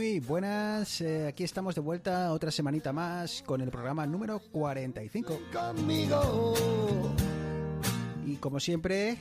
Muy 0.00 0.18
buenas, 0.18 1.02
eh, 1.02 1.26
aquí 1.26 1.44
estamos 1.44 1.74
de 1.74 1.82
vuelta 1.82 2.32
otra 2.32 2.50
semanita 2.50 2.90
más 2.90 3.42
con 3.44 3.60
el 3.60 3.70
programa 3.70 4.06
número 4.06 4.38
45. 4.38 5.38
Y 8.24 8.36
como 8.36 8.60
siempre, 8.60 9.18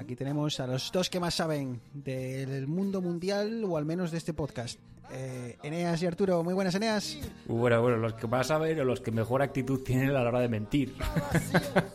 aquí 0.00 0.16
tenemos 0.16 0.58
a 0.60 0.66
los 0.66 0.90
dos 0.92 1.10
que 1.10 1.20
más 1.20 1.34
saben 1.34 1.82
del 1.92 2.68
mundo 2.68 3.02
mundial 3.02 3.64
o 3.66 3.76
al 3.76 3.84
menos 3.84 4.10
de 4.10 4.16
este 4.16 4.32
podcast. 4.32 4.80
Eh, 5.10 5.58
Eneas 5.62 6.00
y 6.02 6.06
Arturo, 6.06 6.42
muy 6.42 6.54
buenas 6.54 6.74
Eneas. 6.74 7.18
Bueno, 7.46 7.82
bueno, 7.82 7.98
los 7.98 8.14
que 8.14 8.26
más 8.26 8.46
saben 8.46 8.78
o 8.80 8.84
los 8.84 9.00
que 9.00 9.10
mejor 9.10 9.42
actitud 9.42 9.80
tienen 9.84 10.08
a 10.10 10.12
la 10.12 10.28
hora 10.28 10.40
de 10.40 10.48
mentir. 10.48 10.94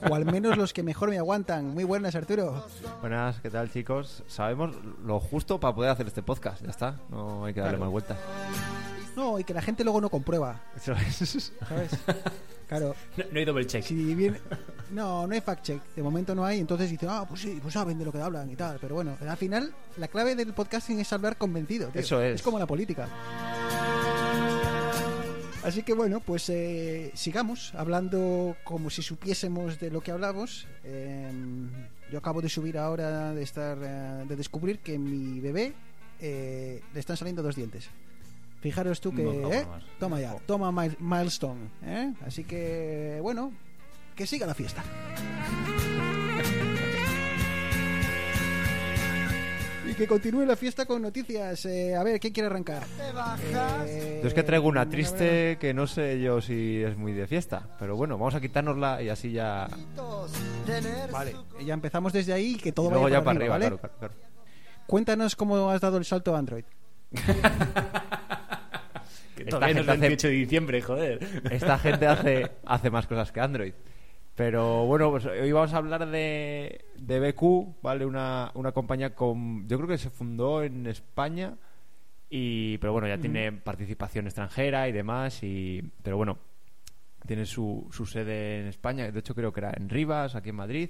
O 0.10 0.14
al 0.14 0.26
menos 0.26 0.56
los 0.58 0.72
que 0.74 0.84
mejor 0.84 1.10
me 1.10 1.18
aguantan. 1.18 1.74
Muy 1.74 1.84
buenas 1.84 2.14
Arturo. 2.16 2.66
Buenas, 3.02 3.40
¿qué 3.42 3.50
tal 3.50 3.72
chicos? 3.72 4.24
Sabemos 4.28 4.76
lo 5.04 5.20
justo 5.20 5.60
para 5.60 5.74
poder 5.74 5.92
hacer 5.92 6.06
este 6.08 6.22
podcast, 6.22 6.62
ya 6.64 6.70
está, 6.70 6.96
no 7.10 7.46
hay 7.46 7.54
que 7.54 7.60
darle 7.62 7.78
Claro. 7.78 7.86
más 7.86 7.92
vueltas. 7.92 8.18
No, 9.16 9.40
y 9.40 9.44
que 9.44 9.54
la 9.56 9.64
gente 9.64 9.84
luego 9.84 10.00
no 10.00 10.10
comprueba, 10.10 10.62
Eso 10.76 10.92
es. 10.94 11.52
¿sabes? 11.68 11.92
Claro, 12.68 12.96
No, 13.16 13.24
no 13.32 13.40
hay 13.40 13.46
double 13.46 13.66
check. 13.66 13.84
si. 13.84 14.32
No, 14.92 15.26
no 15.28 15.34
hay 15.34 15.42
fact 15.42 15.64
check. 15.64 15.82
De 15.96 16.02
momento 16.04 16.34
no 16.36 16.46
hay, 16.46 16.60
entonces 16.60 16.90
dicen, 16.90 17.10
ah, 17.12 17.26
pues 17.28 17.42
sí, 17.42 17.60
pues 17.62 17.74
saben 17.74 17.98
de 17.98 18.06
lo 18.06 18.12
que 18.12 18.20
hablan 18.20 18.50
y 18.52 18.56
tal. 18.56 18.78
Pero 18.80 18.96
bueno, 18.96 19.18
al 19.28 19.38
final, 19.38 19.74
la 19.98 20.08
clave 20.08 20.36
del 20.36 20.54
podcasting 20.54 21.00
es 21.00 21.12
hablar 21.14 21.38
convencido. 21.38 21.88
tío. 21.90 22.02
Eso 22.02 22.22
es. 22.22 22.36
Es 22.36 22.42
como 22.42 22.60
la 22.60 22.66
política. 22.66 23.08
Así 25.64 25.84
que 25.84 25.94
bueno, 25.94 26.22
pues 26.22 26.50
eh, 26.50 27.12
sigamos 27.14 27.74
hablando 27.76 28.56
como 28.64 28.90
si 28.90 29.02
supiésemos 29.02 29.80
de 29.80 29.92
lo 29.92 30.00
que 30.02 30.12
hablamos. 30.12 30.66
Eh, 30.86 31.30
yo 32.12 32.20
acabo 32.20 32.42
de 32.42 32.48
subir 32.48 32.78
ahora 32.78 33.34
de 33.34 33.44
estar 33.44 33.78
eh, 33.82 34.24
de 34.28 34.36
descubrir 34.38 34.80
que 34.80 34.98
mi 34.98 35.42
bebé 35.42 35.74
eh, 36.22 36.82
le 36.94 37.00
están 37.00 37.18
saliendo 37.18 37.44
dos 37.44 37.56
dientes. 37.58 37.90
Fijaros 38.68 39.00
tú 39.00 39.14
que 39.16 39.24
No, 39.24 39.32
no, 39.34 39.54
¿eh? 39.54 39.66
toma 39.98 40.20
ya, 40.20 40.36
toma 40.46 40.74
mile- 40.74 40.98
milestone, 41.00 41.70
¿eh? 41.86 42.14
Así 42.26 42.44
que 42.44 43.18
bueno, 43.22 43.54
que 44.14 44.28
siga 44.28 44.46
la 44.46 44.54
fiesta. 44.54 44.84
Y 49.90 49.94
que 49.94 50.06
continúe 50.06 50.46
la 50.46 50.58
fiesta 50.58 50.86
con 50.86 51.02
noticias. 51.02 51.66
Eh, 51.66 51.96
a 51.96 52.04
ver, 52.04 52.20
¿quién 52.20 52.34
quiere 52.34 52.48
arrancar? 52.48 52.84
Eh, 53.86 54.20
Yo 54.22 54.28
es 54.28 54.34
que 54.34 54.44
traigo 54.44 54.68
una 54.68 54.90
triste 54.90 55.58
que 55.62 55.74
no 55.74 55.88
sé 55.88 56.20
yo 56.20 56.42
si 56.42 56.84
es 56.84 56.98
muy 56.98 57.14
de 57.14 57.26
fiesta, 57.26 57.70
pero 57.80 57.96
bueno, 57.96 58.18
vamos 58.18 58.36
a 58.36 58.42
quitárnosla 58.42 59.02
y 59.02 59.08
así 59.08 59.32
ya... 59.32 59.70
Vale, 61.10 61.36
ya 61.66 61.74
empezamos 61.74 62.12
desde 62.12 62.34
ahí 62.34 62.56
y 62.56 62.58
que 62.58 62.74
todo 62.74 62.88
y 62.88 62.90
luego 62.90 63.04
vaya 63.06 63.20
ya 63.20 63.24
para 63.24 63.40
para 63.40 63.56
arriba, 63.56 63.56
¿vale? 63.56 63.66
claro, 63.68 63.78
claro, 63.80 63.96
claro. 63.98 64.14
Cuéntanos 64.88 65.38
cómo 65.38 65.70
has 65.70 65.80
dado 65.80 65.96
el 65.98 66.04
salto 66.04 66.36
a 66.36 66.40
Android. 66.40 66.66
Todavía 69.50 69.76
no 69.76 69.82
es 69.82 69.88
hace- 69.90 70.00
28 70.00 70.28
de 70.28 70.34
diciembre, 70.34 70.82
joder. 70.82 71.20
Esta 71.52 71.78
gente 71.80 72.08
hace, 72.08 72.52
hace 72.66 72.90
más 72.90 73.08
cosas 73.08 73.32
que 73.32 73.40
Android. 73.40 73.74
Pero 74.36 74.86
bueno, 74.86 75.10
pues 75.10 75.26
hoy 75.26 75.52
vamos 75.52 75.74
a 75.74 75.78
hablar 75.78 76.06
de, 76.10 76.86
de 76.96 77.20
BQ, 77.32 77.82
¿vale? 77.82 78.06
Una, 78.06 78.52
una 78.54 78.72
compañía 78.72 79.16
con... 79.16 79.68
Yo 79.68 79.78
creo 79.78 79.90
que 79.90 79.98
se 79.98 80.12
fundó 80.12 80.62
en 80.62 80.86
España, 80.86 81.56
y 82.30 82.78
pero 82.78 82.94
bueno, 82.94 83.08
ya 83.08 83.18
tiene 83.18 83.52
participación 83.52 84.26
extranjera 84.28 84.88
y 84.88 84.92
demás, 84.92 85.42
y 85.42 85.82
pero 86.04 86.18
bueno, 86.18 86.38
tiene 87.26 87.46
su, 87.48 87.88
su 87.92 88.06
sede 88.06 88.60
en 88.62 88.68
España, 88.68 89.10
de 89.12 89.20
hecho 89.20 89.34
creo 89.34 89.52
que 89.52 89.62
era 89.62 89.74
en 89.76 89.90
Rivas, 89.90 90.36
aquí 90.36 90.50
en 90.50 90.56
Madrid. 90.56 90.90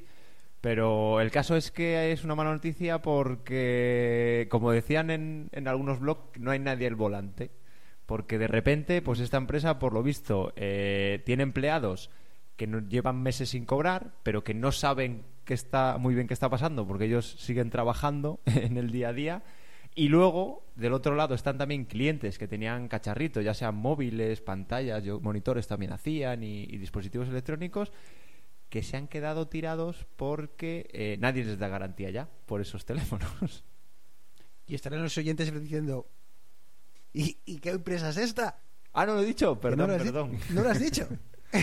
Pero 0.59 1.21
el 1.21 1.31
caso 1.31 1.55
es 1.55 1.71
que 1.71 2.11
es 2.11 2.23
una 2.25 2.35
mala 2.35 2.51
noticia 2.51 3.01
porque, 3.01 4.47
como 4.49 4.71
decían 4.71 5.09
en, 5.11 5.49
en 5.53 5.67
algunos 5.67 5.99
blogs, 5.99 6.37
no 6.39 6.51
hay 6.51 6.59
nadie 6.59 6.87
al 6.87 6.95
volante. 6.95 7.51
Porque 8.07 8.39
de 8.39 8.47
repente, 8.47 9.03
pues 9.03 9.19
esta 9.19 9.37
empresa, 9.37 9.77
por 9.77 9.93
lo 9.93 10.01
visto, 10.01 10.53
eh, 10.55 11.21
tiene 11.25 11.43
empleados 11.43 12.09
que 12.55 12.65
no, 12.65 12.79
llevan 12.79 13.21
meses 13.21 13.49
sin 13.49 13.65
cobrar, 13.65 14.13
pero 14.23 14.43
que 14.43 14.55
no 14.55 14.71
saben 14.71 15.23
qué 15.45 15.53
está, 15.53 15.97
muy 15.99 16.15
bien 16.15 16.27
qué 16.27 16.33
está 16.33 16.49
pasando, 16.49 16.87
porque 16.87 17.05
ellos 17.05 17.35
siguen 17.37 17.69
trabajando 17.69 18.39
en 18.45 18.77
el 18.77 18.91
día 18.91 19.09
a 19.09 19.13
día. 19.13 19.43
Y 19.93 20.07
luego, 20.09 20.63
del 20.75 20.93
otro 20.93 21.15
lado, 21.15 21.35
están 21.35 21.57
también 21.57 21.85
clientes 21.85 22.37
que 22.37 22.47
tenían 22.47 22.87
cacharritos, 22.87 23.43
ya 23.43 23.53
sean 23.53 23.75
móviles, 23.75 24.41
pantallas, 24.41 25.03
monitores 25.21 25.67
también 25.67 25.91
hacían 25.91 26.43
y, 26.43 26.63
y 26.63 26.77
dispositivos 26.77 27.27
electrónicos, 27.27 27.91
que 28.69 28.83
se 28.83 28.97
han 28.97 29.07
quedado 29.07 29.47
tirados 29.47 30.05
porque 30.15 30.89
eh, 30.91 31.17
nadie 31.19 31.45
les 31.45 31.57
da 31.57 31.67
garantía 31.67 32.09
ya 32.09 32.29
por 32.45 32.61
esos 32.61 32.85
teléfonos. 32.85 33.63
Y 34.65 34.75
estarán 34.75 35.01
los 35.01 35.17
oyentes 35.17 35.53
diciendo, 35.61 36.07
¿y, 37.21 37.37
y 37.45 37.57
qué 37.59 37.69
empresa 37.71 38.09
es 38.09 38.17
esta? 38.17 38.59
ah, 38.93 39.05
no 39.05 39.13
lo 39.15 39.21
he 39.21 39.25
dicho, 39.25 39.59
perdón, 39.59 39.89
no 39.91 39.97
perdón. 39.97 40.37
¿No 40.49 40.61
lo 40.63 40.69
has 40.69 40.79
dicho? 40.79 41.07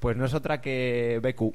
Pues 0.00 0.16
no 0.16 0.24
es 0.26 0.34
otra 0.34 0.60
que 0.60 1.20
BQ. 1.22 1.54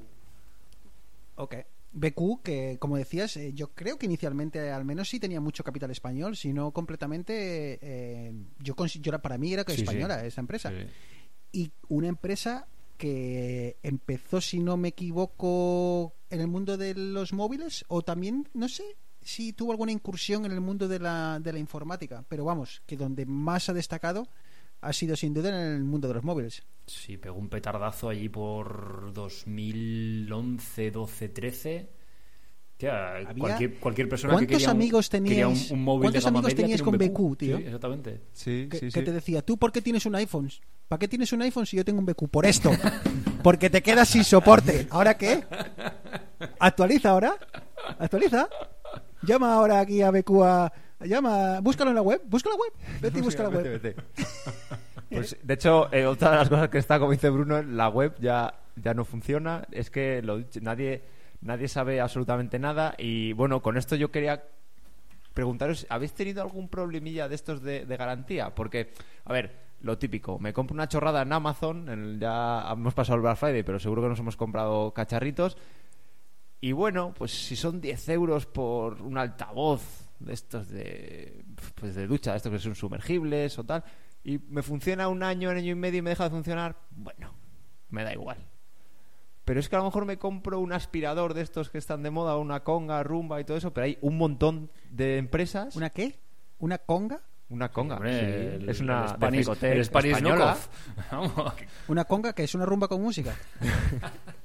ok. 1.35 1.55
BQ, 1.91 2.41
que 2.43 2.77
como 2.79 2.97
decías, 2.97 3.35
eh, 3.37 3.51
yo 3.53 3.71
creo 3.73 3.97
que 3.97 4.05
inicialmente 4.05 4.71
al 4.71 4.85
menos 4.85 5.09
sí 5.09 5.19
tenía 5.19 5.41
mucho 5.41 5.63
capital 5.63 5.89
español, 5.89 6.35
si 6.35 6.53
no 6.53 6.71
completamente, 6.71 7.79
eh, 7.81 8.31
yo, 8.59 8.75
yo 8.85 9.09
era- 9.09 9.21
para 9.21 9.37
mí 9.39 9.51
era 9.53 9.63
que 9.63 9.71
Sí, 9.71 9.77
sí. 9.79 9.83
española 9.83 10.23
esa 10.25 10.41
empresa. 10.41 10.69
Sí. 10.71 10.85
y 11.51 11.71
una 11.87 12.07
empresa 12.07 12.67
que 12.97 13.77
empezó, 13.81 14.39
si 14.39 14.59
no 14.59 14.77
me 14.77 14.89
equivoco, 14.89 16.13
en 16.29 16.41
el 16.41 16.47
mundo 16.47 16.77
de 16.77 16.93
los 16.93 17.33
móviles 17.33 17.83
o 17.87 18.03
también, 18.03 18.47
no 18.53 18.69
sé 18.69 18.83
si 19.21 19.53
tuvo 19.53 19.71
alguna 19.71 19.91
incursión 19.91 20.45
en 20.45 20.51
el 20.51 20.61
mundo 20.61 20.87
de 20.87 20.99
la, 20.99 21.39
de 21.39 21.53
la 21.53 21.59
informática, 21.59 22.23
pero 22.27 22.45
vamos, 22.45 22.81
que 22.85 22.95
donde 22.97 23.25
más 23.25 23.69
ha 23.69 23.73
destacado 23.73 24.27
ha 24.81 24.93
sido 24.93 25.15
sin 25.15 25.33
duda 25.33 25.49
en 25.49 25.55
el 25.75 25.83
mundo 25.83 26.07
de 26.07 26.13
los 26.13 26.23
móviles. 26.23 26.63
Sí, 26.87 27.17
pegó 27.17 27.37
un 27.37 27.49
petardazo 27.49 28.09
allí 28.09 28.29
por 28.29 29.11
2011, 29.13 30.91
12, 30.91 31.29
13. 31.29 31.89
Tía, 32.77 33.09
Había- 33.17 33.33
cualquier, 33.35 33.73
cualquier 33.75 34.07
persona 34.07 34.31
que 34.31 34.35
¿Cuántos 34.37 34.53
quería 34.57 34.69
un- 34.69 34.77
amigos 34.77 35.09
quería 35.09 35.47
un, 35.49 35.57
un 35.71 35.83
móvil 35.83 36.03
cuántos 36.03 36.23
de 36.23 36.25
gama 36.27 36.39
amigos 36.39 36.53
media 36.53 36.63
teníais 36.63 36.81
con 36.81 36.97
BQ, 36.97 37.35
tío? 37.37 37.57
Sí, 37.57 37.63
exactamente. 37.65 38.21
Sí, 38.31 38.67
Que, 38.69 38.77
sí, 38.77 38.85
que 38.85 38.91
sí. 38.99 39.03
te 39.03 39.11
decía, 39.11 39.41
¿tú 39.41 39.57
por 39.57 39.71
qué 39.73 39.81
tienes 39.81 40.05
un 40.05 40.15
iPhone? 40.15 40.49
¿Para 40.87 40.97
qué 40.99 41.09
tienes 41.09 41.33
un 41.33 41.41
iPhone 41.41 41.65
si 41.65 41.75
yo 41.75 41.83
tengo 41.83 41.99
un 41.99 42.05
BQ? 42.05 42.29
Por 42.29 42.45
esto. 42.45 42.71
Porque 43.43 43.69
te 43.69 43.83
quedas 43.83 44.07
sin 44.07 44.23
soporte. 44.23 44.87
¿Ahora 44.91 45.17
qué? 45.17 45.43
¿Actualiza 46.59 47.09
ahora? 47.09 47.33
¿Actualiza? 47.99 48.47
Llama 49.23 49.53
ahora 49.53 49.79
aquí 49.81 50.01
a 50.01 50.11
BQ 50.11 50.29
a... 50.43 50.71
Llama, 51.01 51.61
búscalo 51.61 51.91
en 51.91 51.95
la 51.95 52.01
web, 52.01 52.21
busca 52.25 52.49
la 52.49 52.55
web, 52.55 52.73
vete 53.01 53.19
y 53.19 53.21
busca 53.21 53.43
la 53.43 53.49
Vete, 53.49 53.69
web. 53.69 53.81
vete. 53.81 54.01
Pues, 55.09 55.35
de 55.41 55.53
hecho, 55.55 55.91
eh, 55.91 56.05
otra 56.05 56.29
de 56.31 56.37
las 56.37 56.49
cosas 56.49 56.69
que 56.69 56.77
está, 56.77 56.99
como 56.99 57.11
dice 57.11 57.29
Bruno, 57.31 57.63
la 57.63 57.89
web 57.89 58.13
ya, 58.19 58.53
ya 58.75 58.93
no 58.93 59.05
funciona. 59.05 59.65
Es 59.71 59.89
que 59.89 60.21
lo 60.21 60.37
dicho, 60.37 60.59
nadie, 60.61 61.01
nadie 61.41 61.67
sabe 61.67 61.99
absolutamente 61.99 62.59
nada. 62.59 62.93
Y 62.95 63.33
bueno, 63.33 63.59
con 63.63 63.75
esto 63.75 63.95
yo 63.95 64.11
quería 64.11 64.43
preguntaros, 65.33 65.87
¿habéis 65.89 66.13
tenido 66.13 66.43
algún 66.43 66.67
problemilla 66.69 67.27
de 67.27 67.33
estos 67.33 67.63
de, 67.63 67.85
de 67.85 67.97
garantía? 67.97 68.53
Porque, 68.53 68.91
a 69.25 69.33
ver, 69.33 69.51
lo 69.81 69.97
típico, 69.97 70.37
me 70.37 70.53
compro 70.53 70.75
una 70.75 70.87
chorrada 70.87 71.23
en 71.23 71.33
Amazon, 71.33 71.89
en 71.89 72.03
el- 72.03 72.19
ya 72.19 72.67
hemos 72.71 72.93
pasado 72.93 73.15
el 73.15 73.21
Black 73.23 73.37
Friday, 73.37 73.63
pero 73.63 73.79
seguro 73.79 74.03
que 74.03 74.09
nos 74.09 74.19
hemos 74.19 74.35
comprado 74.37 74.91
cacharritos. 74.93 75.57
Y 76.61 76.71
bueno, 76.73 77.13
pues 77.17 77.31
si 77.31 77.55
son 77.55 77.79
10 77.79 78.09
euros 78.09 78.45
por 78.45 79.01
un 79.01 79.17
altavoz 79.17 79.81
de 80.19 80.33
estos 80.33 80.67
de, 80.69 81.45
pues 81.75 81.95
de 81.95 82.05
ducha, 82.07 82.35
estos 82.35 82.51
que 82.51 82.59
son 82.59 82.75
sumergibles 82.75 83.57
o 83.59 83.63
tal, 83.63 83.83
y 84.23 84.39
me 84.49 84.61
funciona 84.61 85.07
un 85.07 85.23
año, 85.23 85.49
un 85.51 85.57
año 85.57 85.71
y 85.71 85.75
medio 85.75 85.99
y 85.99 86.01
me 86.01 86.09
deja 86.09 86.25
de 86.25 86.29
funcionar, 86.31 86.75
bueno, 86.91 87.33
me 87.89 88.03
da 88.03 88.11
igual. 88.13 88.37
Pero 89.45 89.59
es 89.61 89.69
que 89.69 89.75
a 89.77 89.79
lo 89.79 89.85
mejor 89.85 90.05
me 90.05 90.17
compro 90.19 90.59
un 90.59 90.73
aspirador 90.73 91.33
de 91.33 91.41
estos 91.41 91.69
que 91.69 91.77
están 91.77 92.03
de 92.03 92.11
moda, 92.11 92.37
una 92.37 92.59
conga, 92.63 93.01
rumba 93.03 93.39
y 93.39 93.45
todo 93.45 93.57
eso, 93.57 93.73
pero 93.73 93.85
hay 93.85 93.97
un 94.01 94.17
montón 94.17 94.69
de 94.91 95.17
empresas. 95.17 95.75
¿Una 95.77 95.89
qué? 95.89 96.19
¿Una 96.59 96.77
conga? 96.77 97.21
Una 97.49 97.71
conga. 97.71 97.95
Hombre, 97.95 98.19
sí. 98.19 98.25
el- 98.63 98.69
es 98.69 98.79
una 98.81 99.03
el 99.05 99.09
Spanish, 99.09 99.47
de 99.59 99.71
el 99.71 99.85
Spanish 99.85 100.11
española. 100.11 100.57
¿Una 101.87 102.05
conga 102.05 102.33
que 102.33 102.43
es 102.43 102.53
una 102.53 102.65
rumba 102.65 102.87
con 102.89 103.01
música? 103.01 103.33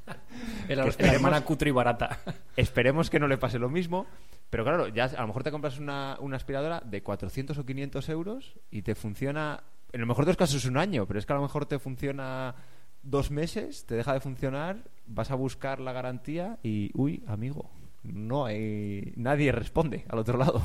el, 0.69 0.79
hermana 0.99 1.45
cutre 1.45 1.71
y 1.71 1.73
barata. 1.73 2.19
Esperemos 2.57 3.11
que 3.11 3.19
no 3.19 3.29
le 3.29 3.39
pase 3.39 3.59
lo 3.59 3.69
mismo. 3.69 4.07
Pero 4.51 4.65
claro, 4.65 4.89
ya 4.89 5.05
a 5.07 5.21
lo 5.23 5.27
mejor 5.27 5.43
te 5.43 5.51
compras 5.51 5.79
una, 5.79 6.17
una 6.21 6.37
aspiradora 6.37 6.81
de 6.85 7.03
400 7.03 7.59
o 7.59 7.67
500 7.67 8.09
euros 8.09 8.55
y 8.71 8.83
te 8.83 8.95
funciona 8.95 9.63
en 9.95 10.01
lo 10.01 10.07
mejor 10.09 10.25
de 10.25 10.31
los 10.31 10.37
casos 10.37 10.57
es 10.57 10.65
un 10.65 10.77
año, 10.77 11.07
pero 11.07 11.21
es 11.21 11.27
que 11.27 11.33
a 11.33 11.37
lo 11.37 11.43
mejor 11.43 11.67
te 11.67 11.79
funciona 11.79 12.57
dos 13.05 13.31
meses, 13.31 13.87
te 13.87 13.95
deja 13.95 14.13
de 14.13 14.19
funcionar, 14.19 14.79
vas 15.07 15.31
a 15.31 15.37
buscar 15.37 15.79
la 15.79 15.93
garantía 15.93 16.59
y, 16.65 16.91
uy, 16.95 17.23
amigo, 17.29 17.71
no 18.03 18.45
hay. 18.45 19.13
Nadie 19.15 19.53
responde 19.53 20.05
al 20.09 20.19
otro 20.19 20.37
lado. 20.37 20.63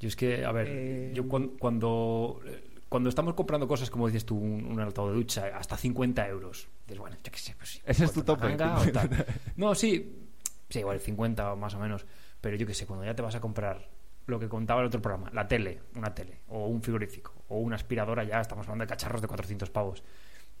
Yo 0.00 0.08
es 0.08 0.16
que, 0.16 0.46
a 0.46 0.52
ver, 0.52 0.66
Eh, 0.70 1.12
yo 1.14 1.28
cuan- 1.28 1.50
cuando, 1.58 2.40
cuando 2.88 3.08
estamos 3.08 3.34
comprando 3.34 3.66
cosas, 3.66 3.90
como 3.90 4.06
dices 4.06 4.24
tú, 4.24 4.36
un, 4.36 4.64
un 4.64 4.80
altavoz 4.80 5.12
de 5.12 5.16
ducha, 5.16 5.50
hasta 5.56 5.76
50 5.76 6.28
euros, 6.28 6.68
dices, 6.86 6.98
bueno, 6.98 7.16
yo 7.22 7.32
qué 7.32 7.38
sé, 7.38 7.54
pues 7.56 7.70
sí. 7.70 7.80
Ese 7.84 8.04
es 8.04 8.12
tu 8.12 8.22
tope. 8.22 8.56
No, 9.56 9.74
sí, 9.74 10.28
sí, 10.68 10.78
igual 10.80 11.00
50 11.00 11.52
o 11.52 11.56
más 11.56 11.74
o 11.74 11.78
menos, 11.78 12.06
pero 12.40 12.56
yo 12.56 12.66
qué 12.66 12.74
sé, 12.74 12.86
cuando 12.86 13.04
ya 13.04 13.14
te 13.14 13.22
vas 13.22 13.34
a 13.34 13.40
comprar 13.40 13.88
lo 14.26 14.38
que 14.38 14.48
contaba 14.48 14.80
el 14.80 14.86
otro 14.86 15.02
programa, 15.02 15.30
la 15.32 15.46
tele, 15.46 15.82
una 15.96 16.14
tele, 16.14 16.40
o 16.48 16.66
un 16.66 16.82
frigorífico, 16.82 17.34
o 17.48 17.58
una 17.58 17.76
aspiradora, 17.76 18.24
ya 18.24 18.40
estamos 18.40 18.66
hablando 18.66 18.84
de 18.84 18.88
cacharros 18.88 19.20
de 19.20 19.28
400 19.28 19.70
pavos. 19.70 20.02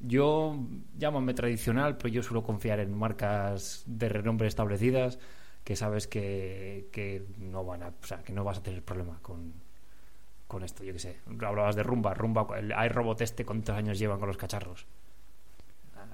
Yo, 0.00 0.56
llámame 0.96 1.34
tradicional, 1.34 1.96
pero 1.96 2.08
yo 2.08 2.22
suelo 2.22 2.42
confiar 2.42 2.80
en 2.80 2.96
marcas 2.96 3.84
de 3.86 4.08
renombre 4.08 4.48
establecidas 4.48 5.18
que 5.62 5.76
sabes 5.76 6.06
que, 6.06 6.88
que 6.92 7.26
no 7.38 7.64
van 7.64 7.82
a, 7.82 7.88
o 7.88 8.06
sea, 8.06 8.22
que 8.22 8.32
no 8.32 8.44
vas 8.44 8.58
a 8.58 8.62
tener 8.62 8.84
problema 8.84 9.18
con, 9.22 9.54
con 10.54 10.64
esto, 10.64 10.84
yo 10.84 10.92
qué 10.92 10.98
sé. 10.98 11.16
Hablabas 11.26 11.76
de 11.76 11.82
Rumba, 11.82 12.14
Rumba, 12.14 12.46
el 12.58 12.72
iRobot 12.86 13.20
este, 13.20 13.44
¿cuántos 13.44 13.76
años 13.76 13.98
llevan 13.98 14.18
con 14.18 14.28
los 14.28 14.36
cacharros? 14.36 14.86
Ah, 15.96 16.06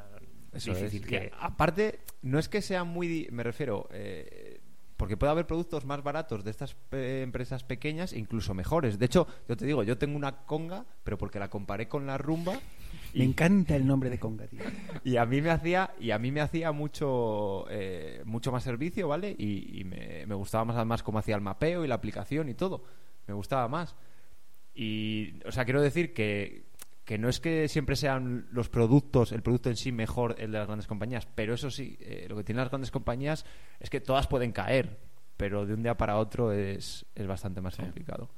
Eso 0.53 0.75
difícil 0.75 1.03
es. 1.03 1.09
que... 1.09 1.33
Aparte, 1.39 2.01
no 2.23 2.39
es 2.39 2.49
que 2.49 2.63
sea 2.63 2.85
muy. 2.85 3.29
Me 3.31 3.43
refiero. 3.43 3.89
eh, 3.93 4.61
porque 4.97 5.17
puede 5.17 5.31
haber 5.31 5.47
productos 5.47 5.87
más 5.87 6.03
baratos 6.03 6.45
de 6.45 6.51
estas 6.51 6.77
eh, 6.93 7.23
empresas 7.25 7.65
pequeñas, 7.65 8.13
e 8.13 8.19
incluso 8.19 8.53
mejores. 8.53 8.99
De 8.99 9.07
hecho, 9.07 9.27
yo 9.49 9.57
te 9.57 9.65
digo, 9.65 9.83
yo 9.83 9.97
tengo 9.97 10.15
una 10.15 10.45
conga, 10.45 10.85
pero 11.05 11.17
porque 11.17 11.39
la 11.39 11.49
comparé 11.49 11.89
con 11.89 12.07
la 12.07 12.19
rumba. 12.19 12.53
Me 13.15 13.25
encanta 13.25 13.75
el 13.77 13.87
nombre 13.87 14.11
de 14.11 14.19
Conga, 14.19 14.47
tío. 14.47 14.61
Y 15.05 15.17
a 15.17 15.25
mí 15.25 15.41
me 15.41 15.51
hacía, 15.51 15.91
y 15.99 16.11
a 16.11 16.19
mí 16.19 16.31
me 16.31 16.43
hacía 16.43 16.71
mucho, 16.71 17.65
eh, 17.71 18.21
mucho 18.27 18.53
más 18.53 18.63
servicio, 18.63 19.09
¿vale? 19.09 19.35
Y, 19.39 19.81
y 19.81 19.85
me, 19.85 20.27
me 20.27 20.35
gustaba 20.35 20.67
más 20.67 20.77
además 20.77 21.03
cómo 21.03 21.19
hacía 21.19 21.35
el 21.35 21.41
mapeo 21.41 21.83
y 21.83 21.89
la 21.89 21.95
aplicación 21.95 22.51
y 22.51 22.55
todo. 22.55 22.85
Me 23.27 23.33
gustaba 23.33 23.69
más. 23.69 23.97
Y, 24.75 25.41
o 25.45 25.53
sea, 25.53 25.65
quiero 25.65 25.83
decir 25.83 26.13
que, 26.15 26.65
que 27.05 27.19
no 27.19 27.29
es 27.29 27.41
que 27.41 27.69
siempre 27.69 27.97
sean 27.97 28.47
los 28.53 28.69
productos, 28.69 29.33
el 29.33 29.43
producto 29.43 29.69
en 29.69 29.77
sí 29.77 29.93
mejor 29.93 30.37
el 30.39 30.53
de 30.53 30.59
las 30.59 30.67
grandes 30.67 30.87
compañías, 30.87 31.27
pero 31.35 31.55
eso 31.55 31.71
sí, 31.71 31.97
eh, 32.01 32.27
lo 32.29 32.37
que 32.37 32.45
tienen 32.45 32.61
las 32.61 32.71
grandes 32.71 32.91
compañías 32.91 33.45
es 33.81 33.91
que 33.91 34.01
todas 34.01 34.27
pueden 34.27 34.53
caer, 34.53 34.99
pero 35.37 35.67
de 35.67 35.75
un 35.75 35.83
día 35.83 35.97
para 35.97 36.19
otro 36.19 36.53
es, 36.53 37.05
es 37.15 37.27
bastante 37.27 37.61
más 37.61 37.77
complicado. 37.77 38.31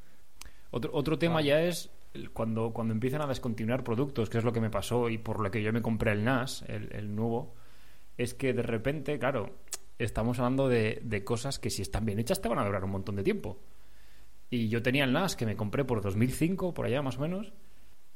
Otro, 0.70 0.90
otro 0.94 1.18
tema 1.18 1.42
ya 1.42 1.60
es 1.60 1.90
cuando, 2.32 2.72
cuando 2.72 2.94
empiezan 2.94 3.22
a 3.22 3.26
descontinuar 3.26 3.84
productos, 3.84 4.30
que 4.30 4.38
es 4.38 4.44
lo 4.44 4.52
que 4.52 4.60
me 4.60 4.70
pasó 4.70 5.10
y 5.10 5.18
por 5.18 5.40
lo 5.40 5.50
que 5.50 5.62
yo 5.62 5.72
me 5.72 5.82
compré 5.82 6.12
el 6.12 6.24
NAS, 6.24 6.62
el, 6.68 6.88
el 6.92 7.14
nuevo, 7.14 7.54
es 8.16 8.34
que 8.34 8.52
de 8.52 8.62
repente, 8.62 9.18
claro, 9.18 9.50
estamos 9.98 10.38
hablando 10.38 10.68
de, 10.68 11.00
de 11.02 11.24
cosas 11.24 11.58
que 11.58 11.70
si 11.70 11.82
están 11.82 12.04
bien 12.04 12.18
hechas 12.18 12.40
te 12.40 12.48
van 12.48 12.58
a 12.58 12.64
durar 12.64 12.84
un 12.84 12.90
montón 12.90 13.16
de 13.16 13.22
tiempo. 13.22 13.58
Y 14.52 14.68
yo 14.68 14.82
tenía 14.82 15.04
el 15.04 15.14
NAS 15.14 15.34
que 15.34 15.46
me 15.46 15.56
compré 15.56 15.82
por 15.82 16.02
2005, 16.02 16.74
por 16.74 16.84
allá 16.84 17.00
más 17.00 17.16
o 17.16 17.22
menos, 17.22 17.54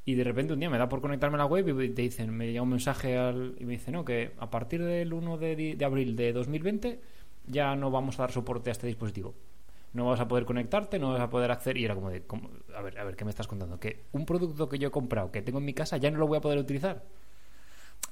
y 0.04 0.16
de 0.16 0.22
repente 0.22 0.52
un 0.52 0.60
día 0.60 0.68
me 0.68 0.76
da 0.76 0.86
por 0.86 1.00
conectarme 1.00 1.36
a 1.36 1.38
la 1.38 1.46
web 1.46 1.66
y 1.80 1.88
te 1.94 2.02
dicen, 2.02 2.30
me 2.30 2.48
llega 2.48 2.60
un 2.60 2.68
mensaje 2.68 3.16
al, 3.16 3.56
y 3.58 3.64
me 3.64 3.72
dice, 3.72 3.90
no, 3.90 4.04
que 4.04 4.32
a 4.36 4.50
partir 4.50 4.84
del 4.84 5.14
1 5.14 5.38
de, 5.38 5.76
de 5.76 5.84
abril 5.86 6.14
de 6.14 6.34
2020 6.34 7.00
ya 7.46 7.74
no 7.74 7.90
vamos 7.90 8.18
a 8.18 8.24
dar 8.24 8.32
soporte 8.32 8.68
a 8.68 8.72
este 8.72 8.86
dispositivo 8.86 9.34
no 9.94 10.04
vas 10.04 10.20
a 10.20 10.28
poder 10.28 10.44
conectarte, 10.44 10.98
no 10.98 11.12
vas 11.12 11.22
a 11.22 11.30
poder 11.30 11.50
acceder. 11.50 11.78
Y 11.78 11.86
era 11.86 11.94
como 11.94 12.10
de, 12.10 12.22
a 12.76 12.82
ver, 12.82 12.98
a 12.98 13.04
ver, 13.04 13.16
¿qué 13.16 13.24
me 13.24 13.30
estás 13.30 13.46
contando? 13.46 13.80
Que 13.80 14.04
un 14.12 14.26
producto 14.26 14.68
que 14.68 14.78
yo 14.78 14.88
he 14.88 14.90
comprado, 14.90 15.32
que 15.32 15.40
tengo 15.40 15.58
en 15.58 15.64
mi 15.64 15.72
casa, 15.72 15.96
ya 15.96 16.10
no 16.10 16.18
lo 16.18 16.26
voy 16.26 16.36
a 16.36 16.42
poder 16.42 16.58
utilizar. 16.58 17.02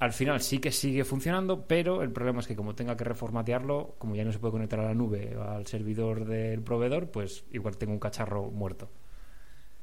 Al 0.00 0.12
final 0.12 0.40
sí 0.40 0.58
que 0.58 0.72
sigue 0.72 1.04
funcionando, 1.04 1.66
pero 1.66 2.02
el 2.02 2.10
problema 2.10 2.40
es 2.40 2.46
que 2.46 2.56
como 2.56 2.74
tenga 2.74 2.96
que 2.96 3.04
reformatearlo, 3.04 3.94
como 3.98 4.16
ya 4.16 4.24
no 4.24 4.32
se 4.32 4.38
puede 4.38 4.52
conectar 4.52 4.80
a 4.80 4.84
la 4.84 4.94
nube 4.94 5.36
al 5.40 5.66
servidor 5.66 6.24
del 6.24 6.62
proveedor, 6.62 7.10
pues 7.10 7.44
igual 7.52 7.76
tengo 7.76 7.92
un 7.92 8.00
cacharro 8.00 8.50
muerto. 8.50 8.90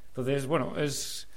Entonces, 0.09 0.45
bueno, 0.45 0.77
es 0.77 1.29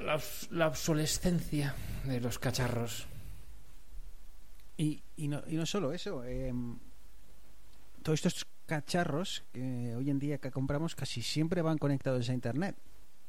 la, 0.00 0.20
la 0.50 0.68
obsolescencia 0.68 1.74
de 2.04 2.20
los 2.20 2.38
cacharros. 2.38 3.06
Y, 4.76 5.02
y, 5.16 5.28
no, 5.28 5.42
y 5.48 5.56
no 5.56 5.66
solo 5.66 5.92
eso, 5.92 6.24
eh, 6.24 6.52
todos 8.02 8.24
estos 8.24 8.46
cacharros 8.66 9.44
que 9.52 9.94
hoy 9.96 10.10
en 10.10 10.18
día 10.18 10.38
que 10.38 10.50
compramos 10.50 10.94
casi 10.94 11.22
siempre 11.22 11.62
van 11.62 11.78
conectados 11.78 12.28
a 12.28 12.32
Internet. 12.32 12.76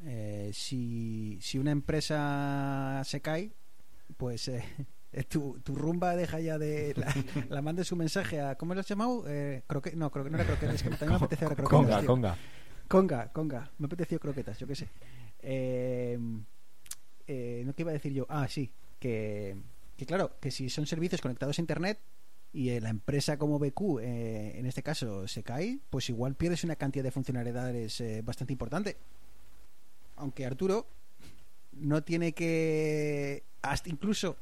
Eh, 0.03 0.51
si, 0.53 1.39
si 1.41 1.57
una 1.57 1.71
empresa 1.71 3.01
se 3.05 3.21
cae, 3.21 3.51
pues 4.17 4.47
eh, 4.47 4.63
tu, 5.29 5.59
tu 5.63 5.75
rumba 5.75 6.15
deja 6.15 6.39
ya 6.39 6.57
de... 6.57 6.93
La, 6.95 7.13
la 7.49 7.61
mandes 7.61 7.91
un 7.91 7.99
mensaje 7.99 8.39
a... 8.41 8.55
¿Cómo 8.55 8.73
lo 8.73 8.79
has 8.81 8.87
llamado? 8.87 9.23
Eh, 9.27 9.63
croque- 9.67 9.95
no, 9.95 10.11
croque- 10.11 10.29
no 10.29 10.37
era 10.37 10.45
croquetas, 10.45 10.81
que 10.83 10.89
también 10.91 11.09
me 11.11 11.15
apetece 11.25 11.45
croquetas. 11.45 11.69
Conga, 11.69 11.99
tío. 11.99 12.07
conga. 12.07 12.37
Conga, 12.87 13.31
conga. 13.33 13.71
Me 13.79 13.85
apeteció 13.87 14.19
croquetas, 14.19 14.57
yo 14.59 14.67
qué 14.67 14.75
sé. 14.75 14.87
Eh, 15.41 16.19
eh, 17.27 17.63
¿No 17.65 17.73
qué 17.73 17.81
iba 17.81 17.91
a 17.91 17.93
decir 17.93 18.13
yo? 18.13 18.25
Ah, 18.29 18.47
sí. 18.47 18.71
Que, 18.99 19.55
que 19.97 20.05
claro, 20.05 20.39
que 20.39 20.51
si 20.51 20.69
son 20.69 20.85
servicios 20.85 21.21
conectados 21.21 21.57
a 21.57 21.61
Internet 21.61 21.99
y 22.53 22.69
eh, 22.69 22.79
la 22.81 22.89
empresa 22.89 23.37
como 23.37 23.59
BQ, 23.59 23.99
eh, 24.01 24.59
en 24.59 24.65
este 24.65 24.83
caso, 24.83 25.27
se 25.27 25.43
cae, 25.43 25.79
pues 25.89 26.09
igual 26.09 26.35
pierdes 26.35 26.63
una 26.63 26.75
cantidad 26.75 27.03
de 27.03 27.11
funcionalidades 27.11 27.99
eh, 28.01 28.21
bastante 28.23 28.53
importante. 28.53 28.97
Aunque 30.17 30.45
Arturo 30.45 30.87
no 31.75 32.03
tiene 32.03 32.33
que... 32.33 33.43
Hasta, 33.61 33.89
incluso 33.89 34.37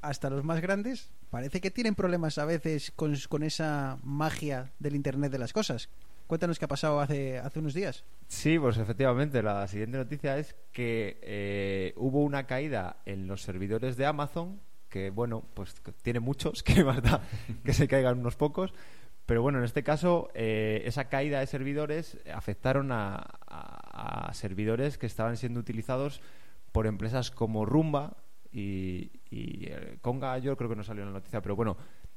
hasta 0.00 0.30
los 0.30 0.44
más 0.44 0.60
grandes 0.60 1.10
parece 1.30 1.60
que 1.60 1.70
tienen 1.70 1.94
problemas 1.94 2.38
a 2.38 2.44
veces 2.44 2.92
con, 2.94 3.14
con 3.28 3.42
esa 3.42 3.98
magia 4.02 4.72
del 4.78 4.94
Internet 4.96 5.32
de 5.32 5.38
las 5.38 5.52
cosas. 5.52 5.88
Cuéntanos 6.26 6.58
qué 6.58 6.66
ha 6.66 6.68
pasado 6.68 7.00
hace, 7.00 7.38
hace 7.38 7.58
unos 7.58 7.72
días. 7.74 8.04
Sí, 8.28 8.58
pues 8.58 8.76
efectivamente, 8.76 9.42
la 9.42 9.66
siguiente 9.66 9.96
noticia 9.98 10.36
es 10.38 10.54
que 10.72 11.18
eh, 11.22 11.94
hubo 11.96 12.22
una 12.22 12.46
caída 12.46 12.96
en 13.06 13.26
los 13.26 13.42
servidores 13.42 13.96
de 13.96 14.04
Amazon, 14.06 14.60
que 14.90 15.08
bueno, 15.10 15.42
pues 15.54 15.74
tiene 16.02 16.20
muchos, 16.20 16.62
que 16.64 16.84
más 16.84 17.00
que 17.64 17.72
se 17.72 17.88
caigan 17.88 18.18
unos 18.18 18.36
pocos, 18.36 18.72
pero 19.24 19.40
bueno, 19.42 19.58
en 19.58 19.64
este 19.64 19.82
caso 19.82 20.30
eh, 20.34 20.82
esa 20.84 21.08
caída 21.08 21.40
de 21.40 21.46
servidores 21.46 22.18
afectaron 22.32 22.92
a- 22.92 23.16
a 23.46 24.32
servidores 24.34 24.96
que 24.98 25.06
estaban 25.06 25.36
siendo 25.36 25.60
utilizados 25.60 26.20
por 26.72 26.86
empresas 26.86 27.30
como 27.30 27.64
Rumba 27.64 28.16
y, 28.52 29.10
eh, 29.30 29.98
Conga, 30.00 30.38
yo 30.38 30.56
creo 30.56 30.70
que 30.70 30.76
no 30.76 30.82
salió 30.82 31.02
en 31.02 31.12
la 31.12 31.18
noticia, 31.18 31.40
pero 31.40 31.56
bueno, 31.56 31.76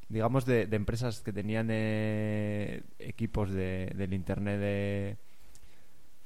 digamos 0.09 0.45
de, 0.45 0.65
de 0.65 0.75
empresas 0.75 1.21
que 1.21 1.33
tenían 1.33 1.67
eh, 1.71 2.83
equipos 2.99 3.51
de, 3.51 3.91
del 3.95 4.13
internet 4.13 4.59
de 4.59 5.17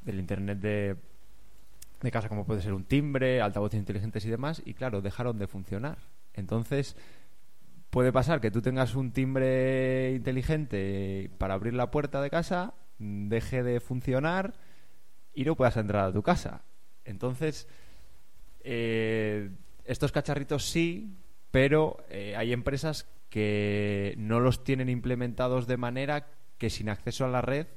del 0.01 0.19
internet 0.19 0.59
de, 0.59 0.95
de 2.01 2.11
casa 2.11 2.29
como 2.29 2.45
puede 2.45 2.61
ser 2.61 2.73
un 2.73 2.85
timbre, 2.85 3.41
altavoces 3.41 3.79
inteligentes 3.79 4.25
y 4.25 4.29
demás 4.29 4.61
y 4.63 4.73
claro, 4.73 5.01
dejaron 5.01 5.37
de 5.39 5.47
funcionar. 5.47 5.97
Entonces 6.33 6.95
puede 7.89 8.11
pasar 8.11 8.41
que 8.41 8.51
tú 8.51 8.61
tengas 8.61 8.95
un 8.95 9.11
timbre 9.11 10.13
inteligente 10.13 11.31
para 11.37 11.55
abrir 11.55 11.73
la 11.73 11.91
puerta 11.91 12.21
de 12.21 12.29
casa, 12.29 12.73
deje 12.99 13.63
de 13.63 13.79
funcionar 13.79 14.53
y 15.33 15.43
no 15.43 15.55
puedas 15.55 15.77
entrar 15.77 16.05
a 16.05 16.13
tu 16.13 16.21
casa. 16.21 16.63
Entonces 17.03 17.67
eh, 18.65 19.51
estos 19.85 20.11
cacharritos 20.11 20.65
sí, 20.65 21.15
pero 21.51 21.97
eh, 22.09 22.35
hay 22.35 22.51
empresas 22.51 23.07
que 23.29 24.15
no 24.17 24.39
los 24.39 24.63
tienen 24.63 24.89
implementados 24.89 25.67
de 25.67 25.77
manera 25.77 26.27
que 26.57 26.69
sin 26.69 26.89
acceso 26.89 27.25
a 27.25 27.29
la 27.29 27.41
red 27.41 27.67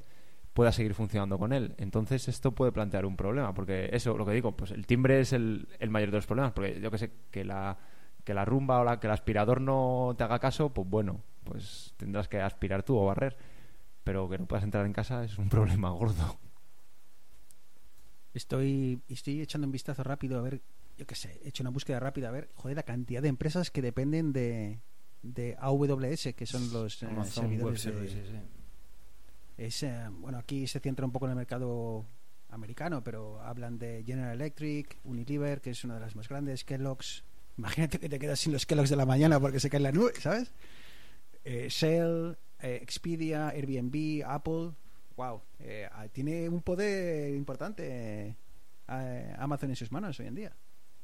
pueda 0.55 0.73
seguir 0.73 0.95
funcionando 0.95 1.39
con 1.39 1.53
él. 1.53 1.75
Entonces 1.79 2.27
esto 2.27 2.53
puede 2.53 2.73
plantear 2.73 3.07
un 3.07 3.17
problema, 3.17 3.55
porque 3.55 3.91
eso, 3.93 4.17
lo 4.17 4.27
que 4.27 4.33
digo, 4.33 4.57
pues 4.57 4.71
el 4.73 4.87
timbre 4.87 5.21
es 5.21 5.33
el, 5.33 5.69
el 5.79 5.91
mayor 5.91 6.11
de 6.11 6.17
los 6.17 6.27
problemas, 6.27 6.53
porque 6.53 6.81
yo 6.81 6.91
que 6.91 6.99
sé, 6.99 7.13
que 7.31 7.45
la, 7.45 7.79
que 8.25 8.35
la 8.35 8.45
rumba 8.45 8.81
o 8.81 8.85
la, 8.85 8.99
que 8.99 9.07
el 9.07 9.13
aspirador 9.13 9.61
no 9.61 10.15
te 10.17 10.25
haga 10.25 10.39
caso, 10.39 10.71
pues 10.71 10.89
bueno, 10.89 11.23
pues 11.45 11.95
tendrás 11.97 12.29
que 12.29 12.41
aspirar 12.41 12.83
tú 12.83 12.97
o 12.99 13.07
barrer, 13.07 13.37
pero 14.05 14.29
que 14.29 14.39
no 14.39 14.47
puedas 14.47 14.65
entrar 14.65 14.85
en 14.87 14.93
casa 14.93 15.25
es 15.25 15.39
un 15.39 15.49
problema 15.51 15.91
gordo. 15.91 16.39
Estoy, 18.35 19.01
estoy 19.09 19.41
echando 19.41 19.67
un 19.67 19.73
vistazo 19.73 20.03
rápido 20.03 20.39
a 20.39 20.43
ver, 20.43 20.61
yo 20.99 21.07
qué 21.07 21.15
sé, 21.15 21.41
he 21.45 21.49
hecho 21.49 21.63
una 21.63 21.71
búsqueda 21.71 22.01
rápida 22.01 22.29
a 22.29 22.33
ver, 22.33 22.51
joder, 22.57 22.77
la 22.77 22.83
cantidad 22.83 23.23
de 23.23 23.29
empresas 23.29 23.71
que 23.71 23.81
dependen 23.81 24.33
de, 24.33 24.81
de 25.23 25.57
AWS, 25.59 26.35
que 26.37 26.45
son 26.47 26.71
los 26.73 27.03
eh, 27.03 27.09
servidores 27.25 27.63
Web 27.63 27.73
de- 27.73 27.79
Services, 28.09 28.29
es, 29.57 29.83
eh, 29.83 30.07
bueno, 30.21 30.39
aquí 30.39 30.67
se 30.67 30.81
centra 30.81 31.05
un 31.07 31.13
poco 31.13 31.27
en 31.27 31.31
el 31.31 31.37
mercado 31.37 32.05
americano, 32.51 33.03
pero 33.03 33.41
hablan 33.43 33.79
de 33.79 34.03
General 34.07 34.35
Electric, 34.35 34.99
Unilever, 35.05 35.61
que 35.61 35.71
es 35.71 35.85
una 35.85 35.95
de 35.95 36.01
las 36.01 36.15
más 36.17 36.29
grandes, 36.29 36.65
Kellogg's. 36.65 37.25
Imagínate 37.57 37.99
que 37.99 38.09
te 38.09 38.19
quedas 38.19 38.39
sin 38.39 38.53
los 38.53 38.67
Kellogg's 38.67 38.91
de 38.91 38.97
la 38.97 39.05
mañana 39.07 39.41
porque 39.41 39.59
se 39.61 39.69
cae 39.69 39.81
la 39.81 39.91
nube, 39.93 40.13
¿sabes? 40.21 40.53
Eh, 41.45 41.67
Shell, 41.71 42.37
eh, 42.61 42.79
Expedia, 42.83 43.49
Airbnb, 43.49 44.23
Apple. 44.27 44.71
Wow, 45.17 45.41
tiene 46.13 46.49
un 46.49 46.63
poder 46.63 47.35
importante 47.35 48.37
Amazon 48.87 49.71
en 49.71 49.77
sus 49.77 49.91
manos 49.91 50.21
hoy 50.21 50.27
en 50.29 50.35
día. 50.37 50.53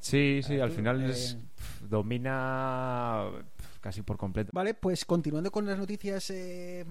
Sí, 0.04 0.40
sí, 0.42 0.60
al 0.60 0.70
final 0.70 1.02
eh, 1.02 1.10
es, 1.10 1.38
pf, 1.56 1.86
domina 1.88 3.24
pf, 3.56 3.78
casi 3.80 4.02
por 4.02 4.18
completo. 4.18 4.50
Vale, 4.52 4.74
pues 4.74 5.04
continuando 5.06 5.50
con 5.50 5.64
las 5.64 5.78
noticias 5.78 6.28
eh, 6.30 6.84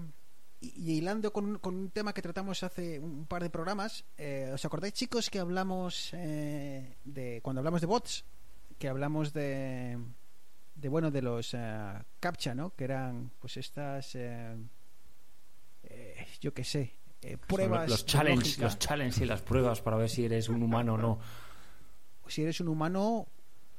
y, 0.60 0.92
y 0.92 0.98
hilando 0.98 1.32
con, 1.32 1.44
un- 1.46 1.58
con 1.58 1.76
un 1.76 1.90
tema 1.90 2.12
que 2.12 2.22
tratamos 2.22 2.62
hace 2.64 2.98
un 2.98 3.26
par 3.26 3.42
de 3.42 3.50
programas, 3.50 4.04
eh, 4.18 4.50
¿os 4.52 4.64
acordáis 4.64 4.94
chicos 4.94 5.30
que 5.30 5.38
hablamos 5.38 6.10
eh, 6.12 6.96
de 7.04 7.38
cuando 7.42 7.60
hablamos 7.60 7.80
de 7.80 7.86
bots, 7.86 8.24
que 8.78 8.88
hablamos 8.88 9.32
de 9.32 9.96
de 10.74 10.88
bueno 10.88 11.12
de 11.12 11.22
los 11.22 11.54
eh, 11.54 11.92
captcha, 12.18 12.52
¿no? 12.52 12.74
Que 12.74 12.82
eran 12.82 13.30
pues 13.38 13.56
estas 13.58 14.12
eh, 14.16 14.56
eh, 15.84 16.26
yo 16.40 16.52
qué 16.52 16.64
sé 16.64 16.94
eh, 17.22 17.36
pruebas 17.38 17.88
los 17.88 18.00
de 18.04 18.10
challenge, 18.10 18.40
lógica. 18.44 18.64
los 18.64 18.78
challenge 18.80 19.22
y 19.24 19.26
las 19.28 19.40
pruebas 19.40 19.80
para 19.80 19.96
ver 19.98 20.10
si 20.10 20.24
eres 20.24 20.48
un 20.48 20.62
humano 20.64 20.94
o 20.94 20.98
no. 20.98 21.18
Si 22.28 22.42
eres 22.42 22.60
un 22.60 22.68
humano, 22.68 23.26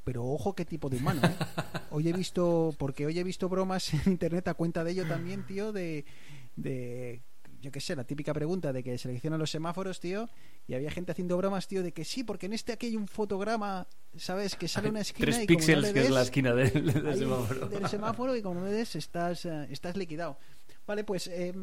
pero 0.04 0.26
ojo 0.26 0.54
qué 0.54 0.66
tipo 0.66 0.90
de 0.90 0.98
humano. 0.98 1.22
¿eh? 1.24 1.36
Hoy 1.92 2.10
he 2.10 2.14
visto, 2.14 2.74
porque 2.78 3.06
hoy 3.06 3.18
he 3.18 3.24
visto 3.24 3.48
bromas 3.48 3.94
en 3.94 4.02
internet 4.06 4.48
a 4.48 4.54
cuenta 4.54 4.84
de 4.84 4.92
ello 4.92 5.08
también, 5.08 5.46
tío, 5.46 5.72
de, 5.72 6.04
de 6.58 7.22
yo 7.62 7.72
qué 7.72 7.80
sé, 7.80 7.96
la 7.96 8.04
típica 8.04 8.34
pregunta 8.34 8.72
de 8.72 8.84
que 8.84 8.98
seleccionan 8.98 9.40
los 9.40 9.50
semáforos, 9.50 10.00
tío, 10.00 10.30
y 10.68 10.76
había 10.76 10.92
gente 10.92 11.12
haciendo 11.12 11.36
bromas, 11.36 11.68
tío, 11.68 11.82
de 11.82 11.94
que 11.94 12.06
sí, 12.06 12.24
porque 12.24 12.46
en 12.46 12.54
este 12.54 12.74
aquí 12.74 12.88
hay 12.88 12.96
un 12.96 13.08
fotograma, 13.08 13.88
¿sabes? 14.16 14.56
Que 14.56 14.68
sale 14.68 14.90
una 14.90 15.02
esquina 15.02 15.26
Tres 15.26 15.44
y 15.44 15.48
como 15.48 15.54
no 15.54 15.58
píxeles 15.58 15.84
le 15.86 15.94
que 15.94 16.02
es 16.02 16.12
la 16.12 16.22
esquina 16.22 16.54
del, 16.54 17.18
semáforo. 17.18 17.68
del 17.70 17.88
semáforo 17.88 18.36
y 18.36 18.42
como 18.42 18.60
no 18.60 18.66
le 18.66 18.72
des 18.72 18.96
estás, 18.96 19.46
eh, 19.46 19.68
estás 19.72 19.98
liquidado. 19.98 20.38
Vale, 20.86 21.04
pues 21.04 21.28
eh, 21.28 21.54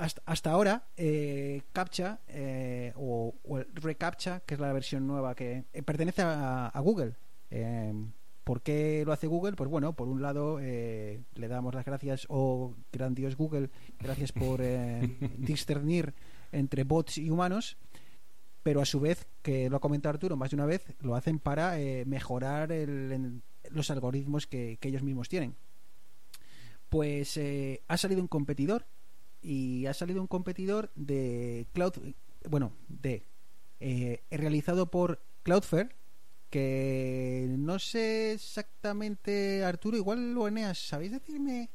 hasta, 0.00 0.22
hasta 0.26 0.50
ahora 0.50 0.84
eh, 0.96 1.62
CAPTCHA 1.72 2.20
eh, 2.28 2.92
o, 2.96 3.34
o 3.44 3.58
el 3.58 3.66
ReCAPTCHA, 3.74 4.40
que 4.40 4.54
es 4.54 4.60
la 4.60 4.72
versión 4.72 5.06
nueva 5.06 5.34
que 5.34 5.64
eh, 5.72 5.82
pertenece 5.82 6.22
a, 6.22 6.66
a 6.68 6.80
Google. 6.80 7.14
Eh, 7.50 7.92
¿Por 8.44 8.62
qué 8.62 9.04
lo 9.06 9.12
hace 9.12 9.26
Google? 9.26 9.52
Pues 9.52 9.68
bueno, 9.70 9.92
por 9.94 10.08
un 10.08 10.22
lado 10.22 10.58
eh, 10.60 11.20
le 11.34 11.48
damos 11.48 11.74
las 11.74 11.84
gracias, 11.84 12.26
oh 12.30 12.74
gran 12.90 13.14
Dios 13.14 13.36
Google, 13.36 13.70
gracias 13.98 14.32
por 14.32 14.60
eh, 14.62 15.16
discernir 15.38 16.14
entre 16.50 16.84
bots 16.84 17.18
y 17.18 17.30
humanos, 17.30 17.76
pero 18.62 18.80
a 18.80 18.84
su 18.86 18.98
vez, 19.00 19.26
que 19.42 19.68
lo 19.70 19.76
ha 19.76 19.80
comentado 19.80 20.14
Arturo 20.14 20.36
más 20.36 20.50
de 20.50 20.56
una 20.56 20.66
vez, 20.66 20.84
lo 21.00 21.14
hacen 21.14 21.38
para 21.38 21.78
eh, 21.78 22.04
mejorar 22.06 22.72
el- 22.72 23.12
en- 23.12 23.42
los 23.70 23.90
algoritmos 23.90 24.46
que, 24.46 24.78
que 24.80 24.88
ellos 24.88 25.02
mismos 25.02 25.28
tienen. 25.28 25.54
Pues 26.88 27.36
eh, 27.36 27.82
ha 27.86 27.96
salido 27.96 28.20
un 28.20 28.26
competidor 28.28 28.86
y 29.42 29.86
ha 29.86 29.94
salido 29.94 30.20
un 30.20 30.26
competidor 30.26 30.90
de 30.94 31.66
Cloud, 31.72 31.94
bueno, 32.48 32.72
de 32.88 33.24
eh, 33.80 34.22
realizado 34.30 34.90
por 34.90 35.20
Cloudflare 35.42 35.94
que 36.50 37.46
no 37.48 37.78
sé 37.78 38.32
exactamente 38.32 39.64
Arturo, 39.64 39.96
igual 39.96 40.34
lo 40.34 40.48
Eneas, 40.48 40.78
¿sabéis 40.78 41.12
decirme? 41.12 41.70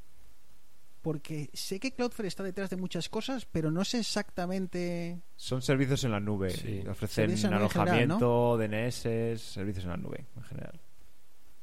Porque 1.01 1.49
sé 1.53 1.79
que 1.79 1.93
Cloudflare 1.93 2.27
está 2.27 2.43
detrás 2.43 2.69
de 2.69 2.75
muchas 2.75 3.07
cosas, 3.09 3.45
pero 3.45 3.71
no 3.71 3.85
sé 3.85 3.99
exactamente 3.99 5.21
Son 5.37 5.61
servicios 5.61 6.03
en 6.03 6.11
la 6.11 6.19
nube. 6.19 6.49
Sí. 6.49 6.83
Ofrecen 6.89 7.27
Servicios 7.27 7.45
en 7.45 7.51
la 7.51 7.59
nube 7.59 7.67
en 7.67 7.71
general, 7.71 7.93
alojamiento, 8.01 8.57
DNS, 8.57 9.41
servicios 9.41 9.85
en 9.85 9.91
la 9.91 9.97
nube 9.97 10.25
en 10.35 10.43
general. 10.43 10.81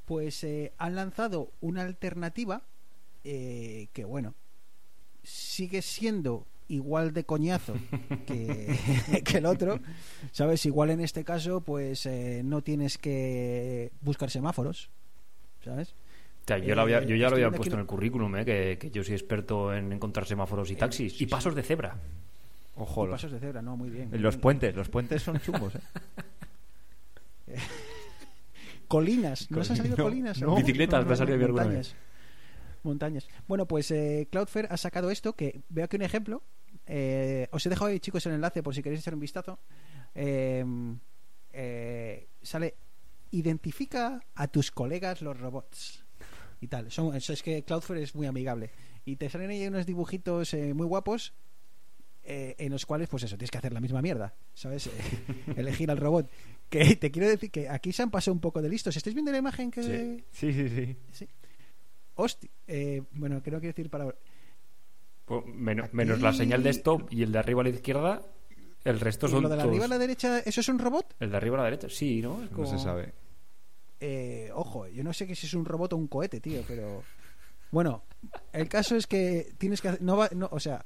pues 0.07 0.43
eh, 0.45 0.73
han 0.79 0.95
lanzado 0.95 1.53
una 1.61 1.83
alternativa 1.83 2.63
eh, 3.25 3.89
que 3.93 4.05
bueno 4.05 4.35
sigue 5.23 5.83
siendo 5.83 6.47
igual 6.69 7.13
de 7.13 7.25
coñazo 7.25 7.75
que, 8.27 8.77
que 9.25 9.39
el 9.39 9.47
otro 9.47 9.79
sabes 10.31 10.65
igual 10.67 10.91
en 10.91 11.01
este 11.01 11.23
caso 11.25 11.61
pues 11.61 12.07
eh, 12.07 12.43
no 12.45 12.63
tienes 12.63 12.97
que 12.99 13.91
buscar 14.01 14.31
semáforos 14.31 14.89
sabes 15.65 15.91
O 16.45 16.47
sea, 16.47 16.59
yo, 16.59 16.81
había- 16.81 17.03
yo 17.05 17.15
ya 17.17 17.29
lo 17.29 17.35
había 17.37 17.51
puesto 17.51 17.75
en 17.75 17.81
el 17.81 17.87
currículum, 17.87 18.35
¿eh? 18.37 18.45
que, 18.45 18.79
que 18.81 18.91
yo 18.91 19.05
soy 19.05 19.15
experto 19.15 19.75
en 19.75 19.93
encontrar 19.93 20.27
semáforos 20.27 20.71
y 20.71 20.77
taxis. 20.77 21.13
sí, 21.17 21.25
y 21.25 21.27
pasos 21.27 21.55
de 21.55 21.63
cebra. 21.63 21.97
Ojo, 22.75 23.05
Y 23.05 23.09
los, 23.09 23.15
pasos 23.17 23.33
de 23.33 23.39
cebra 23.39 23.61
no 23.63 23.77
muy 23.77 23.91
bien 23.91 24.09
muy 24.09 24.19
los 24.19 24.35
bien. 24.35 24.41
puentes, 24.41 24.75
los 24.75 24.89
puentes 24.89 25.23
son 25.23 25.39
chungos, 25.41 25.75
¿eh? 25.75 25.81
Colinas, 28.89 29.51
¿no 29.51 29.59
han 29.59 29.65
salido 29.65 29.97
No, 29.97 30.05
colinas? 30.05 30.41
no. 30.41 30.57
Bicicletas, 30.57 31.07
me 31.07 31.13
ha 31.13 31.17
salido 31.17 31.39
montañas. 32.85 33.29
Bueno, 33.47 33.67
pues 33.67 33.91
eh, 33.91 34.29
Cloudflare 34.31 34.69
ha 34.71 34.77
sacado 34.77 35.11
esto, 35.11 35.35
que 35.35 35.63
veo 35.69 35.85
aquí 35.85 35.97
un 35.97 36.03
ejemplo. 36.03 36.43
Eh, 36.87 37.49
os 37.53 37.65
he 37.65 37.69
dejado 37.69 37.91
ahí, 37.91 38.01
chicos, 38.01 38.25
el 38.27 38.33
enlace 38.33 38.63
por 38.63 38.75
si 38.75 38.83
queréis 38.83 39.01
echar 39.01 39.15
un 39.15 39.21
vistazo. 39.21 39.59
Eh, 40.15 40.65
eh, 41.53 42.29
sale, 42.43 42.75
identifica 43.31 44.23
a 44.35 44.49
tus 44.49 44.71
colegas 44.71 45.23
los 45.23 45.39
robots. 45.39 46.05
Y 46.61 46.69
tal. 46.69 46.91
Son, 46.91 47.15
eso 47.17 47.33
es 47.33 47.43
que 47.43 47.65
Cloudflare 47.65 48.03
es 48.03 48.15
muy 48.15 48.27
amigable. 48.27 48.71
Y 49.05 49.17
te 49.17 49.29
salen 49.29 49.51
ahí 49.51 49.67
unos 49.67 49.85
dibujitos 49.85 50.55
eh, 50.55 50.75
muy 50.75 50.87
guapos 50.87 51.33
eh, 52.23 52.55
en 52.59 52.71
los 52.71 52.87
cuales, 52.87 53.09
pues 53.09 53.25
eso, 53.25 53.37
tienes 53.37 53.51
que 53.51 53.59
hacer 53.59 53.73
la 53.73 53.81
misma 53.81 54.01
mierda, 54.01 54.35
¿sabes? 54.55 54.89
Elegir 55.57 55.91
al 55.91 55.97
robot. 55.97 56.31
Que 56.69 56.95
te 56.95 57.11
quiero 57.11 57.29
decir 57.29 57.51
que 57.51 57.69
aquí 57.69 57.93
se 57.93 58.03
han 58.03 58.11
pasado 58.11 58.35
un 58.35 58.41
poco 58.41 58.63
de 58.63 58.69
listos. 58.69 58.97
¿Estáis 58.97 59.15
viendo 59.15 59.33
la 59.33 59.39
imagen 59.39 59.71
que...? 59.71 59.83
Sí. 59.83 60.25
Sí, 60.31 60.53
sí, 60.53 60.69
sí. 60.69 60.97
Sí. 61.11 61.29
Hostia. 62.15 62.51
eh, 62.67 63.03
bueno, 63.13 63.43
que 63.43 63.51
no 63.51 63.59
quiero 63.61 63.73
decir 63.75 63.91
palabra. 63.91 64.17
Pues, 65.25 65.47
menos, 65.47 65.87
Aquí- 65.87 65.97
menos 65.97 66.21
la 66.21 66.33
señal 66.33 66.63
de 66.63 66.71
stop 66.71 67.13
y 67.13 67.23
el 67.23 67.33
de 67.33 67.39
arriba 67.39 67.61
a 67.61 67.65
la 67.65 67.71
izquierda, 67.71 68.23
el 68.85 69.01
resto 69.01 69.29
son 69.29 69.43
lo 69.45 69.49
de 69.49 69.57
todos- 69.57 69.69
arriba 69.69 69.85
a 69.85 69.89
la 69.89 69.99
derecha, 69.99 70.41
¿eso 70.41 70.61
es 70.61 70.69
un 70.69 70.79
robot? 70.79 71.15
El 71.21 71.31
de 71.31 71.37
arriba 71.37 71.57
a 71.57 71.59
la 71.61 71.65
derecha, 71.65 71.89
sí, 71.89 72.21
¿no? 72.21 72.43
Es 72.43 72.51
No 72.51 72.57
como- 72.57 72.69
se 72.69 72.79
sabe. 72.79 73.13
Eh, 74.01 74.51
ojo, 74.55 74.89
yo 74.89 75.05
no 75.05 75.13
sé 75.13 75.27
que 75.27 75.37
si 75.37 75.47
es 75.47 75.55
un 75.55 75.65
robot 75.65 75.93
o 75.93 75.97
un 75.97 76.09
cohete, 76.09 76.41
tío, 76.41 76.63
pero... 76.67 77.03
Bueno, 77.71 78.03
el 78.53 78.69
caso 78.69 78.97
es 78.97 79.07
que 79.07 79.53
tienes 79.59 79.81
que... 79.81 79.89
hacer- 79.89 80.03
No 80.03 80.17
va, 80.17 80.29
no, 80.35 80.49
o 80.51 80.59
sea, 80.61 80.85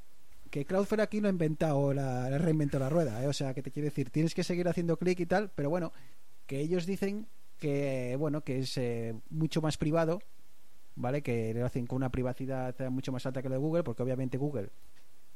que 0.50 0.64
Cloudflare 0.66 1.02
aquí 1.02 1.20
no 1.20 1.28
ha 1.28 1.30
inventado, 1.30 1.92
la, 1.94 2.28
la 2.30 2.38
reinventó 2.38 2.78
la 2.78 2.88
rueda, 2.90 3.22
¿eh? 3.24 3.26
O 3.26 3.32
sea, 3.32 3.54
que 3.54 3.62
te 3.62 3.70
quiero 3.70 3.86
decir, 3.86 4.10
tienes 4.10 4.34
que 4.34 4.44
seguir 4.44 4.68
haciendo 4.68 4.96
clic 4.98 5.18
y 5.20 5.26
tal, 5.26 5.50
pero 5.54 5.70
bueno, 5.70 5.92
que 6.46 6.60
ellos 6.60 6.84
dicen 6.86 7.26
que, 7.58 8.14
bueno, 8.18 8.42
que 8.42 8.58
es 8.60 8.76
eh, 8.76 9.14
mucho 9.30 9.62
más 9.62 9.78
privado, 9.78 10.20
¿vale? 10.96 11.22
Que 11.22 11.54
lo 11.54 11.64
hacen 11.64 11.86
con 11.86 11.96
una 11.96 12.10
privacidad 12.10 12.74
mucho 12.90 13.12
más 13.12 13.24
alta 13.26 13.40
que 13.42 13.48
lo 13.48 13.54
de 13.54 13.60
Google, 13.60 13.84
porque 13.84 14.02
obviamente 14.02 14.36
Google, 14.38 14.70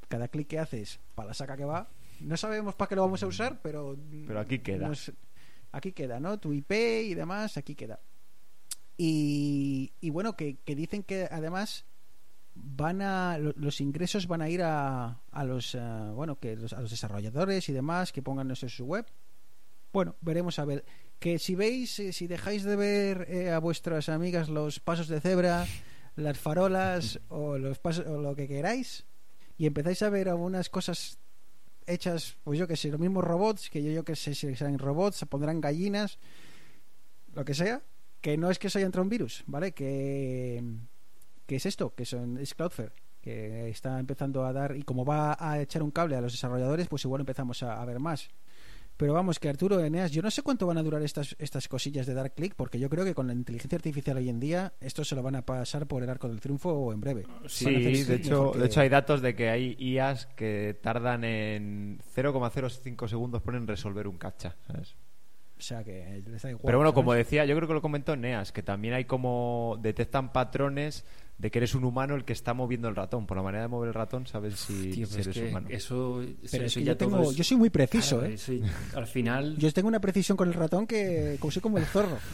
cada 0.09 0.27
clic 0.29 0.49
que 0.49 0.59
haces, 0.59 0.99
para 1.15 1.29
la 1.29 1.35
saca 1.35 1.57
que 1.57 1.65
va, 1.65 1.89
no 2.21 2.37
sabemos 2.37 2.75
para 2.75 2.89
qué 2.89 2.97
lo 2.97 3.03
vamos 3.03 3.23
a 3.23 3.27
usar, 3.29 3.61
pero... 3.63 3.97
Pero 4.27 4.41
aquí 4.41 4.59
queda. 4.59 4.89
nos- 4.89 5.13
aquí 5.73 5.93
queda, 5.93 6.19
¿no? 6.21 6.39
Tu 6.39 6.53
IP 6.53 6.73
y 7.05 7.15
demás, 7.15 7.57
aquí 7.57 7.75
queda. 7.77 8.01
Y, 8.97 9.93
y 10.01 10.11
bueno, 10.11 10.37
que, 10.37 10.57
que 10.59 10.75
dicen 10.75 11.03
que 11.03 11.27
además 11.31 11.87
van 12.55 13.01
a 13.01 13.39
lo- 13.39 13.55
los 13.57 13.81
ingresos 13.81 14.27
van 14.27 14.43
a 14.43 14.49
ir 14.51 14.63
a, 14.63 15.21
a 15.31 15.45
los 15.45 15.75
eh, 15.75 15.81
bueno 16.15 16.39
que 16.39 16.57
los- 16.57 16.73
a 16.75 16.81
los 16.83 16.91
desarrolladores 16.91 17.69
y 17.69 17.73
demás 17.73 18.13
que 18.13 18.21
pongan 18.23 18.51
eso 18.51 18.67
en 18.67 18.71
su 18.71 18.85
web 18.85 19.07
bueno 19.93 20.17
veremos 20.21 20.59
a 20.59 20.65
ver 20.67 20.85
que 21.21 21.39
si 21.39 21.55
veis 21.55 22.01
eh, 22.01 22.13
si 22.13 22.27
dejáis 22.27 22.65
de 22.65 22.75
ver 22.75 23.27
eh, 23.31 23.51
a 23.51 23.61
vuestras 23.61 24.09
amigas 24.09 24.49
los 24.49 24.81
pasos 24.81 25.07
de 25.07 25.21
cebra 25.21 25.67
las 26.17 26.39
farolas 26.39 27.21
o 27.29 27.59
los 27.59 27.79
pasos 27.79 28.07
o 28.07 28.21
lo 28.21 28.35
que 28.35 28.49
queráis 28.49 29.07
y 29.57 29.67
empezáis 29.67 30.03
a 30.03 30.11
ver 30.11 30.29
algunas 30.29 30.69
cosas 30.69 31.19
hechas 31.87 32.37
pues 32.43 32.59
yo 32.59 32.67
que 32.67 32.77
sé 32.77 32.91
los 32.91 32.99
mismos 32.99 33.23
robots 33.23 33.71
que 33.71 33.83
yo 33.83 33.93
yo 33.93 34.05
que 34.05 34.17
sé 34.17 34.35
si 34.35 34.57
serán 34.57 34.79
robots 34.79 35.19
se 35.19 35.27
pondrán 35.27 35.61
gallinas 35.61 36.19
lo 37.35 37.45
que 37.45 37.55
sea 37.55 37.83
que 38.21 38.37
no 38.37 38.51
es 38.51 38.59
que 38.59 38.69
se 38.69 38.79
haya 38.79 38.87
entrado 38.87 39.05
un 39.05 39.11
virus 39.11 39.45
vale 39.47 39.73
que 39.73 40.65
que 41.51 41.57
es 41.57 41.67
esto, 41.67 41.93
que 41.97 42.05
son, 42.05 42.39
es 42.39 42.55
Cloudflare, 42.55 42.93
que 43.21 43.69
está 43.71 43.99
empezando 43.99 44.45
a 44.45 44.53
dar, 44.53 44.77
y 44.77 44.85
como 44.85 45.05
va 45.05 45.37
a 45.37 45.61
echar 45.61 45.83
un 45.83 45.91
cable 45.91 46.15
a 46.15 46.21
los 46.21 46.31
desarrolladores, 46.31 46.87
pues 46.87 47.05
igual 47.05 47.23
empezamos 47.23 47.65
a, 47.65 47.83
a 47.83 47.85
ver 47.85 47.99
más. 47.99 48.31
Pero 49.01 49.15
vamos, 49.15 49.39
que 49.39 49.49
Arturo, 49.49 49.81
Eneas, 49.81 50.11
yo 50.13 50.21
no 50.21 50.31
sé 50.31 50.43
cuánto 50.43 50.67
van 50.67 50.77
a 50.77 50.83
durar 50.83 51.01
estas, 51.01 51.35
estas 51.39 51.69
cosillas 51.69 52.05
de 52.07 52.13
dar 52.13 52.33
clic, 52.35 52.53
porque 52.55 52.79
yo 52.79 52.91
creo 52.91 53.03
que 53.03 53.15
con 53.15 53.29
la 53.29 53.33
inteligencia 53.33 53.77
artificial 53.77 54.19
hoy 54.19 54.29
en 54.29 54.39
día, 54.41 54.75
esto 54.79 55.05
se 55.07 55.15
lo 55.17 55.23
van 55.23 55.37
a 55.37 55.43
pasar 55.47 55.87
por 55.87 56.03
el 56.03 56.11
arco 56.11 56.29
del 56.29 56.39
triunfo 56.39 56.71
o 56.71 56.93
en 56.93 57.01
breve. 57.01 57.27
Sí, 57.47 57.65
hacer 57.65 58.07
de 58.07 58.15
hecho, 58.17 58.53
que- 58.53 58.59
de 58.59 58.67
hecho 58.67 58.81
hay 58.83 58.91
datos 58.91 59.23
de 59.23 59.35
que 59.35 59.49
hay 59.49 59.75
IAs 59.79 60.27
que 60.37 60.79
tardan 60.83 61.25
en 61.25 61.99
0,05 62.15 63.09
segundos 63.09 63.41
por 63.41 63.55
en 63.57 63.67
resolver 63.67 64.07
un 64.07 64.19
captcha, 64.19 64.55
¿sabes? 64.67 64.95
O 65.61 65.63
sea, 65.63 65.85
que 65.85 66.23
les 66.27 66.41
da 66.43 66.49
igual. 66.49 66.63
Pero 66.65 66.79
bueno, 66.79 66.95
como 66.95 67.13
decía, 67.13 67.45
yo 67.45 67.55
creo 67.55 67.69
que 67.69 67.75
lo 67.75 67.83
comentó 67.83 68.17
Neas, 68.17 68.51
que 68.51 68.63
también 68.63 68.95
hay 68.95 69.05
como 69.05 69.79
detectan 69.83 70.33
patrones 70.33 71.05
de 71.37 71.51
que 71.51 71.59
eres 71.59 71.75
un 71.75 71.85
humano 71.85 72.15
el 72.15 72.25
que 72.25 72.33
está 72.33 72.55
moviendo 72.55 72.89
el 72.89 72.97
ratón. 72.97 73.27
Por 73.27 73.37
la 73.37 73.43
manera 73.43 73.65
de 73.65 73.69
mover 73.69 73.89
el 73.89 73.95
ratón 73.95 74.27
sabes 74.27 74.55
si, 74.59 74.91
Tío, 74.91 75.07
si 75.07 75.17
pero 75.17 75.21
es 75.21 75.27
eres 75.27 75.37
que 75.43 75.49
humano. 75.51 75.69
eso, 75.71 76.23
Pero 76.51 76.65
es 76.65 76.73
eso 76.73 76.81
que 76.81 76.85
ya 76.87 76.93
yo, 76.93 76.97
tengo, 76.97 77.19
todo 77.19 77.31
es- 77.31 77.37
yo 77.37 77.45
soy 77.45 77.57
muy 77.59 77.69
preciso, 77.69 78.21
Claro, 78.21 78.33
¿eh? 78.35 78.63
al 78.95 79.07
final 79.07 79.57
Yo 79.59 79.71
tengo 79.73 79.89
una 79.89 80.01
precisión 80.01 80.37
con 80.39 80.49
el 80.49 80.55
ratón 80.55 80.87
que 80.87 81.37
como 81.39 81.51
soy 81.51 81.61
como 81.63 81.77
el 81.77 81.85
zorro. 81.85 82.17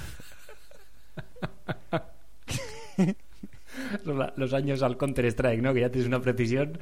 los, 4.04 4.30
los 4.37 4.52
años 4.54 4.83
al 4.83 4.97
Counter 4.97 5.26
Strike, 5.26 5.62
¿no? 5.62 5.75
Que 5.75 5.80
ya 5.80 5.90
tienes 5.90 6.09
una 6.09 6.21
precisión. 6.21 6.78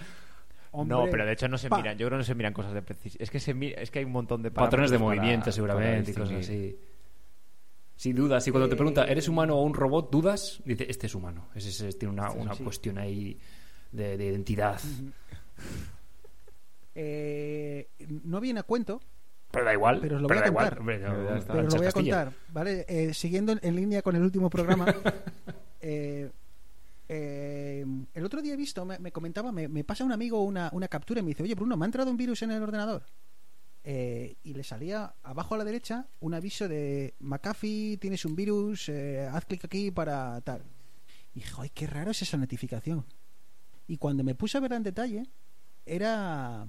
Hombre, 0.76 0.96
no, 0.96 1.04
pero 1.10 1.24
de 1.24 1.32
hecho 1.32 1.48
no 1.48 1.56
se 1.58 1.68
pa. 1.68 1.76
miran. 1.76 1.96
Yo 1.96 2.06
creo 2.06 2.16
que 2.16 2.22
no 2.22 2.24
se 2.24 2.34
miran 2.34 2.52
cosas 2.52 2.72
de 2.74 2.82
precisión. 2.82 3.22
Es 3.22 3.30
que 3.30 3.38
se 3.40 3.54
mi- 3.54 3.72
es 3.76 3.90
que 3.90 4.00
hay 4.00 4.04
un 4.04 4.12
montón 4.12 4.42
de 4.42 4.50
Patrones 4.50 4.90
de 4.90 4.98
movimiento, 4.98 5.44
para- 5.44 5.52
seguramente, 5.52 6.10
y 6.10 6.14
cosas 6.14 6.38
así. 6.40 6.76
Si 7.96 8.12
dudas, 8.12 8.46
y 8.48 8.50
cuando 8.50 8.68
te 8.68 8.74
pregunta, 8.74 9.04
Eh, 9.06 9.12
¿eres 9.12 9.28
humano 9.28 9.56
o 9.56 9.62
un 9.62 9.72
robot? 9.72 10.10
¿Dudas? 10.10 10.60
Dice, 10.64 10.84
este 10.88 11.06
es 11.06 11.14
humano. 11.14 11.48
Ese, 11.54 11.68
ese 11.68 11.92
tiene 11.92 12.12
una, 12.12 12.30
Sí, 12.32 12.38
una 12.38 12.54
sí. 12.54 12.64
cuestión 12.64 12.98
ahí 12.98 13.38
de, 13.92 14.16
de 14.16 14.24
identidad. 14.26 14.80
Eh, 16.96 17.88
no 18.24 18.40
viene 18.40 18.60
a 18.60 18.62
cuento, 18.62 19.00
Pero 19.50 19.64
da 19.64 19.72
igual. 19.72 19.98
Pero 20.00 20.16
os 20.16 20.22
lo 20.22 20.28
pero 20.28 20.40
voy 20.40 20.42
a 20.42 20.50
da 20.50 20.50
igual. 20.52 20.76
contar. 20.76 20.80
No, 21.00 21.16
Pero 21.16 21.44
pero 21.46 21.62
lo 21.68 21.76
voy 21.76 21.86
a 21.86 21.92
contar, 21.92 22.32
¿vale? 22.50 22.84
Eh, 22.88 23.14
siguiendo 23.14 23.52
en, 23.52 23.60
en 23.62 23.76
línea 23.76 24.02
con 24.02 24.14
el 24.16 24.22
último 24.22 24.48
programa, 24.50 24.86
eh, 25.80 26.30
el 28.14 28.24
otro 28.24 28.40
día 28.40 28.54
he 28.54 28.56
visto, 28.56 28.84
me, 28.84 28.98
me 29.00 29.12
comentaba, 29.12 29.50
me, 29.52 29.84
pasa 29.84 30.04
un 30.04 30.12
amigo 30.12 30.42
una, 30.42 30.70
una 30.72 30.88
captura 30.88 31.20
y 31.20 31.22
me 31.22 31.30
dice, 31.30 31.42
oye 31.42 31.54
Bruno, 31.54 31.76
me 31.76 31.84
ha 31.84 31.86
entrado 31.86 32.10
un 32.10 32.16
virus 32.16 32.42
en 32.42 32.52
el 32.52 32.62
ordenador. 32.62 33.04
Eh, 33.86 34.36
y 34.42 34.54
le 34.54 34.64
salía 34.64 35.14
abajo 35.22 35.54
a 35.54 35.58
la 35.58 35.64
derecha 35.64 36.08
un 36.20 36.32
aviso 36.32 36.68
de 36.68 37.14
McAfee, 37.18 37.98
tienes 37.98 38.24
un 38.24 38.34
virus, 38.34 38.88
eh, 38.88 39.28
haz 39.30 39.44
clic 39.44 39.64
aquí 39.64 39.90
para 39.90 40.40
tal. 40.40 40.62
Y 41.34 41.40
dije, 41.40 41.52
ay, 41.58 41.70
qué 41.70 41.86
raro 41.86 42.12
es 42.12 42.22
esa 42.22 42.36
notificación. 42.36 43.04
Y 43.86 43.98
cuando 43.98 44.24
me 44.24 44.34
puse 44.34 44.56
a 44.56 44.60
verla 44.60 44.76
en 44.76 44.84
detalle, 44.84 45.26
era 45.84 46.66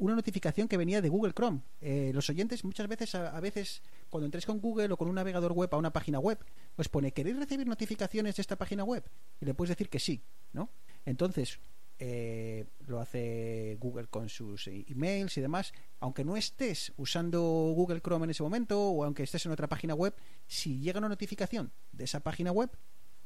una 0.00 0.14
notificación 0.14 0.66
que 0.66 0.76
venía 0.76 1.00
de 1.00 1.08
Google 1.08 1.32
Chrome. 1.32 1.60
Eh, 1.80 2.10
los 2.14 2.28
oyentes 2.30 2.64
muchas 2.64 2.88
veces, 2.88 3.14
a, 3.14 3.36
a 3.36 3.40
veces, 3.40 3.82
cuando 4.08 4.24
entréis 4.24 4.46
con 4.46 4.60
Google 4.60 4.92
o 4.92 4.96
con 4.96 5.08
un 5.08 5.14
navegador 5.14 5.52
web 5.52 5.68
a 5.72 5.76
una 5.76 5.92
página 5.92 6.18
web, 6.18 6.38
os 6.76 6.88
pone, 6.88 7.12
¿queréis 7.12 7.38
recibir 7.38 7.66
notificaciones 7.66 8.36
de 8.36 8.40
esta 8.40 8.56
página 8.56 8.82
web? 8.82 9.04
Y 9.40 9.44
le 9.44 9.54
puedes 9.54 9.68
decir 9.70 9.88
que 9.88 9.98
sí, 9.98 10.22
¿no? 10.52 10.70
Entonces, 11.04 11.60
eh, 11.98 12.64
lo 12.86 12.98
hace 12.98 13.76
Google 13.78 14.06
con 14.06 14.30
sus 14.30 14.66
emails 14.68 15.36
y 15.36 15.42
demás. 15.42 15.72
Aunque 16.00 16.24
no 16.24 16.34
estés 16.36 16.94
usando 16.96 17.42
Google 17.42 18.00
Chrome 18.00 18.24
en 18.24 18.30
ese 18.30 18.42
momento 18.42 18.80
o 18.80 19.04
aunque 19.04 19.22
estés 19.22 19.44
en 19.44 19.52
otra 19.52 19.68
página 19.68 19.94
web, 19.94 20.14
si 20.46 20.80
llega 20.80 20.98
una 20.98 21.10
notificación 21.10 21.72
de 21.92 22.04
esa 22.04 22.20
página 22.20 22.52
web, 22.52 22.70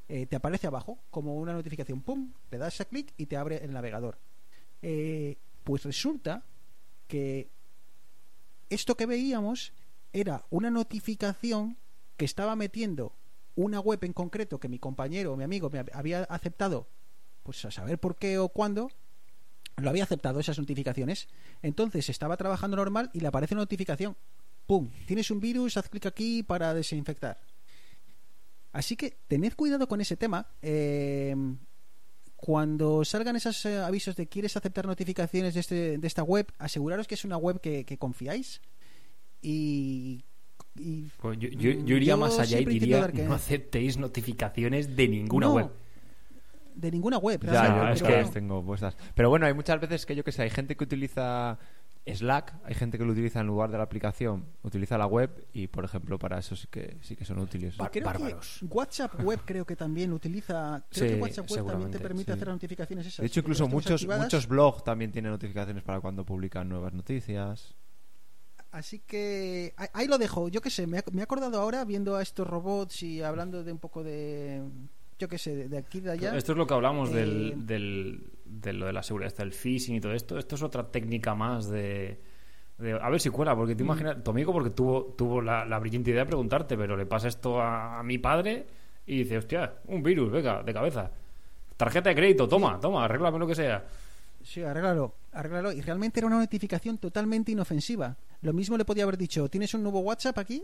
eh, 0.09 0.27
te 0.27 0.35
aparece 0.35 0.67
abajo 0.67 0.99
como 1.11 1.37
una 1.37 1.53
notificación, 1.53 2.03
¡pum! 2.03 2.33
Le 2.51 2.59
das 2.59 2.81
a 2.81 2.85
clic 2.85 3.15
y 3.17 3.27
te 3.27 3.37
abre 3.37 3.65
el 3.65 3.73
navegador. 3.73 4.19
Eh, 4.83 5.39
pues 5.63 5.85
resulta 5.85 6.45
que 7.07 7.49
esto 8.71 8.97
que 8.97 9.07
veíamos 9.07 9.73
era 10.13 10.45
una 10.51 10.71
notificación 10.71 11.77
que 12.17 12.25
estaba 12.25 12.57
metiendo 12.57 13.13
una 13.57 13.81
web 13.81 14.03
en 14.05 14.13
concreto 14.13 14.59
que 14.59 14.69
mi 14.69 14.79
compañero 14.79 15.33
o 15.33 15.37
mi 15.37 15.45
amigo 15.45 15.71
me 15.71 15.81
hab- 15.81 15.91
había 15.93 16.25
aceptado, 16.25 16.89
pues 17.43 17.65
a 17.65 17.71
saber 17.71 17.99
por 17.99 18.17
qué 18.17 18.39
o 18.39 18.49
cuándo, 18.49 18.91
lo 19.77 19.91
había 19.91 20.05
aceptado 20.05 20.41
esas 20.41 20.59
notificaciones. 20.59 21.29
Entonces 21.63 22.09
estaba 22.09 22.37
trabajando 22.37 22.77
normal 22.77 23.11
y 23.13 23.21
le 23.21 23.29
aparece 23.29 23.55
una 23.55 23.63
notificación. 23.63 24.17
¡Pum! 24.67 24.91
Tienes 25.07 25.31
un 25.31 25.41
virus, 25.41 25.77
haz 25.77 25.89
clic 25.89 26.07
aquí 26.07 26.43
para 26.43 26.73
desinfectar. 26.75 27.39
Así 28.73 28.97
que 28.97 29.19
tened 29.29 29.55
cuidado 29.55 29.87
con 29.87 30.01
ese 30.01 30.17
tema. 30.17 30.49
Eh, 30.63 31.35
cuando 32.45 33.07
salgan 33.07 33.37
esos 33.37 33.65
eh, 33.65 33.79
avisos 33.79 34.17
de 34.17 34.27
quieres 34.27 34.55
aceptar 34.55 34.85
notificaciones 34.87 35.55
de, 35.55 35.61
este, 35.61 35.97
de 35.97 36.07
esta 36.07 36.23
web, 36.23 36.47
aseguraros 36.59 37.07
que 37.09 37.15
es 37.15 37.25
una 37.25 37.39
web 37.39 37.59
que, 37.59 37.87
que 37.87 37.97
confiáis 37.97 38.61
y, 39.41 40.23
y 40.77 41.05
Pues 41.23 41.39
yo, 41.39 41.49
yo- 41.49 41.71
yo 41.71 41.97
iría 41.97 42.13
Yo 42.13 42.19
más 42.19 42.39
allá 42.39 42.61
y 42.61 42.67
diría, 42.67 43.09
que- 43.09 43.23
no 43.23 43.33
aceptéis 43.33 43.97
notificaciones 43.97 44.95
de 44.95 45.09
ninguna 45.09 45.47
No, 45.47 45.55
web. 45.55 45.71
de 46.75 46.91
ninguna 46.91 47.17
web. 47.17 47.41
Ya, 47.51 47.93
es 47.93 48.03
que 48.03 48.09
que- 48.09 48.17
las 48.17 48.31
tengo 48.33 48.63
puestas. 48.63 48.95
Pero 49.15 49.31
bueno, 49.31 49.47
hay 49.47 49.55
muchas 49.55 49.81
veces 49.81 50.05
que 50.05 50.15
yo 50.15 50.23
que 50.23 50.33
sé, 50.33 50.43
hay 50.43 50.51
gente 50.51 50.77
que 50.77 50.85
utiliza 50.85 51.59
Slack, 52.07 52.55
hay 52.65 52.75
gente 52.75 52.99
que 52.99 53.05
lo 53.05 53.13
utiliza 53.13 53.41
en 53.41 53.47
lugar 53.47 53.71
de 53.71 53.79
la 53.79 53.85
aplicación, 53.85 54.45
utiliza 54.63 54.99
la 54.99 55.07
web 55.07 55.47
y 55.55 55.69
por 55.69 55.87
ejemplo 55.87 56.19
para 56.19 56.39
eso 56.39 56.55
sí 56.55 56.67
que 56.71 56.99
sí 57.01 57.17
que 57.17 57.25
son 57.25 57.39
útiles. 57.39 57.81
Va- 57.81 57.91
creo 57.91 58.05
bárbaros. 58.05 58.59
que 58.61 58.67
WhatsApp 58.67 59.21
web 59.23 59.41
creo 59.45 59.65
que 59.65 59.75
también 59.75 60.13
utiliza 60.13 60.85
creo 60.91 61.09
Sí, 61.09 61.15
que 61.15 61.21
WhatsApp 61.23 61.51
web 61.51 61.67
también 61.67 61.91
te 61.91 61.99
permite 62.01 62.27
sí. 62.27 62.37
hacer 62.37 62.47
las 62.49 62.57
notificaciones 62.57 63.07
esas 63.07 63.21
De 63.23 63.27
hecho, 63.27 63.41
incluso 63.41 63.67
muchos 63.69 63.93
activadas. 63.93 64.25
muchos 64.25 64.47
blogs 64.47 64.85
también 64.85 65.13
tienen 65.13 65.33
notificaciones 65.33 65.83
para 65.83 66.01
cuando 66.01 66.25
publican 66.27 66.69
nuevas 66.69 66.93
noticias. 66.93 67.75
así 68.71 68.99
que 68.99 69.73
ahí- 69.95 70.07
lo 70.07 70.19
dejo 70.19 70.49
yo 70.49 70.61
qué 70.61 70.69
sé 70.69 70.87
me 70.87 70.99
he, 70.99 71.23
acordado 71.23 71.59
ahora 71.61 71.85
viendo 71.87 72.17
a 72.17 72.23
estos 72.23 72.47
robots 72.47 73.03
y 73.03 73.23
hablando 73.23 73.65
de 73.65 73.73
un 73.73 73.79
poco 73.79 74.03
de 74.03 74.63
yo 75.19 75.29
qué 75.29 75.39
sé 75.39 75.69
de, 75.69 75.79
aquí 75.79 75.99
y 75.99 76.01
de 76.03 76.11
allá 76.11 76.37
Esto 76.37 76.53
es 76.53 76.59
lo 76.59 76.67
que 76.67 76.75
hablamos 76.75 77.09
Eh, 77.11 77.15
del, 77.15 77.67
del- 77.67 78.31
de 78.45 78.73
lo 78.73 78.87
de 78.87 78.93
la 78.93 79.03
seguridad, 79.03 79.29
está 79.29 79.43
el 79.43 79.53
phishing 79.53 79.97
y 79.97 80.01
todo 80.01 80.13
esto. 80.13 80.39
Esto 80.39 80.55
es 80.55 80.63
otra 80.63 80.91
técnica 80.91 81.35
más 81.35 81.69
de, 81.69 82.21
de- 82.79 82.93
a 83.01 83.09
ver 83.11 83.21
si 83.21 83.31
cuela, 83.31 83.55
porque 83.57 83.75
Mm. 83.75 83.77
te 83.77 83.83
imaginas, 83.83 84.23
tu 84.25 84.31
amigo 84.31 84.53
porque 84.53 84.71
tuvo, 84.71 85.15
tuvo 85.17 85.41
la, 85.41 85.65
la 85.65 85.79
brillante 85.79 86.11
idea 86.11 86.23
de 86.23 86.27
preguntarte, 86.27 86.77
pero 86.77 86.97
le 86.97 87.07
pasa 87.07 87.29
esto 87.29 87.61
a, 87.61 87.99
a 88.01 88.03
mi 88.03 88.19
padre 88.19 88.67
y 89.07 89.19
dice, 89.19 89.39
hostia, 89.39 89.75
un 89.87 90.03
virus, 90.03 90.31
venga, 90.31 90.63
de 90.63 90.73
cabeza. 90.73 91.11
Tarjeta 91.77 92.09
de 92.11 92.15
crédito, 92.17 92.47
toma, 92.49 92.79
toma, 92.81 93.05
arréglame 93.05 93.39
lo 93.39 93.47
que 93.47 93.55
sea. 93.55 93.85
Sí, 94.43 94.63
arréglalo, 94.63 95.15
arréglalo. 95.33 95.73
Y 95.73 95.81
realmente 95.81 96.21
era 96.21 96.27
una 96.27 96.39
notificación 96.39 96.99
totalmente 96.99 97.51
inofensiva. 97.53 98.17
Lo 98.43 98.53
mismo 98.53 98.77
le 98.77 98.85
podía 98.85 99.05
haber 99.05 99.17
dicho, 99.17 99.49
¿tienes 99.49 99.73
un 99.75 99.83
nuevo 99.83 100.01
WhatsApp 100.01 100.39
aquí? 100.39 100.63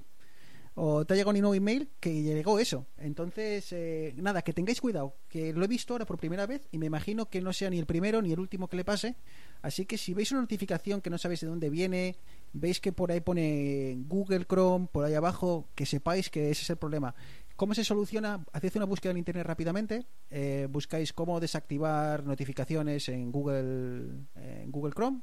O 0.74 1.04
te 1.04 1.14
ha 1.14 1.16
llegado 1.16 1.34
un 1.34 1.40
nuevo 1.40 1.54
email 1.54 1.88
que 1.98 2.22
llegó 2.22 2.58
eso. 2.58 2.86
Entonces, 2.96 3.72
eh, 3.72 4.14
nada, 4.16 4.42
que 4.42 4.52
tengáis 4.52 4.80
cuidado, 4.80 5.16
que 5.28 5.52
lo 5.52 5.64
he 5.64 5.68
visto 5.68 5.94
ahora 5.94 6.06
por 6.06 6.16
primera 6.16 6.46
vez 6.46 6.68
y 6.70 6.78
me 6.78 6.86
imagino 6.86 7.28
que 7.28 7.40
no 7.40 7.52
sea 7.52 7.70
ni 7.70 7.78
el 7.78 7.86
primero 7.86 8.22
ni 8.22 8.32
el 8.32 8.40
último 8.40 8.68
que 8.68 8.76
le 8.76 8.84
pase. 8.84 9.16
Así 9.62 9.84
que 9.84 9.98
si 9.98 10.14
veis 10.14 10.30
una 10.32 10.40
notificación 10.40 11.00
que 11.00 11.10
no 11.10 11.18
sabéis 11.18 11.40
de 11.40 11.48
dónde 11.48 11.70
viene, 11.70 12.16
veis 12.52 12.80
que 12.80 12.92
por 12.92 13.10
ahí 13.10 13.20
pone 13.20 13.96
Google 14.06 14.46
Chrome, 14.46 14.88
por 14.90 15.04
ahí 15.04 15.14
abajo, 15.14 15.68
que 15.74 15.86
sepáis 15.86 16.30
que 16.30 16.50
ese 16.50 16.62
es 16.62 16.70
el 16.70 16.76
problema. 16.76 17.14
¿Cómo 17.56 17.74
se 17.74 17.84
soluciona? 17.84 18.42
Haced 18.52 18.76
una 18.76 18.86
búsqueda 18.86 19.10
en 19.10 19.18
internet 19.18 19.44
rápidamente, 19.44 20.06
eh, 20.30 20.66
buscáis 20.70 21.12
cómo 21.12 21.40
desactivar 21.40 22.24
notificaciones 22.24 23.08
en 23.10 23.30
Google, 23.30 24.28
en 24.36 24.70
Google 24.70 24.94
Chrome 24.94 25.20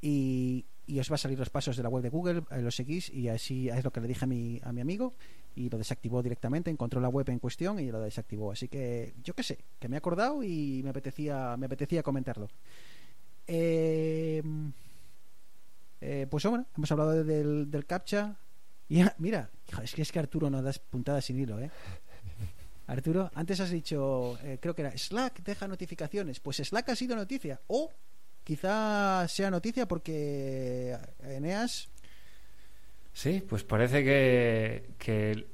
y, 0.00 0.66
y 0.88 0.98
os 0.98 1.10
va 1.10 1.14
a 1.14 1.18
salir 1.18 1.38
los 1.38 1.50
pasos 1.50 1.76
de 1.76 1.82
la 1.82 1.90
web 1.90 2.02
de 2.02 2.08
Google, 2.08 2.42
eh, 2.50 2.62
lo 2.62 2.70
seguís 2.70 3.10
y 3.10 3.28
así 3.28 3.68
es 3.68 3.84
lo 3.84 3.92
que 3.92 4.00
le 4.00 4.08
dije 4.08 4.24
a 4.24 4.26
mi, 4.26 4.58
a 4.64 4.72
mi 4.72 4.80
amigo 4.80 5.14
y 5.54 5.68
lo 5.68 5.76
desactivó 5.76 6.22
directamente, 6.22 6.70
encontró 6.70 7.00
la 7.00 7.10
web 7.10 7.28
en 7.28 7.38
cuestión 7.38 7.78
y 7.78 7.90
lo 7.90 8.00
desactivó. 8.00 8.52
Así 8.52 8.68
que 8.68 9.14
yo 9.22 9.34
qué 9.34 9.42
sé, 9.42 9.58
que 9.78 9.88
me 9.88 9.96
he 9.96 9.98
acordado 9.98 10.42
y 10.42 10.80
me 10.82 10.90
apetecía, 10.90 11.56
me 11.58 11.66
apetecía 11.66 12.02
comentarlo. 12.02 12.48
Eh, 13.46 14.42
eh, 16.00 16.26
pues 16.30 16.44
bueno, 16.46 16.66
hemos 16.76 16.90
hablado 16.90 17.22
del, 17.22 17.70
del 17.70 17.86
captcha. 17.86 18.36
Y 18.88 19.02
mira, 19.18 19.50
es 19.82 19.94
que 19.94 20.02
es 20.02 20.10
que 20.10 20.18
Arturo 20.18 20.48
no 20.48 20.62
das 20.62 20.78
puntadas 20.78 21.26
sin 21.26 21.38
hilo, 21.38 21.60
¿eh? 21.60 21.70
Arturo, 22.86 23.30
antes 23.34 23.60
has 23.60 23.70
dicho, 23.70 24.38
eh, 24.42 24.58
creo 24.60 24.74
que 24.74 24.80
era 24.80 24.96
Slack 24.96 25.42
deja 25.42 25.68
notificaciones. 25.68 26.40
Pues 26.40 26.56
Slack 26.56 26.88
ha 26.88 26.96
sido 26.96 27.14
noticia. 27.16 27.60
O 27.66 27.92
quizá 28.48 29.28
sea 29.28 29.50
noticia 29.50 29.86
porque 29.86 30.96
Eneas. 31.22 31.90
Sí, 33.12 33.44
pues 33.46 33.62
parece 33.62 34.02
que, 34.02 35.46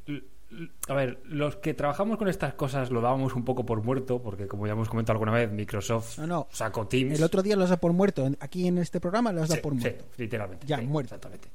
a 0.87 0.94
ver, 0.94 1.18
los 1.24 1.57
que 1.57 1.74
trabajamos 1.74 2.18
con 2.18 2.28
estas 2.28 2.54
cosas 2.54 2.90
lo 2.92 3.00
dábamos 3.00 3.35
un 3.35 3.44
poco 3.44 3.66
por 3.66 3.83
muerto, 3.83 4.22
porque 4.22 4.46
como 4.46 4.66
ya 4.68 4.74
hemos 4.74 4.88
comentado 4.88 5.14
alguna 5.14 5.33
vez, 5.33 5.50
Microsoft 5.50 6.18
No, 6.20 6.26
no. 6.28 6.48
sacó 6.52 6.87
Teams. 6.87 7.18
El 7.18 7.24
otro 7.24 7.42
día 7.42 7.57
los 7.57 7.68
da 7.70 7.78
por 7.78 7.92
muerto. 7.92 8.30
Aquí 8.38 8.68
en 8.68 8.78
este 8.78 9.00
programa 9.00 9.33
los 9.33 9.48
da 9.48 9.57
Sí, 9.57 9.61
por 9.61 9.72
sí, 9.74 9.80
muerto. 9.80 10.04
literalmente. 10.18 10.66
Ya, 10.68 10.78
sí, 10.78 10.87
muerto. 10.87 11.14
Exactamente. 11.16 11.48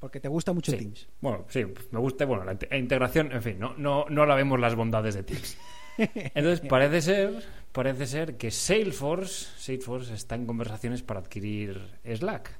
Porque 0.00 0.18
te 0.20 0.28
gusta 0.28 0.52
mucho 0.54 0.72
Sí. 0.72 0.78
Teams. 0.78 1.06
Bueno, 1.20 1.44
sí, 1.50 1.64
me 1.90 1.98
gusta, 1.98 2.24
bueno, 2.24 2.44
la 2.44 2.56
la 2.70 2.76
integración, 2.78 3.32
en 3.32 3.42
fin, 3.42 3.58
no, 3.58 3.74
no, 3.76 4.06
no 4.08 4.24
la 4.24 4.34
vemos 4.34 4.58
las 4.58 4.74
bondades 4.74 5.14
de 5.14 5.24
Teams. 5.24 5.58
Entonces, 5.98 6.60
parece 6.60 7.00
ser, 7.00 7.44
parece 7.72 8.06
ser 8.06 8.36
que 8.36 8.50
Salesforce, 8.50 9.46
Salesforce 9.58 10.14
está 10.14 10.34
en 10.34 10.46
conversaciones 10.46 11.02
para 11.02 11.20
adquirir 11.20 11.80
Slack. 12.04 12.58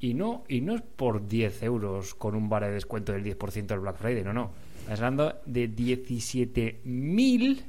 Y 0.00 0.14
no, 0.14 0.44
y 0.48 0.60
no 0.60 0.76
es 0.76 0.82
por 0.82 1.26
10 1.26 1.62
euros 1.64 2.14
con 2.14 2.34
un 2.34 2.48
vale 2.48 2.68
de 2.68 2.74
descuento 2.74 3.12
del 3.12 3.24
10% 3.24 3.66
del 3.66 3.80
Black 3.80 3.96
Friday, 3.96 4.22
no, 4.22 4.32
no. 4.32 4.52
Estás 4.82 5.00
hablando 5.00 5.40
de 5.44 5.68
17.000, 5.68 7.64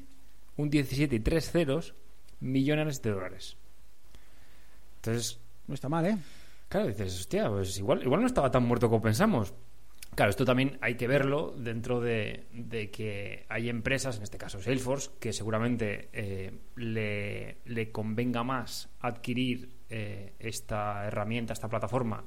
un 0.57 0.69
17 0.69 1.15
y 1.15 1.19
tres 1.19 1.51
ceros, 1.51 1.95
millones 2.39 3.01
de 3.01 3.11
dólares. 3.11 3.57
Entonces, 4.97 5.39
No 5.67 5.75
está 5.75 5.87
mal, 5.87 6.05
¿eh? 6.05 6.17
Claro, 6.67 6.87
dices, 6.87 7.19
hostia, 7.19 7.49
pues 7.49 7.77
igual, 7.77 8.01
igual 8.03 8.21
no 8.21 8.27
estaba 8.27 8.49
tan 8.49 8.63
muerto 8.63 8.89
como 8.89 9.01
pensamos. 9.01 9.53
Claro, 10.19 10.31
esto 10.31 10.43
también 10.43 10.77
hay 10.81 10.95
que 10.95 11.07
verlo 11.07 11.55
dentro 11.57 12.01
de, 12.01 12.49
que 12.91 13.45
hay 13.47 13.69
empresas, 13.69 14.17
en 14.17 14.23
este 14.23 14.37
caso 14.37 14.61
Salesforce, 14.61 15.11
que 15.17 15.31
seguramente 15.31 16.09
eh, 16.11 16.59
le, 16.75 17.59
le 17.63 17.89
convenga 17.93 18.43
más 18.43 18.89
adquirir 18.99 19.77
eh, 19.89 20.33
esta 20.37 21.07
herramienta, 21.07 21.53
esta 21.53 21.69
plataforma, 21.69 22.25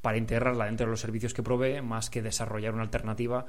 para 0.00 0.16
integrarla 0.16 0.64
dentro 0.64 0.86
de 0.86 0.92
los 0.92 1.00
servicios 1.00 1.34
que 1.34 1.42
provee, 1.42 1.82
más 1.82 2.08
que 2.08 2.22
desarrollar 2.22 2.72
una 2.72 2.84
alternativa 2.84 3.44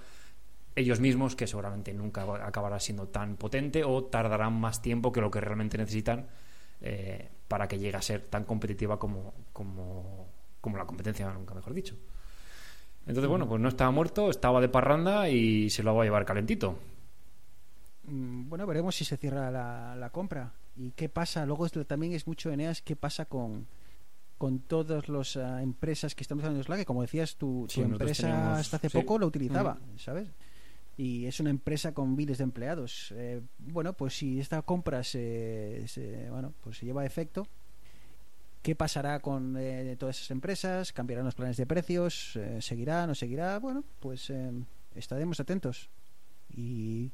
ellos 0.75 0.99
mismos, 0.99 1.37
que 1.37 1.47
seguramente 1.47 1.93
nunca 1.93 2.23
acabará 2.45 2.81
siendo 2.81 3.07
tan 3.07 3.37
potente 3.37 3.85
o 3.85 4.03
tardarán 4.03 4.59
más 4.59 4.81
tiempo 4.81 5.13
que 5.13 5.21
lo 5.21 5.31
que 5.31 5.39
realmente 5.39 5.77
necesitan 5.77 6.27
eh, 6.81 7.29
para 7.47 7.69
que 7.69 7.79
llegue 7.79 7.95
a 7.95 8.01
ser 8.01 8.23
tan 8.23 8.43
competitiva 8.43 8.99
como, 8.99 9.33
como, 9.53 10.27
como 10.59 10.77
la 10.77 10.85
competencia, 10.85 11.31
nunca 11.31 11.53
mejor 11.53 11.73
dicho. 11.73 11.95
Entonces, 13.07 13.29
bueno, 13.29 13.47
pues 13.47 13.61
no 13.61 13.69
estaba 13.69 13.91
muerto, 13.91 14.29
estaba 14.29 14.59
de 14.61 14.69
parranda 14.69 15.29
y 15.29 15.69
se 15.69 15.83
lo 15.83 15.93
va 15.95 16.01
a 16.01 16.05
llevar 16.05 16.25
calentito. 16.25 16.77
Mm, 18.03 18.49
Bueno, 18.49 18.65
veremos 18.65 18.95
si 18.95 19.05
se 19.05 19.17
cierra 19.17 19.51
la, 19.51 19.95
la 19.95 20.09
compra. 20.09 20.53
¿Y 20.75 20.91
qué 20.91 21.07
pasa? 21.09 21.45
Luego 21.45 21.65
esto 21.65 21.85
también 21.85 22.13
es 22.13 22.27
mucho, 22.27 22.51
Eneas, 22.51 22.81
qué 22.81 22.95
pasa 22.95 23.25
con, 23.25 23.67
con 24.37 24.59
todas 24.59 25.07
las 25.07 25.37
ah, 25.37 25.61
empresas 25.61 26.15
que 26.15 26.23
están 26.23 26.39
usando 26.39 26.61
Slack. 26.61 26.79
Que 26.79 26.85
como 26.85 27.01
decías, 27.01 27.35
tu, 27.35 27.65
Sí, 27.69 27.81
tu 27.81 27.87
empresa 27.87 28.23
teníamos- 28.27 28.59
hasta 28.59 28.77
hace 28.77 28.89
sí. 28.89 28.97
poco 28.97 29.17
lo 29.19 29.27
utilizaba, 29.27 29.77
¿sabes? 29.97 30.27
Y 30.97 31.25
es 31.25 31.39
una 31.39 31.49
empresa 31.49 31.93
con 31.93 32.15
miles 32.15 32.37
de 32.39 32.43
empleados. 32.45 33.13
Eh, 33.15 33.41
bueno, 33.59 33.93
pues 33.93 34.17
si 34.17 34.39
esta 34.39 34.61
compra 34.63 35.03
se, 35.03 35.83
se- 35.87 36.29
bueno, 36.29 36.53
pues 36.61 36.77
se 36.77 36.85
lleva 36.85 37.01
a 37.03 37.05
efecto, 37.05 37.47
¿qué 38.65 38.73
pasará 38.73 39.19
con 39.19 39.55
eh, 39.59 39.95
todas 39.99 40.17
esas 40.17 40.31
empresas? 40.31 40.91
¿Cambiarán 40.91 41.23
los 41.23 41.35
planes 41.35 41.55
de 41.55 41.67
precios? 41.67 42.35
Eh, 42.35 42.57
¿Seguirá? 42.63 43.05
¿No 43.05 43.13
seguirá? 43.13 43.59
Bueno, 43.59 43.83
pues 43.99 44.31
eh, 44.31 44.51
estaremos 44.95 45.39
atentos. 45.39 45.91
Y 46.49 47.11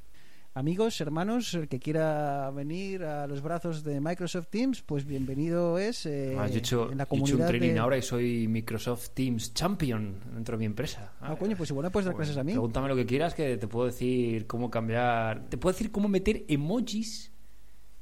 amigos, 0.54 1.02
hermanos, 1.02 1.54
el 1.56 1.68
que 1.68 1.78
quiera 1.78 2.50
venir 2.52 3.04
a 3.04 3.28
los 3.28 3.42
brazos 3.42 3.84
de 3.84 4.00
Microsoft 4.00 4.48
Teams, 4.48 4.82
pues 4.82 5.04
bienvenido 5.04 5.78
es 5.78 6.06
eh, 6.06 6.38
Ah, 6.40 6.48
yo 6.48 6.56
he 6.56 6.58
hecho, 6.60 6.90
en 6.90 7.00
la 7.00 7.04
yo 7.04 7.18
he 7.18 7.20
hecho 7.20 7.36
un 7.36 7.46
training 7.46 7.74
de... 7.74 7.80
ahora 7.80 7.98
y 7.98 8.02
soy 8.02 8.48
Microsoft 8.48 9.10
Teams 9.10 9.54
Champion 9.54 10.22
dentro 10.34 10.56
de 10.56 10.60
mi 10.60 10.66
empresa. 10.68 11.12
Ah, 11.20 11.36
coño, 11.38 11.58
pues 11.58 11.70
igual 11.70 11.92
puedes 11.92 12.06
dar 12.06 12.14
Bueno, 12.14 12.28
clases 12.28 12.38
a 12.38 12.46
mí. 12.46 12.54
Pregúntame 12.54 12.88
lo 12.88 12.96
que 12.96 13.06
quieras 13.06 13.34
que 13.34 13.58
te 13.58 13.68
puedo 13.68 13.88
decir 13.88 14.48
cómo 14.48 14.72
cambiar. 14.72 15.50
Te 15.50 15.58
puedo 15.58 15.74
decir 15.74 15.92
cómo 15.92 16.08
meter 16.08 16.46
emojis 16.48 17.31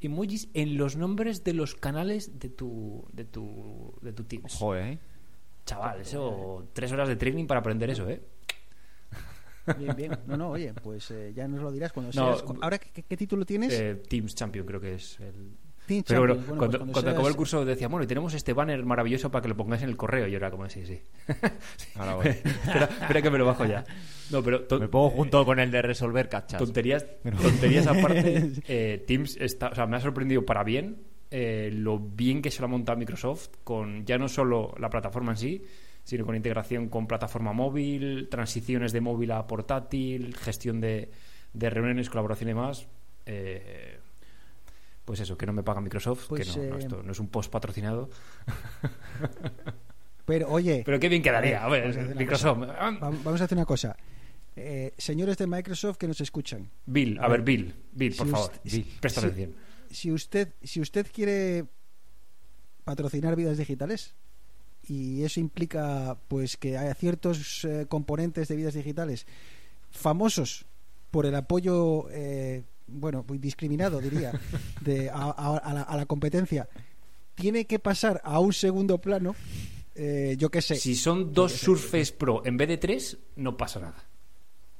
emojis 0.01 0.49
en 0.53 0.77
los 0.77 0.95
nombres 0.95 1.43
de 1.43 1.53
los 1.53 1.75
canales 1.75 2.39
de 2.39 2.49
tu 2.49 3.05
de 3.13 3.25
tu 3.25 3.93
de 4.01 4.13
tu 4.13 4.23
Teams. 4.23 4.55
Joder, 4.55 4.85
¿eh? 4.85 4.99
Chaval, 5.65 6.01
eso 6.01 6.67
tres 6.73 6.91
horas 6.91 7.07
de 7.07 7.15
training 7.15 7.45
para 7.45 7.59
aprender 7.59 7.89
eso, 7.89 8.09
¿eh? 8.09 8.21
Bien, 9.77 9.95
bien. 9.95 10.17
No, 10.25 10.35
no, 10.35 10.49
oye, 10.49 10.73
pues 10.73 11.11
eh, 11.11 11.31
ya 11.35 11.47
nos 11.47 11.61
lo 11.61 11.71
dirás 11.71 11.91
cuando 11.93 12.11
No, 12.19 12.35
seas... 12.35 12.49
Ahora, 12.61 12.79
¿qué, 12.79 13.03
qué 13.03 13.17
título 13.17 13.45
tienes? 13.45 13.71
Eh, 13.73 13.95
Teams 14.07 14.33
Champion 14.33 14.65
creo 14.65 14.81
que 14.81 14.95
es 14.95 15.19
el 15.19 15.55
Team 15.89 16.03
Pero 16.07 16.19
bueno, 16.21 16.35
cuando, 16.57 16.79
pues 16.79 16.91
cuando 16.91 17.11
acabó 17.11 17.27
el 17.27 17.35
curso 17.35 17.65
decía, 17.65 17.87
bueno, 17.87 18.03
y 18.03 18.07
tenemos 18.07 18.33
este 18.35 18.53
banner 18.53 18.85
maravilloso 18.85 19.31
para 19.31 19.41
que 19.41 19.47
lo 19.49 19.57
pongáis 19.57 19.81
en 19.81 19.89
el 19.89 19.97
correo. 19.97 20.27
Y 20.27 20.31
yo 20.31 20.37
era 20.37 20.51
como, 20.51 20.69
sí, 20.69 20.85
sí. 20.85 21.01
Ahora 21.95 22.15
voy. 22.15 22.27
espera, 22.27 22.85
espera 23.01 23.21
que 23.21 23.29
me 23.31 23.37
lo 23.39 23.45
bajo 23.45 23.65
ya. 23.65 23.83
No, 24.29 24.43
pero 24.43 24.61
to- 24.65 24.79
Me 24.79 24.87
pongo 24.87 25.09
junto 25.09 25.43
con 25.43 25.59
el 25.59 25.71
de 25.71 25.81
resolver 25.81 26.29
cachas. 26.29 26.59
tonterías, 26.59 27.05
tonterías 27.41 27.87
aparte, 27.87 28.51
eh, 28.67 29.03
Teams 29.07 29.35
está, 29.41 29.69
o 29.69 29.75
sea, 29.75 29.87
me 29.87 29.97
ha 29.97 29.99
sorprendido 29.99 30.45
para 30.45 30.63
bien 30.63 30.97
eh, 31.31 31.71
lo 31.73 31.97
bien 31.99 32.41
que 32.41 32.51
se 32.51 32.59
lo 32.61 32.65
ha 32.65 32.69
montado 32.69 32.97
Microsoft 32.97 33.49
con 33.63 34.05
ya 34.05 34.17
no 34.17 34.27
solo 34.27 34.73
la 34.79 34.89
plataforma 34.89 35.31
en 35.31 35.37
sí, 35.37 35.63
sino 36.03 36.25
con 36.25 36.35
integración 36.35 36.89
con 36.89 37.07
plataforma 37.07 37.53
móvil, 37.53 38.27
transiciones 38.29 38.91
de 38.93 39.01
móvil 39.01 39.31
a 39.31 39.45
portátil, 39.47 40.35
gestión 40.35 40.79
de, 40.79 41.09
de 41.53 41.69
reuniones, 41.69 42.09
colaboración 42.09 42.49
y 42.49 42.53
demás. 42.53 42.87
Eh, 43.25 43.88
pues 45.09 45.21
eso, 45.21 45.35
que 45.35 45.47
no 45.47 45.53
me 45.53 45.63
paga 45.63 45.81
Microsoft, 45.81 46.27
Pues, 46.29 46.47
que 46.53 46.59
no, 46.61 46.69
no, 46.69 46.75
eh, 46.75 46.79
esto 46.81 47.01
no 47.01 47.11
es 47.13 47.19
un 47.19 47.29
post 47.29 47.51
patrocinado. 47.51 48.11
Pero, 50.25 50.49
oye, 50.49 50.83
Pero 50.85 50.99
qué 50.99 51.09
bien 51.09 51.23
quedaría, 51.23 51.63
A 51.65 51.67
ver, 51.67 51.81
vamos 51.81 51.97
a 51.97 51.99
hacer 52.01 52.11
una 52.11 52.19
Microsoft. 52.19 52.59
va- 52.61 52.91
vamos 52.99 53.41
a 53.41 53.43
hacer 53.43 53.57
una 53.57 53.65
cosa. 53.65 53.97
Eh, 54.55 54.93
señores 54.99 55.35
de 55.37 55.47
Microsoft 55.47 55.97
que 55.97 56.07
nos 56.07 56.21
escuchan, 56.21 56.69
Bill, 56.85 57.17
a, 57.17 57.23
A 57.23 57.27
ver, 57.27 57.41
ver, 57.41 57.45
Bill, 57.45 57.75
Bill, 57.93 58.15
por 58.15 58.27
si 58.27 58.31
favor, 58.31 58.51
usted- 58.53 58.71
Bill, 58.71 58.87
presta 59.01 59.21
si- 59.21 59.25
atención. 59.27 59.55
si 59.89 60.11
usted, 60.11 60.53
si 60.61 60.79
usted 60.79 61.07
quiere 61.11 61.65
patrocinar 62.83 63.35
vidas 63.35 63.57
digitales 63.57 64.13
y 64.87 65.23
eso 65.23 65.39
implica 65.39 66.17
pues 66.27 66.55
que 66.55 66.77
haya 66.77 66.93
ciertos 66.93 67.65
eh, 67.65 67.87
componentes 67.89 68.47
de 68.47 68.55
vidas 68.55 68.75
digitales 68.75 69.25
famosos 69.89 70.65
por 71.09 71.25
el 71.25 71.33
apoyo 71.33 72.05
eh, 72.11 72.63
bueno 72.91 73.23
muy 73.27 73.37
discriminado 73.37 73.99
diría 74.01 74.31
de 74.81 75.09
a, 75.09 75.15
a- 75.35 75.57
a 75.57 75.73
la, 75.73 75.81
a 75.83 75.97
la 75.97 76.05
competencia. 76.05 76.67
Tiene 77.35 77.65
que 77.65 77.79
pasar 77.79 78.21
a 78.25 78.39
un 78.39 78.51
segundo 78.53 78.97
plano 78.99 79.35
eh, 79.95 80.35
yo 80.37 80.49
qué 80.49 80.61
sé. 80.61 80.75
Si 80.75 80.95
son 80.95 81.33
dos 81.33 81.51
Surface 81.53 82.13
Pro 82.13 82.45
en 82.45 82.55
vez 82.57 82.67
de 82.69 82.77
tres, 82.77 83.17
no 83.35 83.57
pasa 83.57 83.79
nada. 83.79 84.05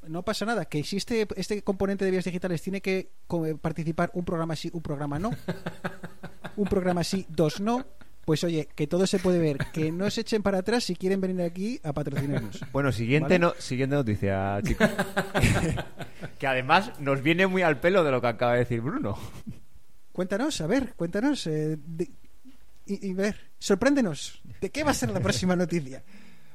no 0.08 0.24
pasa 0.24 0.45
nada 0.45 0.65
que 0.65 0.80
existe 0.80 1.28
este 1.36 1.62
componente 1.62 2.06
de 2.06 2.12
vías 2.12 2.24
digitales 2.26 2.62
tiene 2.62 2.80
que 2.82 3.12
co- 3.28 3.58
participar 3.58 4.12
un 4.13 4.24
programa 4.26 4.56
sí 4.56 4.69
un 4.74 4.82
programa 4.82 5.19
no. 5.19 5.32
Un 6.56 6.65
programa 6.67 7.04
sí 7.04 7.26
dos 7.30 7.62
no 7.62 7.86
pues 8.30 8.44
oye 8.44 8.68
que 8.76 8.86
todo 8.86 9.08
se 9.08 9.18
puede 9.18 9.39
ver 9.39 9.58
que 9.74 9.92
no 9.92 10.08
se 10.12 10.22
echen 10.22 10.44
para 10.44 10.60
atrás 10.60 10.84
si 10.84 10.96
quieren 10.96 11.20
venir 11.20 11.42
aquí 11.42 11.80
a 11.84 11.94
patrocinarnos 11.94 12.63
Bueno, 12.72 12.92
siguiente, 12.92 13.39
¿Vale? 13.39 13.39
no, 13.39 13.54
siguiente 13.58 13.96
noticia, 13.96 14.62
chicos. 14.62 14.88
que 16.38 16.46
además 16.46 16.92
nos 17.00 17.24
viene 17.24 17.48
muy 17.48 17.63
al 17.63 17.80
pelo 17.80 18.04
de 18.04 18.12
lo 18.12 18.22
que 18.22 18.28
acaba 18.28 18.54
de 18.54 18.60
decir 18.60 18.82
Bruno. 18.82 19.18
cuéntanos 20.12 20.62
a 20.62 20.68
ver 20.68 20.94
cuéntanos 20.96 21.48
eh, 21.48 21.80
de- 21.84 22.12
y, 22.86 23.08
y 23.10 23.13
ver 23.15 23.36
sorpréndenos 23.58 24.44
de 24.62 24.70
qué 24.70 24.84
va 24.84 24.92
a 24.92 24.94
ser 24.94 25.10
la 25.10 25.22
próxima 25.22 25.56
noticia 25.56 26.04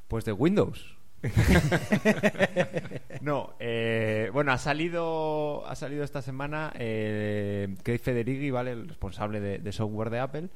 Pues 0.07 0.25
de 0.25 0.31
Windows. 0.31 0.97
no, 3.21 3.55
eh, 3.59 4.31
bueno, 4.33 4.53
ha 4.53 4.59
salido, 4.59 5.67
ha 5.67 5.75
salido 5.75 6.05
esta 6.05 6.23
semana 6.23 6.73
eh, 6.77 7.75
Craig 7.83 7.99
Federighi, 7.99 8.51
¿vale? 8.51 8.71
El 8.73 8.87
responsable 8.89 9.41
de, 9.41 9.59
de 9.59 9.73
software 9.73 10.11
de 10.11 10.19
Apple, 10.21 10.49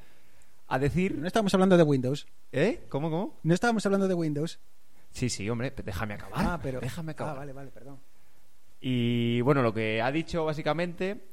a 0.69 0.79
decir... 0.79 1.17
no 1.17 1.27
estábamos 1.27 1.53
hablando 1.53 1.75
de 1.77 1.83
Windows 1.83 2.27
¿Eh? 2.51 2.85
¿Cómo, 2.89 3.09
cómo? 3.09 3.39
no 3.43 3.53
estábamos 3.53 3.85
hablando 3.85 4.07
de 4.07 4.13
Windows 4.13 4.59
Sí, 5.11 5.29
sí, 5.29 5.49
hombre, 5.49 5.73
déjame 5.83 6.13
acabar. 6.13 6.33
ah 6.45 6.59
pero 6.61 6.79
Déjame 6.79 7.11
acabar. 7.13 7.35
ah, 7.35 7.39
vale 7.39 7.51
vale 7.53 7.71
perdón 7.71 7.99
Y 8.79 9.41
bueno, 9.41 9.61
lo 9.63 9.73
que 9.73 10.01
ha 10.01 10.11
dicho 10.11 10.45
básicamente 10.45 11.25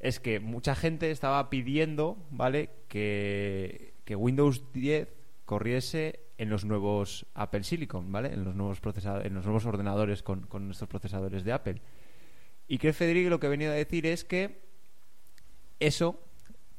es 0.00 0.18
que 0.18 0.40
mucha 0.40 0.74
gente 0.74 1.10
estaba 1.10 1.48
pidiendo, 1.50 2.16
¿vale? 2.30 2.70
Que, 2.88 3.94
que 4.04 4.16
Windows 4.16 4.72
10 4.72 5.08
corriese 5.44 6.20
en 6.38 6.48
los 6.48 6.64
nuevos 6.64 7.26
Apple 7.34 7.64
Silicon, 7.64 8.10
¿vale? 8.10 8.32
En 8.32 8.44
los 8.44 8.54
nuevos 8.54 8.80
procesado- 8.80 9.22
en 9.24 9.34
los 9.34 9.44
nuevos 9.44 9.66
ordenadores 9.66 10.22
con, 10.22 10.46
con 10.46 10.70
estos 10.70 10.88
procesadores 10.88 11.44
de 11.44 11.52
Apple. 11.52 11.82
Y 12.66 12.78
que 12.78 12.92
Federico 12.94 13.28
lo 13.30 13.38
que 13.40 13.46
ha 13.46 13.50
venido 13.50 13.72
a 13.72 13.74
decir 13.74 14.06
es 14.06 14.24
que 14.24 14.62
eso, 15.80 16.18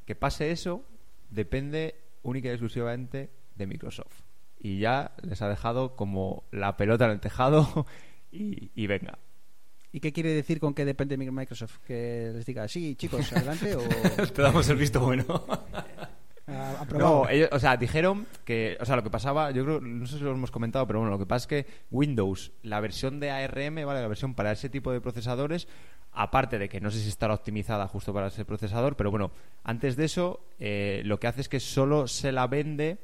que 0.06 0.15
pase 0.15 0.52
eso, 0.52 0.84
depende 1.30 2.00
única 2.23 2.49
y 2.49 2.51
exclusivamente 2.51 3.31
de 3.55 3.67
Microsoft. 3.67 4.21
Y 4.60 4.79
ya 4.79 5.13
les 5.21 5.41
ha 5.41 5.49
dejado 5.49 5.95
como 5.95 6.43
la 6.51 6.77
pelota 6.77 7.05
en 7.05 7.12
el 7.12 7.19
tejado 7.19 7.86
y, 8.31 8.71
y 8.75 8.88
venga. 8.88 9.17
¿Y 9.93 9.99
qué 9.99 10.13
quiere 10.13 10.34
decir 10.34 10.60
con 10.60 10.73
que 10.73 10.86
depende 10.86 11.17
de 11.17 11.31
Microsoft? 11.31 11.79
Que 11.86 12.31
les 12.34 12.45
diga, 12.45 12.67
sí, 12.67 12.95
chicos, 12.95 13.31
adelante 13.34 13.75
o 13.75 13.81
Te 14.34 14.41
damos 14.41 14.69
el 14.69 14.77
visto 14.77 15.01
bueno. 15.01 15.43
Aprobado. 16.47 17.23
No, 17.23 17.30
ellos, 17.30 17.49
o 17.51 17.60
sea, 17.60 17.77
dijeron 17.77 18.27
que, 18.45 18.77
o 18.80 18.86
sea, 18.86 18.95
lo 18.95 19.04
que 19.04 19.10
pasaba, 19.10 19.51
yo 19.51 19.63
creo, 19.63 19.82
no 19.82 20.06
sé 20.06 20.17
si 20.17 20.23
lo 20.23 20.32
hemos 20.32 20.51
comentado, 20.51 20.86
pero 20.88 20.99
bueno, 20.99 21.12
lo 21.12 21.19
que 21.19 21.25
pasa 21.25 21.43
es 21.43 21.47
que 21.47 21.71
Windows, 21.91 22.51
la 22.63 22.80
versión 22.80 23.19
de 23.19 23.32
ARM, 23.32 23.86
¿vale? 23.86 24.01
La 24.01 24.08
versión 24.08 24.34
para 24.34 24.51
ese 24.51 24.69
tipo 24.69 24.91
de 24.91 25.01
procesadores, 25.01 25.67
aparte 26.13 26.60
de 26.60 26.69
que 26.69 26.82
no 26.82 26.91
sé 26.91 26.99
si 26.99 27.10
estará 27.10 27.34
optimizada 27.34 27.88
justo 27.88 28.13
para 28.13 28.27
ese 28.27 28.45
procesador, 28.45 28.95
pero 28.95 29.12
bueno, 29.12 29.32
antes 29.63 29.95
de 29.95 30.06
eso, 30.06 30.41
eh, 30.60 31.01
lo 31.06 31.19
que 31.19 31.27
hace 31.27 31.41
es 31.41 31.49
que 31.49 31.60
solo 31.60 32.08
se 32.08 32.32
la 32.32 32.47
vende. 32.47 32.97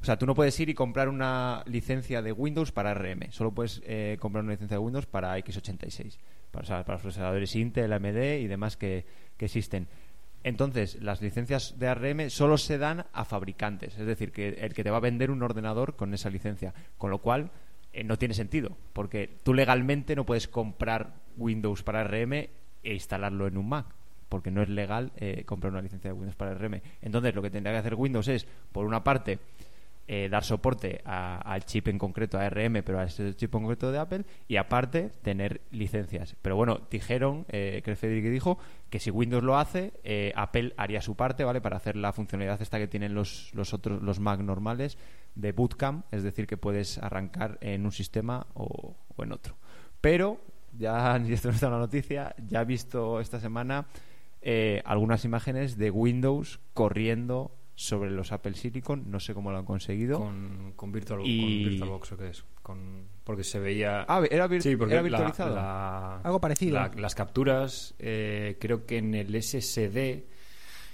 O 0.00 0.04
sea, 0.04 0.16
tú 0.16 0.26
no 0.26 0.34
puedes 0.34 0.58
ir 0.60 0.68
y 0.68 0.74
comprar 0.74 1.08
una 1.08 1.64
licencia 1.66 2.22
de 2.22 2.30
Windows 2.30 2.70
para 2.70 2.92
ARM. 2.92 3.30
Solo 3.30 3.50
puedes 3.50 3.82
eh, 3.84 4.16
comprar 4.20 4.44
una 4.44 4.52
licencia 4.52 4.76
de 4.76 4.78
Windows 4.78 5.06
para 5.06 5.36
x86. 5.38 6.18
Para, 6.52 6.62
o 6.62 6.66
sea, 6.66 6.84
para 6.84 6.94
los 6.94 7.02
procesadores 7.02 7.56
Intel, 7.56 7.92
AMD 7.92 8.38
y 8.40 8.46
demás 8.46 8.76
que, 8.76 9.04
que 9.36 9.46
existen. 9.46 9.88
Entonces, 10.44 11.02
las 11.02 11.20
licencias 11.20 11.78
de 11.78 11.88
ARM 11.88 12.30
solo 12.30 12.58
se 12.58 12.78
dan 12.78 13.06
a 13.12 13.24
fabricantes, 13.24 13.98
es 13.98 14.06
decir, 14.06 14.32
que 14.32 14.48
el 14.48 14.72
que 14.72 14.84
te 14.84 14.90
va 14.90 14.98
a 14.98 15.00
vender 15.00 15.30
un 15.30 15.42
ordenador 15.42 15.96
con 15.96 16.14
esa 16.14 16.30
licencia, 16.30 16.74
con 16.96 17.10
lo 17.10 17.18
cual 17.18 17.50
eh, 17.92 18.04
no 18.04 18.18
tiene 18.18 18.34
sentido, 18.34 18.76
porque 18.92 19.28
tú 19.42 19.52
legalmente 19.52 20.14
no 20.14 20.24
puedes 20.24 20.46
comprar 20.46 21.14
Windows 21.36 21.82
para 21.82 22.00
ARM 22.00 22.32
e 22.32 22.48
instalarlo 22.84 23.46
en 23.46 23.56
un 23.56 23.68
Mac, 23.68 23.86
porque 24.28 24.50
no 24.50 24.62
es 24.62 24.68
legal 24.68 25.10
eh, 25.16 25.42
comprar 25.44 25.72
una 25.72 25.82
licencia 25.82 26.10
de 26.10 26.14
Windows 26.14 26.36
para 26.36 26.52
ARM. 26.52 26.80
Entonces, 27.02 27.34
lo 27.34 27.42
que 27.42 27.50
tendría 27.50 27.72
que 27.72 27.78
hacer 27.78 27.94
Windows 27.94 28.28
es, 28.28 28.46
por 28.70 28.86
una 28.86 29.02
parte, 29.02 29.40
eh, 30.10 30.30
dar 30.30 30.42
soporte 30.42 31.02
al 31.04 31.64
chip 31.66 31.88
en 31.88 31.98
concreto, 31.98 32.38
a 32.38 32.46
ARM, 32.46 32.82
pero 32.82 32.98
a 32.98 33.04
ese 33.04 33.36
chip 33.36 33.54
en 33.54 33.60
concreto 33.60 33.92
de 33.92 33.98
Apple, 33.98 34.24
y 34.48 34.56
aparte 34.56 35.10
tener 35.20 35.60
licencias. 35.70 36.34
Pero 36.40 36.56
bueno, 36.56 36.80
dijeron, 36.90 37.44
eh, 37.50 37.82
que 37.84 37.90
el 37.90 37.96
Federico 37.98 38.30
dijo, 38.30 38.58
que 38.88 39.00
si 39.00 39.10
Windows 39.10 39.44
lo 39.44 39.58
hace, 39.58 39.92
eh, 40.04 40.32
Apple 40.34 40.72
haría 40.78 41.02
su 41.02 41.14
parte, 41.14 41.44
¿vale? 41.44 41.60
Para 41.60 41.76
hacer 41.76 41.94
la 41.94 42.14
funcionalidad 42.14 42.62
esta 42.62 42.78
que 42.78 42.88
tienen 42.88 43.12
los, 43.12 43.50
los 43.52 43.74
otros, 43.74 44.02
los 44.02 44.18
Mac 44.18 44.40
normales 44.40 44.96
de 45.34 45.52
bootcamp, 45.52 46.06
es 46.10 46.22
decir, 46.22 46.46
que 46.46 46.56
puedes 46.56 46.96
arrancar 46.96 47.58
en 47.60 47.84
un 47.84 47.92
sistema 47.92 48.46
o, 48.54 48.96
en 49.18 49.32
otro. 49.32 49.56
Pero, 50.00 50.40
ya, 50.72 51.20
y 51.26 51.34
esto 51.34 51.48
no 51.48 51.54
está 51.54 51.66
en 51.66 51.72
la 51.72 51.78
noticia, 51.80 52.34
ya 52.48 52.62
he 52.62 52.64
visto 52.64 53.20
esta 53.20 53.40
semana 53.40 53.86
eh, 54.40 54.80
algunas 54.86 55.26
imágenes 55.26 55.76
de 55.76 55.90
Windows 55.90 56.60
corriendo 56.72 57.57
sobre 57.80 58.10
los 58.10 58.32
Apple 58.32 58.54
Silicon. 58.54 59.08
No 59.08 59.20
sé 59.20 59.34
cómo 59.34 59.52
lo 59.52 59.58
han 59.58 59.64
conseguido. 59.64 60.18
Con, 60.18 60.72
con, 60.74 60.90
Virtual, 60.90 61.20
Y- 61.24 61.38
con 61.62 61.70
VirtualBox 61.70 62.12
o 62.12 62.16
qué 62.16 62.28
es. 62.30 62.44
Con, 62.60 63.04
porque 63.22 63.44
se 63.44 63.60
veía... 63.60 64.04
Ah, 64.08 64.20
era, 64.28 64.48
vir- 64.48 64.62
sí, 64.62 64.74
porque 64.74 64.94
era 64.94 65.02
virtualizado. 65.02 65.54
la- 65.54 66.16
Algo 66.22 66.40
parecido. 66.40 66.74
la- 66.74 66.90
las 66.96 67.14
capturas, 67.14 67.94
eh, 68.00 68.56
creo 68.60 68.84
que 68.84 68.98
en 68.98 69.14
el 69.14 69.32
SSD, 69.40 70.24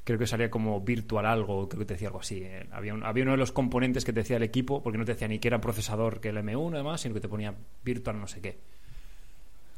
creo 0.05 0.19
que 0.19 0.27
salía 0.27 0.51
como 0.51 0.79
virtual 0.83 1.25
algo, 1.25 1.71
creo 1.71 1.79
que 1.81 1.87
te 1.87 1.95
decía 1.95 2.09
algo 2.09 2.21
así. 2.21 2.43
eh. 2.45 2.67
Había, 2.71 2.93
un- 2.93 3.03
había 3.03 3.23
uno 3.23 3.33
de 3.33 3.39
los 3.39 3.51
componentes 3.53 4.05
que 4.05 4.13
te 4.13 4.21
decía 4.21 4.37
el 4.37 4.43
equipo, 4.43 4.83
porque 4.83 4.99
no 4.99 5.07
te 5.07 5.13
decía 5.13 5.27
ni 5.27 5.39
que 5.39 5.49
era 5.49 5.63
procesador 5.63 6.21
que 6.21 6.29
el 6.29 6.37
M1 6.37 6.75
además, 6.75 7.01
sino 7.01 7.15
que 7.15 7.21
te 7.23 7.29
ponía 7.31 7.55
virtual 7.83 8.21
no 8.21 8.27
sé 8.27 8.43
qué. 8.43 8.59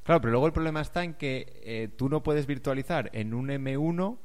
Claro, 0.02 0.20
pero 0.20 0.32
luego 0.32 0.46
el 0.48 0.52
problema 0.52 0.80
está 0.80 1.04
en 1.04 1.14
que 1.14 1.52
eh, 1.62 1.88
tú 1.96 2.08
no 2.08 2.22
puedes 2.24 2.46
virtualizar 2.48 3.10
en 3.12 3.32
un 3.32 3.48
M1 3.48 4.18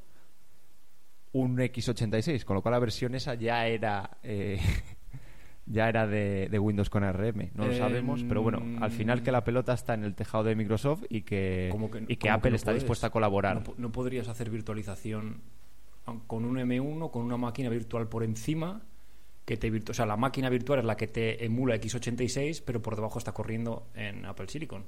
un 1.32 1.56
X86, 1.58 2.44
con 2.44 2.54
lo 2.56 2.62
cual 2.62 2.72
la 2.72 2.78
versión 2.78 3.14
esa 3.14 3.34
ya 3.34 3.66
era 3.66 4.18
eh, 4.22 4.58
ya 5.66 5.88
era 5.88 6.06
de, 6.06 6.48
de 6.50 6.58
Windows 6.58 6.90
con 6.90 7.04
ARM. 7.04 7.50
No 7.54 7.66
lo 7.66 7.72
Em, 7.72 7.78
sabemos, 7.78 8.22
pero 8.28 8.42
bueno, 8.42 8.62
al 8.82 8.90
final 8.90 9.22
que 9.22 9.32
la 9.32 9.44
pelota 9.44 9.72
está 9.72 9.94
en 9.94 10.04
el 10.04 10.14
tejado 10.14 10.44
de 10.44 10.54
Microsoft 10.56 11.04
y 11.08 11.22
que, 11.22 11.68
¿Cómo 11.70 11.90
que- 11.90 12.04
y 12.08 12.16
que 12.16 12.28
Apple 12.30 12.50
no 12.50 12.56
está 12.56 12.66
puedes? 12.72 12.82
dispuesta 12.82 13.06
a 13.06 13.10
colaborar. 13.10 13.62
No 13.78 13.92
podrías 13.92 14.28
hacer 14.28 14.50
virtualización 14.50 15.40
con 16.26 16.44
un 16.44 16.56
M1, 16.58 17.10
con 17.10 17.22
una 17.22 17.36
máquina 17.36 17.68
virtual 17.70 18.08
por 18.08 18.24
encima, 18.24 18.82
que 19.44 19.56
te 19.56 19.72
virtu- 19.72 19.90
o 19.90 19.94
sea, 19.94 20.04
la 20.06 20.16
máquina 20.16 20.48
virtual 20.50 20.80
es 20.80 20.84
la 20.84 20.96
que 20.96 21.06
te 21.06 21.44
emula 21.44 21.76
X86, 21.76 22.62
pero 22.64 22.82
por 22.82 22.96
debajo 22.96 23.18
está 23.18 23.32
corriendo 23.32 23.86
en 23.94 24.26
Apple 24.26 24.48
Silicon. 24.48 24.84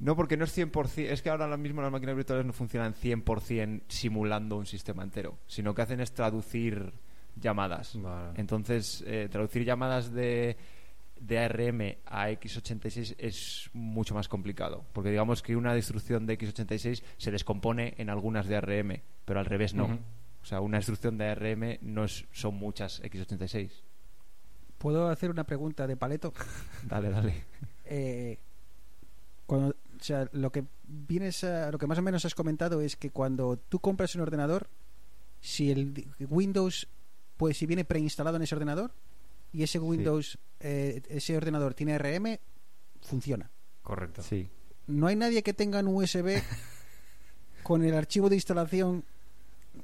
No, 0.00 0.16
porque 0.16 0.36
no 0.36 0.44
es 0.44 0.56
100%. 0.56 1.10
Es 1.10 1.20
que 1.22 1.28
ahora 1.30 1.54
mismo 1.56 1.82
las 1.82 1.92
máquinas 1.92 2.16
virtuales 2.16 2.46
no 2.46 2.52
funcionan 2.52 2.94
100% 2.94 3.82
simulando 3.88 4.56
un 4.56 4.66
sistema 4.66 5.02
entero, 5.02 5.38
sino 5.46 5.74
que 5.74 5.82
hacen 5.82 6.00
es 6.00 6.12
traducir 6.12 6.92
llamadas. 7.36 8.00
Vale. 8.00 8.32
Entonces, 8.40 9.04
eh, 9.06 9.28
traducir 9.30 9.64
llamadas 9.64 10.12
de, 10.12 10.56
de 11.20 11.38
ARM 11.38 11.96
a 12.06 12.30
x86 12.30 13.14
es 13.18 13.68
mucho 13.74 14.14
más 14.14 14.26
complicado. 14.28 14.84
Porque 14.94 15.10
digamos 15.10 15.42
que 15.42 15.54
una 15.54 15.76
instrucción 15.76 16.24
de 16.26 16.38
x86 16.38 17.02
se 17.18 17.30
descompone 17.30 17.94
en 17.98 18.08
algunas 18.08 18.46
de 18.46 18.56
ARM, 18.56 19.00
pero 19.26 19.38
al 19.40 19.46
revés 19.46 19.74
no. 19.74 19.98
O 20.42 20.44
sea, 20.46 20.60
una 20.62 20.78
instrucción 20.78 21.18
de 21.18 21.28
ARM 21.28 21.78
no 21.82 22.04
es- 22.04 22.24
son 22.32 22.54
muchas 22.54 23.02
x86. 23.02 23.70
¿Puedo 24.78 25.08
hacer 25.10 25.30
una 25.30 25.44
pregunta 25.44 25.86
de 25.86 25.94
paleto? 25.98 26.32
Dale, 26.88 27.10
dale. 27.10 27.34
Eh, 27.84 28.38
cuando, 29.46 29.74
o 30.00 30.04
sea, 30.04 30.28
lo 30.32 30.50
que 30.50 30.64
vienes 30.86 31.44
a- 31.44 31.70
lo 31.70 31.78
que 31.78 31.86
más 31.86 31.98
o 31.98 32.02
menos 32.02 32.24
has 32.24 32.34
comentado 32.34 32.80
es 32.80 32.96
que 32.96 33.10
cuando 33.10 33.56
tú 33.68 33.78
compras 33.80 34.14
un 34.14 34.22
ordenador, 34.22 34.68
si 35.40 35.70
el 35.70 36.06
Windows, 36.28 36.88
pues 37.36 37.56
si 37.58 37.66
viene 37.66 37.84
preinstalado 37.84 38.36
en 38.36 38.42
ese 38.42 38.54
ordenador 38.54 38.92
y 39.52 39.62
ese 39.62 39.78
Windows, 39.78 40.38
eh, 40.60 41.02
ese 41.08 41.36
ordenador 41.36 41.74
tiene 41.74 41.98
RM, 41.98 42.38
funciona. 43.02 43.50
Correcto. 43.82 44.22
Sí. 44.22 44.48
No 44.86 45.06
hay 45.06 45.16
nadie 45.16 45.42
que 45.42 45.54
tenga 45.54 45.80
un 45.80 45.88
USB 45.88 46.42
con 47.62 47.84
el 47.84 47.94
archivo 47.94 48.28
de 48.28 48.36
instalación 48.36 49.04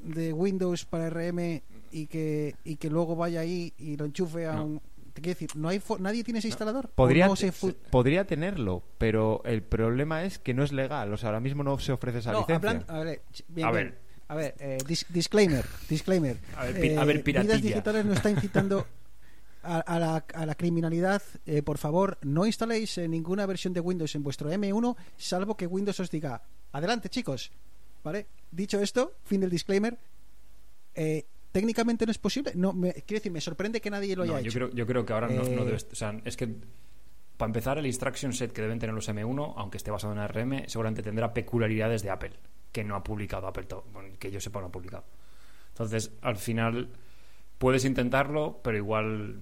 de 0.02 0.33
Windows 0.33 0.85
para 0.85 1.09
RM 1.11 1.62
y 1.92 2.07
que 2.07 2.55
y 2.64 2.76
que 2.76 2.90
luego 2.90 3.16
vaya 3.16 3.40
ahí 3.40 3.72
y 3.79 3.96
lo 3.96 4.05
enchufe 4.05 4.46
a 4.46 4.55
No. 4.55 4.64
un 4.64 4.83
te 5.16 5.22
quiero 5.22 5.35
decir, 5.35 5.50
no 5.57 5.68
hay 5.68 5.83
nadie 5.98 6.22
tiene 6.22 6.38
ese 6.38 6.46
instalador. 6.48 6.87
¿O 6.87 6.88
Podría, 6.94 7.26
no 7.26 7.35
se 7.35 7.50
fu- 7.50 7.74
podría 7.90 8.24
tenerlo, 8.24 8.85
pero 8.98 9.42
el 9.44 9.62
problema 9.62 10.22
es 10.24 10.38
que 10.38 10.55
no 10.55 10.62
es 10.62 10.72
legal. 10.72 11.12
O 11.12 11.16
sea, 11.16 11.31
ahora 11.31 11.40
mismo 11.40 11.64
no 11.64 11.76
se 11.81 11.90
ofrece 11.92 12.18
esa 12.18 12.33
No, 12.33 12.40
licencia. 12.40 12.85
a 12.87 12.98
ver, 13.00 13.22
bien, 13.48 13.66
A 13.66 13.70
bien. 13.72 13.85
ver. 13.90 14.07
A 14.29 14.35
ver, 14.35 14.55
eh, 14.59 14.79
dis- 14.87 15.07
disclaimer, 15.09 15.64
disclaimer. 15.88 16.37
A 16.57 16.64
ver, 16.64 16.81
pi- 16.81 16.94
a 16.96 17.05
ver, 17.05 17.22
Vidas 17.22 17.44
piratilla. 17.44 17.57
digitales 17.68 18.05
no 18.05 18.12
está 18.12 18.29
incitando 18.31 18.87
a, 19.62 19.79
a 19.81 19.98
la, 20.00 20.24
a 20.35 20.46
la 20.46 20.55
criminalidad. 20.55 21.22
Eh, 21.46 21.62
por 21.62 21.79
favor, 21.79 22.18
no 22.22 22.44
instaléis 22.46 22.98
eh, 22.98 23.09
ninguna 23.09 23.46
versión 23.46 23.72
de 23.72 23.81
Windows 23.81 24.14
en 24.14 24.22
vuestro 24.22 24.50
M1, 24.50 24.96
salvo 25.16 25.57
que 25.57 25.66
Windows 25.66 25.98
os 26.00 26.11
diga, 26.11 26.42
adelante 26.72 27.09
chicos. 27.09 27.50
¿Vale? 28.05 28.26
Dicho 28.52 28.81
esto, 28.81 29.14
fin 29.24 29.40
del 29.40 29.50
disclaimer. 29.50 29.96
Eh, 30.94 31.24
técnicamente 31.56 32.04
no 32.04 32.10
es 32.12 32.18
posible. 32.18 32.52
No, 32.54 32.74
me, 32.74 32.92
quiero 32.92 33.18
decir, 33.20 33.32
me 33.32 33.40
sorprende 33.40 33.80
que 33.80 33.88
nadie 33.90 34.14
lo 34.14 34.24
haya 34.24 34.32
No, 34.34 34.40
yo, 34.40 34.48
hecho. 34.50 34.58
creo, 34.58 34.70
yo 34.72 34.86
creo 34.86 35.06
que 35.06 35.12
ahora 35.14 35.28
no, 35.28 35.42
no 35.42 35.62
Eh, 35.62 35.64
debes. 35.64 35.88
O 35.90 35.94
sea, 35.94 36.14
es 36.26 36.36
que 36.36 36.48
para 37.38 37.48
empezar, 37.48 37.78
el 37.78 37.86
instruction 37.86 38.34
set 38.34 38.52
que 38.52 38.60
deben 38.60 38.78
tener 38.78 38.94
los 38.94 39.08
M1, 39.08 39.54
aunque 39.56 39.78
esté 39.78 39.90
basado 39.90 40.12
en 40.12 40.18
ARM, 40.18 40.64
seguramente 40.68 41.02
tendrá 41.02 41.32
peculiaridades 41.32 42.02
de 42.02 42.10
Apple, 42.10 42.32
que 42.72 42.84
no 42.84 42.94
ha 42.94 43.02
publicado 43.02 43.46
Apple, 43.46 43.66
bueno, 43.90 44.10
que 44.18 44.30
yo 44.30 44.38
sepa, 44.38 44.60
no 44.60 44.66
ha 44.66 44.70
publicado. 44.72 45.04
Entonces, 45.68 46.12
al 46.20 46.36
final, 46.36 46.90
puedes 47.56 47.86
intentarlo, 47.86 48.60
pero 48.62 48.76
igual. 48.76 49.40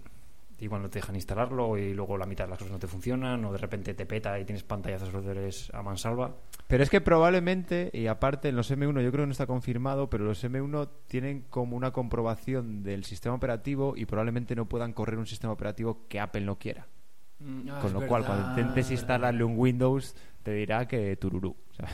Igual 0.60 0.82
no 0.82 0.88
te 0.90 1.00
dejan 1.00 1.16
instalarlo 1.16 1.76
y 1.76 1.92
luego 1.94 2.16
la 2.16 2.26
mitad 2.26 2.44
de 2.44 2.50
las 2.50 2.58
cosas 2.58 2.72
no 2.72 2.78
te 2.78 2.86
funcionan 2.86 3.44
o 3.44 3.50
de 3.52 3.58
repente 3.58 3.92
te 3.94 4.06
peta 4.06 4.38
y 4.38 4.44
tienes 4.44 4.62
pantallazos 4.62 5.12
verdes 5.12 5.68
a 5.74 5.82
mansalva. 5.82 6.36
Pero 6.68 6.82
es 6.84 6.90
que 6.90 7.00
probablemente, 7.00 7.90
y 7.92 8.06
aparte 8.06 8.48
en 8.48 8.56
los 8.56 8.70
M1 8.70 9.02
yo 9.02 9.10
creo 9.10 9.22
que 9.24 9.26
no 9.26 9.32
está 9.32 9.46
confirmado, 9.46 10.08
pero 10.08 10.24
los 10.24 10.42
M1 10.44 10.88
tienen 11.08 11.42
como 11.50 11.76
una 11.76 11.90
comprobación 11.92 12.82
del 12.84 13.04
sistema 13.04 13.34
operativo 13.34 13.94
y 13.96 14.06
probablemente 14.06 14.54
no 14.54 14.66
puedan 14.66 14.92
correr 14.92 15.18
un 15.18 15.26
sistema 15.26 15.52
operativo 15.52 16.06
que 16.08 16.20
Apple 16.20 16.42
no 16.42 16.56
quiera. 16.58 16.86
Con 17.82 17.92
lo 17.92 18.06
cual, 18.06 18.24
cuando 18.24 18.48
intentes 18.50 18.90
instalarle 18.92 19.44
un 19.44 19.58
Windows, 19.58 20.14
te 20.42 20.52
dirá 20.54 20.86
que 20.86 21.16
tururú. 21.16 21.56
¿sabes? 21.76 21.92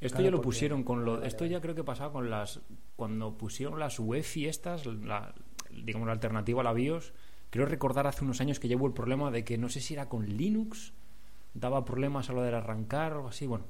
Esto 0.00 0.16
Claro, 0.16 0.24
ya 0.24 0.30
lo 0.32 0.36
porque- 0.38 0.44
pusieron 0.46 0.82
con 0.82 1.04
lo. 1.04 1.14
Vale, 1.14 1.28
esto 1.28 1.46
ya 1.46 1.60
creo 1.60 1.74
que 1.74 1.84
pasaba 1.84 2.12
con 2.12 2.28
las. 2.28 2.60
Cuando 2.96 3.38
pusieron 3.38 3.78
las 3.78 3.98
UEFI 3.98 4.48
estas, 4.48 4.84
la, 4.86 5.32
digamos 5.70 6.06
la 6.06 6.12
alternativa 6.12 6.60
a 6.60 6.64
la 6.64 6.72
BIOS. 6.72 7.12
Creo 7.50 7.66
recordar 7.66 8.06
hace 8.06 8.24
unos 8.24 8.40
años 8.40 8.60
que 8.60 8.68
llevo 8.68 8.86
el 8.86 8.92
problema 8.92 9.30
de 9.30 9.44
que 9.44 9.58
no 9.58 9.68
sé 9.68 9.80
si 9.80 9.94
era 9.94 10.08
con 10.08 10.24
Linux, 10.26 10.92
daba 11.54 11.84
problemas 11.84 12.30
a 12.30 12.32
lo 12.32 12.42
de 12.42 12.54
arrancar 12.54 13.12
o 13.12 13.16
algo 13.16 13.28
así. 13.28 13.46
Bueno, 13.46 13.64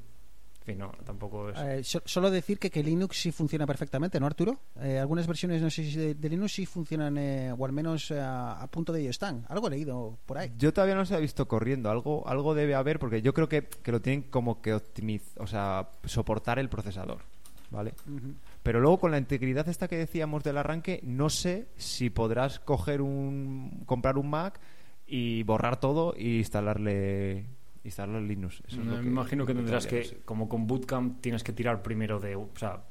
en 0.60 0.64
fin, 0.66 0.78
no, 0.78 0.92
tampoco 1.04 1.48
es. 1.48 1.58
Eh, 1.58 1.82
so- 1.82 2.02
solo 2.04 2.30
decir 2.30 2.58
que, 2.58 2.70
que 2.70 2.82
Linux 2.82 3.16
sí 3.18 3.32
funciona 3.32 3.66
perfectamente, 3.66 4.20
¿no, 4.20 4.26
Arturo? 4.26 4.58
Eh, 4.80 4.98
algunas 4.98 5.26
versiones, 5.26 5.62
no 5.62 5.70
sé 5.70 5.84
si 5.84 5.96
de, 5.96 6.14
de 6.14 6.28
Linux 6.28 6.52
sí 6.52 6.66
funcionan, 6.66 7.16
eh, 7.16 7.54
o 7.56 7.64
al 7.64 7.72
menos 7.72 8.10
eh, 8.10 8.20
a, 8.20 8.66
punto 8.70 8.92
de 8.92 9.00
ello 9.00 9.10
están. 9.10 9.46
Algo 9.48 9.68
he 9.68 9.70
leído 9.70 10.18
por 10.26 10.36
ahí. 10.36 10.52
Yo 10.58 10.72
todavía 10.74 10.94
no 10.94 11.06
se 11.06 11.14
ha 11.14 11.18
visto 11.18 11.48
corriendo. 11.48 11.90
Algo, 11.90 12.28
algo 12.28 12.54
debe 12.54 12.74
haber 12.74 12.98
porque 12.98 13.22
yo 13.22 13.32
creo 13.32 13.48
que, 13.48 13.64
que 13.66 13.92
lo 13.92 14.02
tienen 14.02 14.24
como 14.24 14.60
que 14.60 14.74
optimizar, 14.74 15.42
o 15.42 15.46
sea, 15.46 15.88
soportar 16.04 16.58
el 16.58 16.68
procesador. 16.68 17.22
¿Vale? 17.70 17.94
Ujú. 18.06 18.34
Pero 18.62 18.80
luego 18.80 18.98
con 18.98 19.10
la 19.10 19.18
integridad 19.18 19.68
esta 19.68 19.88
que 19.88 19.96
decíamos 19.96 20.44
del 20.44 20.58
arranque, 20.58 21.00
no 21.02 21.30
sé 21.30 21.68
si 21.76 22.10
podrás 22.10 22.60
coger 22.60 23.00
un 23.00 23.84
comprar 23.86 24.18
un 24.18 24.28
Mac 24.28 24.60
y 25.06 25.42
borrar 25.44 25.80
todo 25.80 26.14
y 26.16 26.38
instalarle 26.38 27.46
instalarle 27.84 28.20
Linux. 28.20 28.62
Eso 28.66 28.80
es 28.80 28.86
No, 28.86 28.96
lo 28.96 29.02
me 29.02 29.08
imagino 29.08 29.46
que 29.46 29.54
tendrás 29.54 29.86
que, 29.86 30.20
como 30.24 30.48
con 30.48 30.66
Bootcamp, 30.66 31.20
tienes 31.20 31.42
que 31.42 31.52
tirar 31.52 31.82
primero 31.82 32.20
de. 32.20 32.36
O 32.36 32.50
sea, 32.56 32.84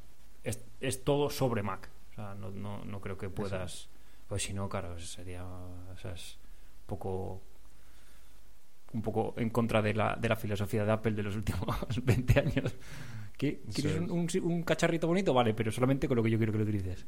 es, 0.44 0.64
es 0.80 1.04
todo 1.04 1.30
sobre 1.30 1.64
Mac. 1.64 1.90
O 2.12 2.16
sea, 2.16 2.36
no, 2.36 2.52
no, 2.52 2.84
no 2.84 3.02
creo 3.02 3.18
que 3.18 3.30
puedas. 3.30 3.90
Pues 4.28 4.44
si 4.44 4.54
no, 4.54 4.68
claro, 4.70 4.98
sería. 5.00 5.46
O 5.46 5.98
sea, 6.02 6.14
es 6.14 6.38
un 6.82 6.88
poco. 6.88 7.42
Un 8.92 9.04
poco 9.04 9.36
en 9.38 9.52
contra 9.52 9.84
de 9.84 9.94
la, 9.94 10.16
de 10.16 10.28
la 10.28 10.36
filosofía 10.36 10.84
de 10.84 10.92
Apple 10.92 11.12
de 11.12 11.22
los 11.22 11.36
últimos 11.36 11.78
20 12.04 12.40
años. 12.40 12.76
¿Qué? 13.40 13.62
¿Quieres 13.74 13.98
un, 14.02 14.12
un, 14.12 14.28
un 14.44 14.64
cacharrito 14.64 15.08
bonito? 15.08 15.34
Vale, 15.34 15.54
pero 15.54 15.72
solamente 15.72 16.10
con 16.10 16.18
lo 16.18 16.24
que 16.24 16.30
yo 16.30 16.38
quiero 16.38 16.52
que 16.52 16.58
lo 16.58 16.66
utilices. 16.66 17.06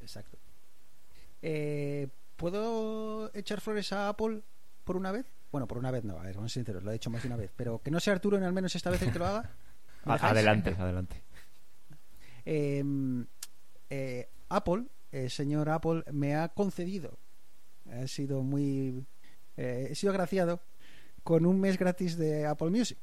Exacto. 0.00 0.36
Eh, 1.42 2.08
¿Puedo 2.34 3.32
echar 3.32 3.60
flores 3.60 3.92
a 3.92 4.08
Apple 4.08 4.42
por 4.82 4.96
una 4.96 5.12
vez? 5.12 5.24
Bueno, 5.52 5.68
por 5.68 5.78
una 5.78 5.92
vez 5.92 6.02
no, 6.02 6.18
a 6.18 6.24
ver, 6.24 6.34
vamos 6.34 6.50
a 6.50 6.54
ser 6.54 6.64
sinceros, 6.64 6.82
lo 6.82 6.90
he 6.90 6.96
hecho 6.96 7.08
más 7.08 7.22
de 7.22 7.28
una 7.28 7.36
vez. 7.36 7.52
Pero 7.54 7.80
que 7.80 7.92
no 7.92 8.00
sea 8.00 8.14
Arturo 8.14 8.36
en 8.36 8.42
al 8.42 8.52
menos 8.52 8.74
esta 8.74 8.90
vez 8.90 9.00
el 9.02 9.12
que 9.12 9.20
lo 9.20 9.26
haga. 9.26 9.48
Adelante, 10.04 10.74
adelante. 10.76 11.22
Eh, 12.44 12.84
eh, 13.90 14.28
Apple, 14.48 14.86
el 15.12 15.30
señor 15.30 15.68
Apple, 15.68 16.02
me 16.12 16.34
ha 16.34 16.48
concedido, 16.48 17.18
ha 17.90 18.08
sido 18.08 18.42
muy, 18.42 19.04
eh, 19.56 19.88
he 19.90 19.94
sido 19.94 20.12
agraciado 20.12 20.60
con 21.22 21.46
un 21.46 21.60
mes 21.60 21.78
gratis 21.78 22.16
de 22.16 22.46
Apple 22.46 22.70
Music, 22.70 22.98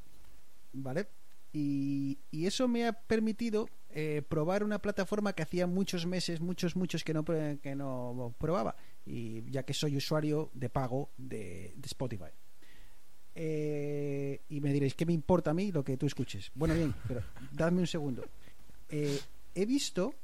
¿vale? 0.73 1.07
Y, 1.53 2.17
eso 2.31 2.67
me 2.67 2.87
ha 2.87 2.93
permitido 2.93 3.69
eh, 3.91 4.23
probar 4.27 4.63
una 4.63 4.79
plataforma 4.79 5.33
que 5.33 5.43
hacía 5.43 5.67
muchos 5.67 6.05
meses, 6.07 6.41
muchos, 6.41 6.75
muchos 6.75 7.03
que 7.03 7.13
no, 7.13 7.23
que 7.23 7.75
no 7.75 8.35
probaba, 8.39 8.75
y 9.05 9.49
ya 9.51 9.63
que 9.63 9.73
soy 9.73 9.95
usuario 9.95 10.49
de 10.53 10.69
pago 10.69 11.11
de, 11.15 11.75
Spotify. 11.83 12.31
Eh, 13.35 14.41
y 14.49 14.61
me 14.61 14.73
diréis, 14.73 14.95
¿qué 14.95 15.05
me 15.05 15.13
importa 15.13 15.51
a 15.51 15.53
mí 15.53 15.71
lo 15.71 15.83
que 15.83 15.95
tú 15.95 16.07
escuches? 16.07 16.51
Bueno, 16.55 16.73
bien, 16.73 16.93
pero 17.07 17.21
dadme 17.51 17.81
un 17.81 17.87
segundo. 17.87 18.25
Eh, 18.89 19.19
he 19.53 19.65
visto 19.65 20.15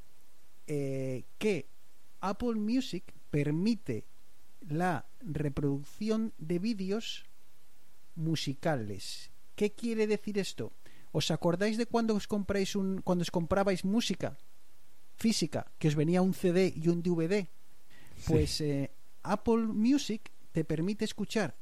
que 0.66 1.66
Apple 2.20 2.54
Music 2.54 3.12
permite 3.30 4.04
la 4.68 5.06
reproducción 5.20 6.32
de 6.38 6.58
vídeos 6.60 7.24
musicales. 8.14 9.30
¿Qué 9.56 9.72
quiere 9.72 10.06
decir 10.06 10.38
esto? 10.38 10.72
¿Os 11.12 11.30
acordáis 11.30 11.76
de 11.76 11.86
cuando 11.86 12.14
os 12.14 12.26
compráis 12.26 12.76
un, 12.76 13.00
cuando 13.02 13.22
os 13.22 13.30
comprabais 13.30 13.84
música? 13.84 14.36
física, 15.20 15.70
que 15.78 15.88
os 15.88 15.96
venía 15.96 16.22
un 16.22 16.32
CD 16.32 16.72
y 16.74 16.88
un 16.88 17.02
DVD, 17.02 17.44
pues 18.26 18.62
eh, 18.62 18.90
Apple 19.22 19.66
Music 19.68 20.30
te 20.50 20.64
permite 20.64 21.04
escuchar 21.04 21.54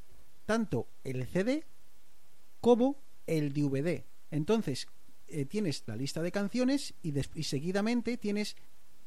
tanto 0.47 0.87
el 1.03 1.27
CD 1.27 1.65
como 2.61 3.03
el 3.27 3.53
DVD. 3.53 4.05
Entonces, 4.31 4.87
eh, 5.27 5.45
tienes 5.45 5.83
la 5.87 5.97
lista 5.97 6.23
de 6.23 6.31
canciones 6.31 6.95
y, 7.03 7.13
y 7.35 7.43
seguidamente 7.43 8.17
tienes 8.17 8.55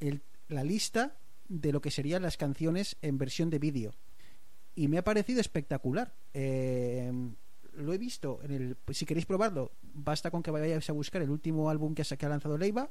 el- 0.01 0.21
la 0.49 0.65
lista 0.65 1.15
de 1.47 1.71
lo 1.71 1.80
que 1.80 1.89
serían 1.91 2.21
las 2.21 2.36
canciones 2.36 2.97
en 3.01 3.17
versión 3.17 3.49
de 3.49 3.60
vídeo. 3.60 3.93
Y 4.75 4.89
me 4.89 4.97
ha 4.97 5.04
parecido 5.06 5.39
espectacular. 5.39 6.13
Eh, 6.34 7.10
lo 7.73 7.93
he 7.93 7.97
visto 7.97 8.39
en 8.43 8.51
el. 8.51 8.77
si 8.93 9.06
queréis 9.06 9.25
probarlo, 9.25 9.71
basta 9.93 10.32
con 10.32 10.43
que 10.43 10.51
vayáis 10.51 10.89
a 10.89 10.93
buscar 10.93 11.21
el 11.21 11.30
último 11.30 11.69
álbum 11.69 11.93
que 11.95 12.04
ha, 12.04 12.30
lanzado 12.30 12.58
Leiva, 12.58 12.89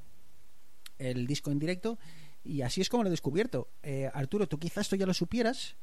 el 0.99 1.27
disco 1.27 1.51
en 1.51 1.59
directo, 1.59 1.99
y 2.45 2.63
así 2.63 2.81
es 2.81 2.89
como 2.89 3.03
lo 3.03 3.09
he 3.09 3.11
descubierto. 3.11 3.69
Eh, 3.83 4.11
Arturo, 4.13 4.49
tú 4.49 4.59
quizás 4.59 4.87
esto 4.87 4.97
ya 4.97 5.07
lo 5.07 5.15
supieras, 5.15 5.77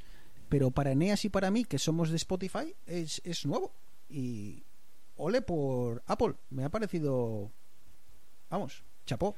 pero 0.49 0.71
para 0.71 0.91
Eneas 0.91 1.25
y 1.25 1.30
para 1.30 1.51
mí, 1.51 1.65
que 1.65 1.80
somos 1.80 2.10
de 2.10 2.17
Spotify, 2.17 2.75
es, 2.86 3.21
es 3.23 3.45
nuevo. 3.45 3.73
Y 4.10 4.63
ole 5.17 5.41
por 5.41 6.03
Apple, 6.06 6.36
me 6.49 6.63
ha 6.63 6.69
parecido. 6.69 7.51
Vamos, 8.49 8.84
chapó. 9.06 9.36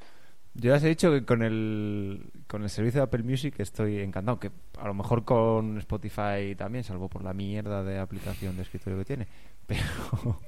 Yo 0.53 0.71
ya 0.71 0.77
os 0.77 0.83
he 0.83 0.89
dicho 0.89 1.11
que 1.11 1.25
con 1.25 1.43
el, 1.43 2.31
con 2.47 2.63
el 2.63 2.69
servicio 2.69 2.99
de 2.99 3.03
Apple 3.05 3.23
Music 3.23 3.55
estoy 3.59 3.99
encantado, 3.99 4.39
que 4.39 4.51
a 4.77 4.87
lo 4.87 4.93
mejor 4.93 5.23
con 5.23 5.77
Spotify 5.77 6.55
también, 6.57 6.83
salvo 6.83 7.07
por 7.07 7.23
la 7.23 7.33
mierda 7.33 7.83
de 7.83 7.99
aplicación 7.99 8.55
de 8.55 8.63
escritorio 8.63 8.99
que 8.99 9.05
tiene. 9.05 9.27
Pero, 9.67 10.41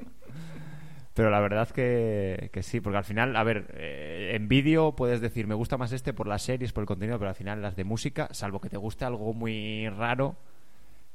pero 1.13 1.29
la 1.29 1.39
verdad 1.39 1.69
que, 1.69 2.49
que 2.53 2.63
sí, 2.63 2.79
porque 2.79 2.97
al 2.97 3.03
final, 3.03 3.35
a 3.35 3.43
ver, 3.43 3.73
eh, 3.75 4.31
en 4.35 4.47
vídeo 4.47 4.95
puedes 4.95 5.21
decir, 5.21 5.47
me 5.47 5.55
gusta 5.55 5.77
más 5.77 5.91
este 5.91 6.13
por 6.13 6.27
las 6.27 6.41
series, 6.41 6.71
por 6.71 6.83
el 6.83 6.87
contenido, 6.87 7.19
pero 7.19 7.29
al 7.29 7.35
final 7.35 7.61
las 7.61 7.75
de 7.75 7.83
música, 7.83 8.29
salvo 8.31 8.61
que 8.61 8.69
te 8.69 8.77
guste 8.77 9.05
algo 9.05 9.33
muy 9.33 9.89
raro, 9.89 10.37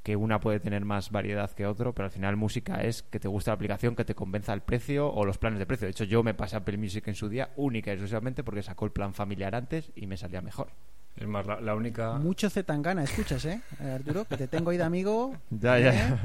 que 0.03 0.15
una 0.15 0.39
puede 0.39 0.61
tener 0.61 0.85
más 0.85 1.11
variedad 1.11 1.51
que 1.51 1.67
otro, 1.67 1.93
pero 1.93 2.07
al 2.07 2.13
final 2.13 2.37
música 2.37 2.83
es 2.83 3.03
que 3.03 3.19
te 3.19 3.27
gusta 3.27 3.51
la 3.51 3.57
aplicación, 3.57 3.97
que 3.97 4.05
te 4.05 4.15
convenza 4.15 4.53
el 4.53 4.61
precio 4.61 5.13
o 5.13 5.25
los 5.25 5.39
planes 5.39 5.59
de 5.59 5.67
precio. 5.67 5.87
De 5.87 5.91
hecho, 5.91 6.05
yo 6.05 6.23
me 6.23 6.35
pasé 6.35 6.57
Apple 6.57 6.77
Music 6.77 7.09
en 7.09 7.15
su 7.15 7.29
día 7.29 7.51
única 7.57 7.91
y 7.91 7.95
exclusivamente 7.95 8.45
porque 8.45 8.63
sacó 8.63 8.85
el 8.85 8.93
plan 8.93 9.15
familiar 9.15 9.55
antes 9.55 9.91
y 9.97 10.07
me 10.07 10.17
salía 10.17 10.41
mejor. 10.43 10.69
Es 11.17 11.27
más, 11.27 11.47
la, 11.47 11.61
la 11.61 11.75
única. 11.75 12.13
Mucho 12.19 12.51
Zetangana, 12.51 13.03
escuchas, 13.03 13.45
¿eh? 13.47 13.63
Arturo, 13.81 14.27
que 14.27 14.37
te 14.37 14.47
tengo 14.47 14.71
ahí 14.71 14.77
de 14.77 14.85
amigo. 14.85 15.35
Ya, 15.51 15.81
¿eh? 15.81 16.17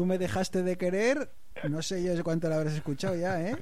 Tú 0.00 0.06
me 0.06 0.16
dejaste 0.16 0.62
de 0.62 0.78
querer, 0.78 1.30
no 1.68 1.82
sé 1.82 2.02
yo 2.02 2.24
cuánto 2.24 2.48
la 2.48 2.56
habrás 2.56 2.72
escuchado 2.72 3.14
ya, 3.16 3.38
¿eh? 3.50 3.54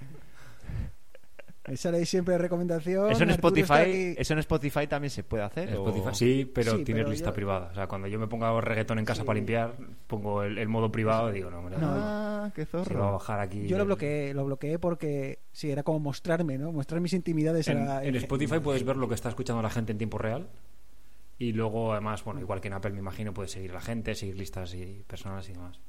Esa 1.65 1.91
ley 1.91 2.07
siempre 2.07 2.35
de 2.35 2.39
recomendación. 2.39 3.11
Eso 3.11 3.25
en 3.25 3.31
Arturo 3.31 3.49
Spotify, 3.57 4.15
eso 4.17 4.33
en 4.35 4.39
Spotify 4.39 4.87
también 4.87 5.11
se 5.11 5.25
puede 5.25 5.43
hacer. 5.43 5.69
En 5.71 5.79
o- 5.79 5.89
Spotify, 5.89 6.15
sí, 6.15 6.45
pero 6.55 6.77
Sí, 6.77 6.85
tienes 6.85 7.01
pero 7.03 7.11
lista 7.11 7.31
yo- 7.31 7.35
privada. 7.35 7.71
O 7.73 7.75
sea, 7.75 7.89
cuando 7.89 8.07
yo 8.07 8.21
me 8.21 8.29
pongo 8.29 8.61
reggaetón 8.61 9.01
en 9.01 9.05
casa 9.05 9.23
Sí. 9.23 9.27
para 9.27 9.35
limpiar, 9.35 9.75
pongo 10.07 10.45
el, 10.45 10.59
el 10.59 10.69
modo 10.69 10.93
privado 10.93 11.31
y 11.31 11.33
digo, 11.33 11.51
no, 11.51 11.59
hombre, 11.59 11.77
No, 11.77 11.89
Ah, 11.91 12.53
qué 12.55 12.65
si 12.67 12.71
va 12.77 12.83
a 12.83 12.85
zorro. 12.85 13.13
bajar 13.15 13.41
aquí. 13.41 13.67
Yo 13.67 13.77
lo 13.79 13.85
bloqueé, 13.85 14.33
lo 14.33 14.45
bloqueé 14.45 14.79
porque 14.79 15.41
sí, 15.51 15.73
era 15.73 15.83
como 15.83 15.99
mostrarme, 15.99 16.57
¿no? 16.57 16.71
Mostrar 16.71 17.01
mis 17.01 17.15
intimidades. 17.15 17.67
En, 17.67 17.79
a 17.79 17.85
la- 17.97 18.05
en 18.05 18.15
Spotify 18.15 18.61
puedes 18.61 18.85
ver 18.85 18.97
lo 18.97 19.09
que 19.09 19.17
está 19.17 19.29
escuchando 19.29 19.61
la 19.61 19.71
gente 19.71 19.91
en 19.91 19.99
tiempo 19.99 20.19
real. 20.19 20.47
Y 21.37 21.51
luego, 21.53 21.91
además, 21.93 22.23
bueno, 22.23 22.41
igual 22.41 22.61
que 22.61 22.69
en 22.69 22.75
Apple, 22.75 22.93
me 22.93 23.01
imagino, 23.01 23.35
puedes 23.35 23.51
seguir 23.51 23.73
a 23.73 23.75
la 23.75 23.81
gente, 23.81 24.15
seguir 24.15 24.37
listas 24.37 24.73
y 24.75 25.03
personas 25.09 25.49
y 25.49 25.55
demás. 25.55 25.81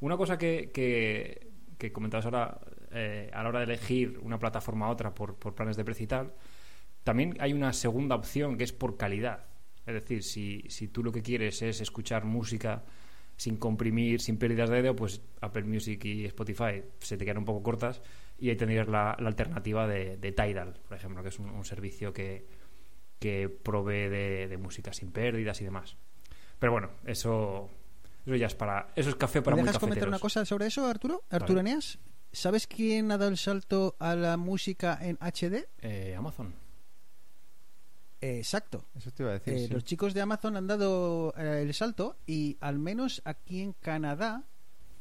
Una 0.00 0.16
cosa 0.16 0.38
que, 0.38 0.70
que, 0.72 1.92
comentabas 1.92 2.24
ahora, 2.24 2.60
eh, 2.90 3.30
a 3.32 3.42
la 3.42 3.48
hora 3.50 3.58
de 3.60 3.66
elegir 3.66 4.18
una 4.22 4.38
plataforma 4.38 4.86
a 4.86 4.90
otra 4.90 5.14
por, 5.14 5.36
por 5.36 5.54
planes 5.54 5.76
de 5.76 5.84
precio 5.84 6.04
y 6.04 6.06
tal, 6.06 6.32
también 7.04 7.36
hay 7.40 7.52
una 7.52 7.72
segunda 7.72 8.14
opción 8.14 8.56
que 8.56 8.64
es 8.64 8.72
por 8.72 8.96
calidad. 8.96 9.44
Es 9.86 9.94
decir, 9.94 10.22
si, 10.22 10.64
si 10.68 10.88
tú 10.88 11.02
lo 11.02 11.12
que 11.12 11.22
quieres 11.22 11.60
es 11.62 11.80
escuchar 11.80 12.24
música 12.24 12.84
sin 13.36 13.56
comprimir, 13.56 14.20
sin 14.20 14.38
pérdidas 14.38 14.70
de 14.70 14.78
audio, 14.78 14.96
pues 14.96 15.22
Apple 15.40 15.64
Music 15.64 16.04
y 16.04 16.26
Spotify 16.26 16.82
se 16.98 17.16
te 17.16 17.24
quedan 17.24 17.38
un 17.38 17.44
poco 17.44 17.62
cortas 17.62 18.02
y 18.38 18.50
ahí 18.50 18.56
tendrías 18.56 18.88
la, 18.88 19.16
la 19.18 19.28
alternativa 19.28 19.86
de, 19.86 20.16
de 20.16 20.32
Tidal, 20.32 20.74
por 20.86 20.96
ejemplo, 20.96 21.22
que 21.22 21.30
es 21.30 21.38
un, 21.38 21.64
servicio 21.64 22.12
que, 22.12 22.46
que 23.18 23.48
provee 23.48 24.08
de 24.08 24.58
música 24.58 24.92
sin 24.92 25.10
pérdidas 25.10 25.60
y 25.60 25.64
demás. 25.64 25.96
Pero 26.58 26.72
bueno, 26.72 26.90
eso, 27.06 27.70
eso 28.30 28.36
ya 28.40 28.46
es 28.46 28.54
para... 28.54 28.92
Eso 28.96 29.10
es 29.10 29.16
café 29.16 29.42
para 29.42 29.56
¿Me 29.56 29.62
muy 29.62 29.66
dejas 29.68 29.80
comentar 29.80 30.08
una 30.08 30.18
cosa 30.18 30.44
sobre 30.44 30.66
eso, 30.66 30.86
Arturo? 30.86 31.22
Arturo 31.30 31.56
Vale. 31.58 31.70
Eneas. 31.70 31.98
¿Sabes 32.32 32.66
quién 32.66 33.10
ha 33.10 33.18
dado 33.18 33.30
el 33.30 33.36
salto 33.38 33.96
a 33.98 34.14
la 34.14 34.36
música 34.36 34.98
en 35.02 35.16
HD? 35.20 35.66
Eh, 35.80 36.14
Amazon. 36.16 36.54
Eh, 38.20 38.38
exacto. 38.38 38.84
Eso 38.94 39.10
te 39.10 39.22
iba 39.22 39.30
a 39.30 39.34
decir. 39.34 39.54
Eh, 39.54 39.66
sí. 39.66 39.72
Los 39.72 39.84
chicos 39.84 40.14
de 40.14 40.20
Amazon 40.20 40.56
han 40.56 40.66
dado 40.66 41.34
eh, 41.36 41.62
el 41.62 41.74
salto 41.74 42.16
y 42.26 42.56
al 42.60 42.78
menos 42.78 43.22
aquí 43.24 43.60
en 43.62 43.72
Canadá 43.72 44.44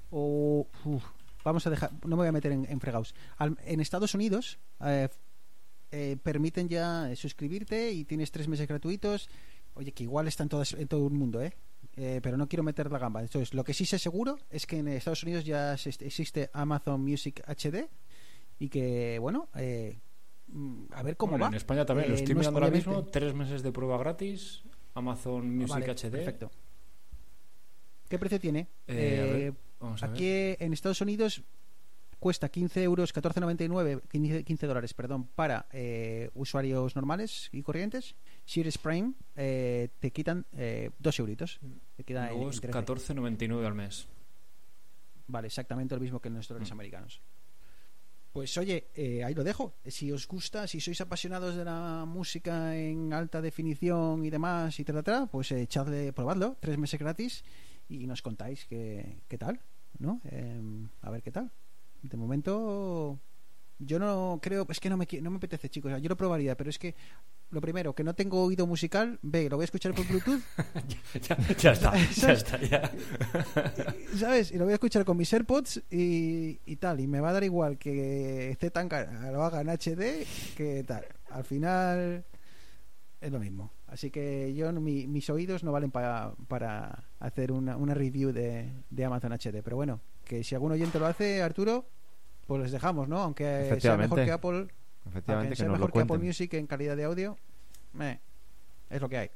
o 0.09 0.67
uf, 0.85 1.03
vamos 1.43 1.67
a 1.67 1.69
dejar, 1.69 1.91
no 2.03 2.09
me 2.15 2.21
voy 2.21 2.27
a 2.27 2.31
meter 2.31 2.51
en, 2.51 2.65
en 2.69 2.79
fregados. 2.79 3.13
Al- 3.37 3.57
en 3.65 3.79
Estados 3.81 4.13
Unidos 4.15 4.57
eh, 4.83 5.09
eh, 5.91 6.17
permiten 6.23 6.67
ya 6.69 7.13
suscribirte 7.15 7.91
y 7.91 8.05
tienes 8.05 8.31
tres 8.31 8.47
meses 8.47 8.67
gratuitos. 8.67 9.29
Oye, 9.75 9.91
que 9.91 10.03
igual 10.03 10.27
está 10.27 10.43
en, 10.43 10.49
todas, 10.49 10.73
en 10.73 10.87
todo 10.87 11.05
el 11.07 11.13
mundo, 11.13 11.41
¿eh? 11.41 11.53
Eh, 12.01 12.21
pero 12.23 12.37
no 12.37 12.47
quiero 12.47 12.63
meter 12.63 12.89
la 12.89 12.97
gamba. 12.97 13.21
Entonces, 13.21 13.53
lo 13.53 13.65
que 13.65 13.73
sí 13.73 13.85
sé 13.85 13.99
seguro 13.99 14.39
es 14.49 14.65
que 14.65 14.77
en 14.77 14.87
Estados 14.87 15.21
Unidos 15.23 15.43
ya 15.43 15.73
existe 15.73 16.49
Amazon 16.53 17.01
Music 17.01 17.43
HD 17.45 17.89
y 18.57 18.69
que, 18.69 19.19
bueno, 19.19 19.49
eh, 19.55 19.99
mm, 20.47 20.85
a 20.93 21.03
ver 21.03 21.17
cómo 21.17 21.31
Bueno, 21.31 21.43
va. 21.43 21.49
En 21.49 21.55
España 21.55 21.85
también, 21.85 22.07
lo 22.07 22.15
Eh, 22.15 22.19
estoy 22.19 22.35
no 22.35 22.39
mirando 22.39 22.59
ahora 22.59 22.71
mismo, 22.71 23.03
tres 23.03 23.33
meses 23.33 23.63
de 23.63 23.73
prueba 23.73 23.97
gratis, 23.97 24.63
Amazon 24.93 25.53
Music 25.53 25.71
Vale, 25.71 25.91
HD. 25.91 26.11
Perfecto. 26.11 26.51
¿Qué 28.07 28.17
precio 28.17 28.39
tiene? 28.39 28.69
Ver. 28.87 29.53
aquí 30.01 30.55
en 30.57 30.71
Estados 30.71 31.01
Unidos 31.01 31.43
cuesta 32.19 32.49
15 32.49 32.83
euros, 32.83 33.13
14,99, 33.13 34.01
15, 34.09 34.43
15 34.43 34.67
dólares, 34.67 34.93
perdón, 34.93 35.25
para 35.35 35.67
eh, 35.71 36.29
usuarios 36.33 36.95
normales 36.95 37.49
y 37.51 37.61
corrientes. 37.63 38.15
Sirius 38.45 38.77
Prime 38.77 39.13
eh, 39.35 39.89
te 39.99 40.11
quitan 40.11 40.45
eh, 40.53 40.91
2 40.99 41.19
euritos. 41.19 41.59
Te 41.95 42.03
queda 42.03 42.25
en- 42.27 42.33
Luego 42.35 42.43
en 42.45 42.53
es 42.55 42.61
13. 42.61 42.77
14.99 42.79 43.65
al 43.65 43.75
mes. 43.75 44.07
Vale, 45.27 45.47
exactamente 45.47 45.95
lo 45.95 46.01
mismo 46.01 46.19
que 46.19 46.27
en 46.29 46.35
los 46.35 46.47
dólares 46.47 46.69
Mm. 46.69 46.73
americanos. 46.73 47.21
Pues 48.33 48.55
oye, 48.57 48.87
eh, 48.95 49.23
ahí 49.23 49.33
lo 49.33 49.43
dejo. 49.43 49.75
Si 49.85 50.11
os 50.11 50.27
gusta, 50.27 50.67
si 50.67 50.79
sois 50.79 51.01
apasionados 51.01 51.55
de 51.55 51.65
la 51.65 52.05
música 52.07 52.75
en 52.77 53.11
alta 53.11 53.41
definición 53.41 54.23
y 54.23 54.29
demás 54.29 54.79
y 54.79 54.83
tal, 54.83 55.03
tal, 55.03 55.27
pues 55.29 55.51
eh, 55.51 55.61
echadle, 55.63 56.13
probadlo, 56.13 56.55
tres 56.59 56.77
meses 56.77 56.99
gratis 56.99 57.43
y 57.87 58.05
nos 58.05 58.21
contáis 58.21 58.65
qué, 58.67 59.17
qué 59.27 59.37
tal, 59.39 59.59
¿no? 59.97 60.21
Em, 60.25 60.89
a 61.01 61.09
ver 61.09 61.23
qué 61.23 61.31
tal. 61.31 61.51
De 62.01 62.17
momento, 62.17 63.19
yo 63.79 63.99
no 63.99 64.39
creo, 64.41 64.65
es 64.69 64.79
que 64.79 64.89
no 64.89 64.97
me, 64.97 65.07
no 65.21 65.31
me 65.31 65.37
apetece, 65.37 65.69
chicos. 65.69 65.91
Yo 66.01 66.09
lo 66.09 66.17
probaría, 66.17 66.55
pero 66.55 66.69
es 66.69 66.79
que 66.79 66.95
lo 67.51 67.61
primero, 67.61 67.93
que 67.95 68.03
no 68.03 68.13
tengo 68.13 68.43
oído 68.43 68.67
musical, 68.67 69.17
ve, 69.23 69.49
lo 69.49 69.57
voy 69.57 69.63
a 69.63 69.65
escuchar 69.65 69.93
por 69.95 70.05
Bluetooth 70.07 70.39
ya, 71.27 71.37
ya 71.57 71.71
está, 71.71 71.93
ya 71.97 72.31
está, 72.31 72.61
ya. 72.61 72.91
¿Sabes? 74.17 74.51
Y 74.51 74.57
lo 74.57 74.65
voy 74.65 74.71
a 74.73 74.75
escuchar 74.75 75.03
con 75.03 75.17
mis 75.17 75.31
AirPods 75.33 75.81
y, 75.89 76.59
y 76.65 76.75
tal. 76.75 76.99
Y 76.99 77.07
me 77.07 77.19
va 77.21 77.29
a 77.29 77.33
dar 77.33 77.43
igual 77.43 77.77
que 77.77 78.51
esté 78.51 78.69
tan 78.71 78.87
lo 79.31 79.43
haga 79.43 79.61
en 79.61 79.69
HD 79.69 80.25
que 80.55 80.83
tal. 80.85 81.05
Al 81.31 81.43
final 81.43 82.23
es 83.21 83.31
lo 83.31 83.39
mismo. 83.39 83.71
Así 83.87 84.11
que 84.11 84.53
yo, 84.53 84.71
mi- 84.73 85.07
mis 85.07 85.29
oídos 85.31 85.63
no 85.63 85.71
valen 85.71 85.89
para, 85.91 86.33
para 86.47 87.03
hacer 87.19 87.51
una, 87.51 87.75
una 87.77 87.93
review 87.95 88.31
de, 88.31 88.71
de 88.89 89.05
Amazon 89.05 89.33
HD. 89.33 89.63
Pero 89.63 89.75
bueno, 89.75 90.01
que 90.23 90.43
si 90.43 90.53
algún 90.53 90.71
oyente 90.71 90.99
lo 90.99 91.07
hace, 91.07 91.41
Arturo, 91.41 91.87
pues 92.49 92.63
les 92.63 92.71
dejamos, 92.71 93.07
¿no? 93.07 93.19
Aunque 93.19 93.77
sea 93.79 93.95
mejor 93.95 94.25
que 94.25 94.31
Apple, 94.31 94.67
Efectivamente, 95.07 95.31
aunque 95.33 95.49
que 95.49 95.55
sea 95.55 95.69
mejor 95.69 95.91
que 95.91 95.99
Apple. 95.99 96.17
Music 96.17 96.51
en 96.55 96.65
calidad 96.65 96.97
de 96.97 97.03
audio, 97.03 97.37
es 98.89 98.99
lo 99.01 99.07
que 99.07 99.17
hay. 99.19 99.29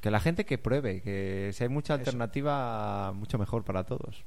Que 0.00 0.10
la 0.10 0.18
gente 0.18 0.44
que 0.44 0.58
pruebe, 0.58 1.00
que 1.00 1.52
si 1.54 1.62
hay 1.62 1.68
mucha 1.68 1.94
Eso. 1.94 2.00
alternativa, 2.00 3.12
mucho 3.12 3.38
mejor 3.38 3.62
para 3.62 3.84
todos. 3.84 4.24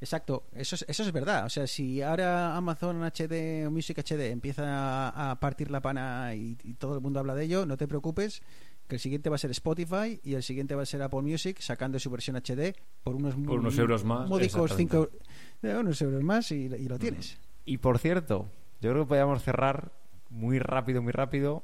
Exacto, 0.00 0.44
eso 0.52 0.76
es, 0.76 0.84
eso 0.86 1.02
es 1.02 1.10
verdad. 1.10 1.44
O 1.44 1.48
sea, 1.48 1.66
si 1.66 2.02
ahora 2.02 2.56
Amazon 2.56 3.02
HD 3.02 3.66
o 3.66 3.72
Music 3.72 3.98
HD 3.98 4.30
empieza 4.30 5.08
a, 5.08 5.40
partir 5.40 5.68
la 5.68 5.80
pana 5.80 6.36
y, 6.36 6.56
y 6.62 6.74
todo 6.74 6.94
el 6.94 7.00
mundo 7.00 7.18
habla 7.18 7.34
de 7.34 7.44
ello, 7.44 7.66
no 7.66 7.76
te 7.76 7.88
preocupes, 7.88 8.42
que 8.86 8.94
el 8.94 9.00
siguiente 9.00 9.28
va 9.28 9.34
a 9.36 9.38
ser 9.38 9.50
Spotify 9.50 10.20
y 10.22 10.34
el 10.34 10.44
siguiente 10.44 10.76
va 10.76 10.82
a 10.82 10.86
ser 10.86 11.02
Apple 11.02 11.22
Music 11.22 11.58
sacando 11.60 11.98
su 11.98 12.10
versión 12.10 12.36
HD 12.36 12.76
por 13.02 13.16
unos, 13.16 13.34
Por 13.34 13.58
unos 13.58 13.76
euros 13.76 14.04
más, 14.04 14.28
módicos 14.28 14.72
cinco, 14.76 15.08
exactamente. 15.10 15.70
eh, 15.70 15.76
unos 15.76 16.00
euros 16.00 16.22
más 16.22 16.52
y, 16.52 16.66
y 16.66 16.88
lo 16.88 16.96
tienes. 16.96 17.38
Y 17.64 17.78
por 17.78 17.98
cierto, 17.98 18.48
yo 18.80 18.90
creo 18.90 19.04
que 19.04 19.08
podríamos 19.08 19.42
cerrar 19.42 19.92
muy 20.30 20.58
rápido, 20.58 21.02
muy 21.02 21.12
rápido, 21.12 21.62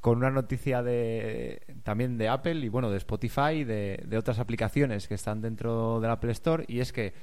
con 0.00 0.18
una 0.18 0.30
noticia 0.30 0.82
de 0.82 1.62
también 1.84 2.18
de 2.18 2.28
Apple 2.28 2.56
y 2.56 2.68
bueno, 2.68 2.90
de 2.90 2.96
Spotify 2.96 3.64
de, 3.64 4.02
de 4.04 4.18
otras 4.18 4.40
aplicaciones 4.40 5.06
que 5.06 5.14
están 5.14 5.40
dentro 5.40 6.00
del 6.00 6.10
Apple 6.10 6.32
Store. 6.32 6.64
Y 6.66 6.80
es 6.80 6.92
que 6.92 7.14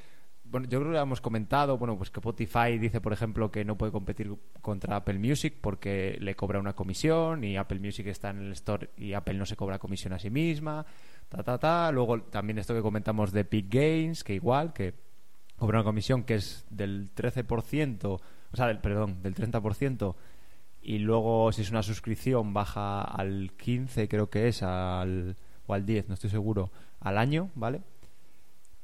bueno, 0.51 0.67
yo 0.67 0.79
creo 0.79 0.93
que 0.93 0.97
hemos 0.97 1.21
comentado, 1.21 1.77
bueno, 1.77 1.95
pues 1.97 2.09
que 2.09 2.19
Spotify 2.19 2.77
dice, 2.79 3.01
por 3.01 3.13
ejemplo, 3.13 3.51
que 3.51 3.63
no 3.63 3.77
puede 3.77 3.91
competir 3.91 4.33
contra 4.61 4.95
Apple 4.95 5.19
Music 5.19 5.55
porque 5.61 6.17
le 6.19 6.35
cobra 6.35 6.59
una 6.59 6.73
comisión 6.73 7.43
y 7.43 7.55
Apple 7.55 7.79
Music 7.79 8.07
está 8.07 8.31
en 8.31 8.39
el 8.39 8.51
store 8.53 8.89
y 8.97 9.13
Apple 9.13 9.35
no 9.35 9.45
se 9.45 9.55
cobra 9.55 9.77
comisión 9.77 10.13
a 10.13 10.19
sí 10.19 10.29
misma, 10.29 10.85
ta, 11.29 11.43
ta, 11.43 11.59
ta. 11.59 11.91
Luego 11.91 12.21
también 12.23 12.57
esto 12.57 12.73
que 12.73 12.81
comentamos 12.81 13.31
de 13.31 13.43
Big 13.43 13.69
Gains, 13.69 14.23
que 14.23 14.33
igual, 14.33 14.73
que 14.73 14.93
cobra 15.59 15.79
una 15.79 15.85
comisión 15.85 16.23
que 16.23 16.35
es 16.35 16.65
del 16.69 17.13
13%, 17.13 18.05
o 18.05 18.21
sea, 18.55 18.67
del, 18.67 18.79
perdón, 18.79 19.21
del 19.21 19.35
30%, 19.35 20.15
y 20.81 20.99
luego 20.99 21.51
si 21.51 21.61
es 21.61 21.71
una 21.71 21.83
suscripción 21.83 22.53
baja 22.53 23.01
al 23.01 23.51
15, 23.57 24.07
creo 24.07 24.29
que 24.29 24.47
es, 24.47 24.63
al, 24.63 25.35
o 25.67 25.73
al 25.73 25.85
10, 25.85 26.07
no 26.07 26.13
estoy 26.15 26.29
seguro, 26.29 26.71
al 26.99 27.17
año, 27.17 27.51
¿vale? 27.55 27.81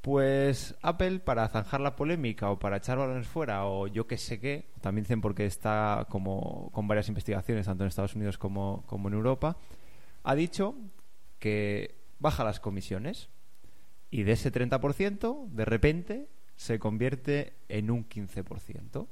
Pues 0.01 0.75
Apple, 0.83 1.19
para 1.19 1.47
zanjar 1.47 1.81
la 1.81 1.95
polémica 1.95 2.51
o 2.51 2.59
para 2.59 2.77
echar 2.77 2.99
balones 2.99 3.27
fuera 3.27 3.65
o 3.65 3.87
yo 3.87 4.05
que 4.05 4.17
sé 4.17 4.39
qué, 4.39 4.69
también 4.81 5.03
dicen 5.03 5.19
porque 5.19 5.47
está 5.47 6.05
como 6.09 6.69
con 6.73 6.87
varias 6.87 7.07
investigaciones, 7.07 7.65
tanto 7.65 7.83
en 7.83 7.87
Estados 7.87 8.13
Unidos 8.15 8.37
como, 8.37 8.83
como 8.85 9.07
en 9.07 9.15
Europa, 9.15 9.57
ha 10.23 10.35
dicho 10.35 10.75
que 11.39 11.95
baja 12.19 12.43
las 12.43 12.59
comisiones 12.59 13.29
y 14.11 14.23
de 14.23 14.33
ese 14.33 14.51
30% 14.51 15.49
de 15.49 15.65
repente 15.65 16.29
se 16.55 16.79
convierte 16.79 17.53
en 17.69 17.91
un 17.91 18.07
15%. 18.07 19.07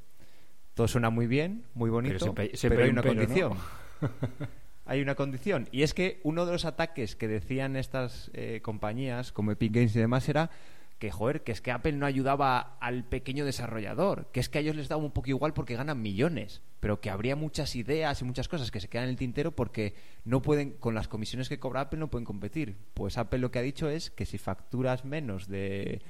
Todo 0.74 0.88
suena 0.88 1.10
muy 1.10 1.28
bien, 1.28 1.66
muy 1.74 1.90
bonito, 1.90 2.34
Pero 2.34 2.42
hay 2.42 2.84
hay 2.84 2.90
un 2.90 2.98
una 2.98 3.04
condición. 3.04 3.54
hay 4.86 5.02
una 5.02 5.16
condición. 5.16 5.70
Y 5.72 5.84
es 5.84 5.94
que 5.94 6.20
uno 6.24 6.46
de 6.46 6.52
los 6.52 6.66
ataques 6.66 7.16
que 7.16 7.28
decían 7.28 7.76
estas 7.76 8.32
eh, 8.34 8.62
compañías, 8.64 9.32
como 9.32 9.52
Epic 9.52 9.74
Games 9.74 9.96
y 9.96 10.00
demás, 10.00 10.28
era 10.30 10.50
que, 10.98 11.12
joder, 11.12 11.44
que 11.44 11.52
es 11.52 11.62
que 11.62 11.72
Apple 11.72 11.94
no 11.94 12.06
ayudaba 12.06 12.78
al 12.80 13.04
pequeño 13.04 13.46
desarrollador, 13.46 14.28
que 14.32 14.40
es 14.40 14.50
que 14.50 14.60
a 14.60 14.62
ellos 14.62 14.76
les 14.76 14.88
daba 14.88 15.04
un 15.04 15.12
poco 15.12 15.30
igual 15.30 15.54
porque 15.54 15.76
ganan 15.76 16.02
millones, 16.02 16.62
pero 16.80 17.02
que 17.02 17.10
habría 17.10 17.36
muchas 17.36 17.76
ideas 17.76 18.22
y 18.22 18.26
muchas 18.26 18.48
cosas 18.48 18.72
que 18.72 18.80
se 18.80 18.88
quedan 18.88 19.06
en 19.06 19.10
el 19.12 19.18
tintero 19.18 19.52
porque 19.52 19.96
no 20.24 20.42
pueden, 20.42 20.72
con 20.72 20.96
las 20.96 21.08
comisiones 21.08 21.50
que 21.50 21.60
cobra 21.60 21.82
Apple, 21.82 22.00
no 22.00 22.10
pueden 22.10 22.26
competir. 22.26 22.78
Pues 22.94 23.18
Apple 23.18 23.40
lo 23.40 23.52
que 23.52 23.60
ha 23.60 23.64
dicho 23.64 23.90
es 23.90 24.12
que 24.12 24.26
si 24.26 24.38
facturas 24.38 25.04
menos 25.04 25.48
de 25.48 26.02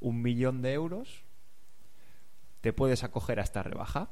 un 0.00 0.22
millón 0.22 0.62
de 0.62 0.72
euros, 0.72 1.24
te 2.60 2.72
puedes 2.72 3.04
acoger 3.04 3.40
a 3.40 3.42
esta 3.42 3.62
rebaja, 3.62 4.08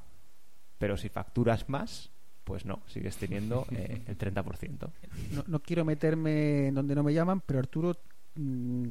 pero 0.79 0.97
si 0.97 1.09
facturas 1.09 1.69
más, 1.69 2.11
pues 2.45 2.65
no, 2.65 2.81
sigues 2.87 3.17
teniendo 3.17 3.67
eh, 3.73 4.03
el 4.07 4.19
30%. 4.19 4.91
No, 5.33 5.45
no 5.47 5.61
quiero 5.61 5.85
meterme 5.85 6.69
en 6.69 6.75
donde 6.75 6.95
no 6.95 7.03
me 7.03 7.13
llaman, 7.13 7.41
pero 7.41 7.59
Arturo, 7.59 7.97
mm, 8.35 8.89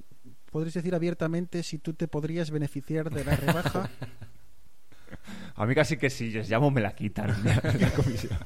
¿podrías 0.51 0.73
decir 0.73 0.93
abiertamente 0.93 1.63
si 1.63 1.77
tú 1.79 1.93
te 1.93 2.07
podrías 2.07 2.51
beneficiar 2.51 3.09
de 3.09 3.23
la 3.23 3.35
rebaja? 3.35 3.89
A 5.55 5.65
mí 5.65 5.73
casi 5.73 5.95
que 5.95 6.09
si 6.09 6.31
les 6.31 6.49
llamo 6.49 6.69
me 6.69 6.81
la 6.81 6.93
quitan 6.93 7.29
la 7.43 7.91
comisión. 7.91 8.37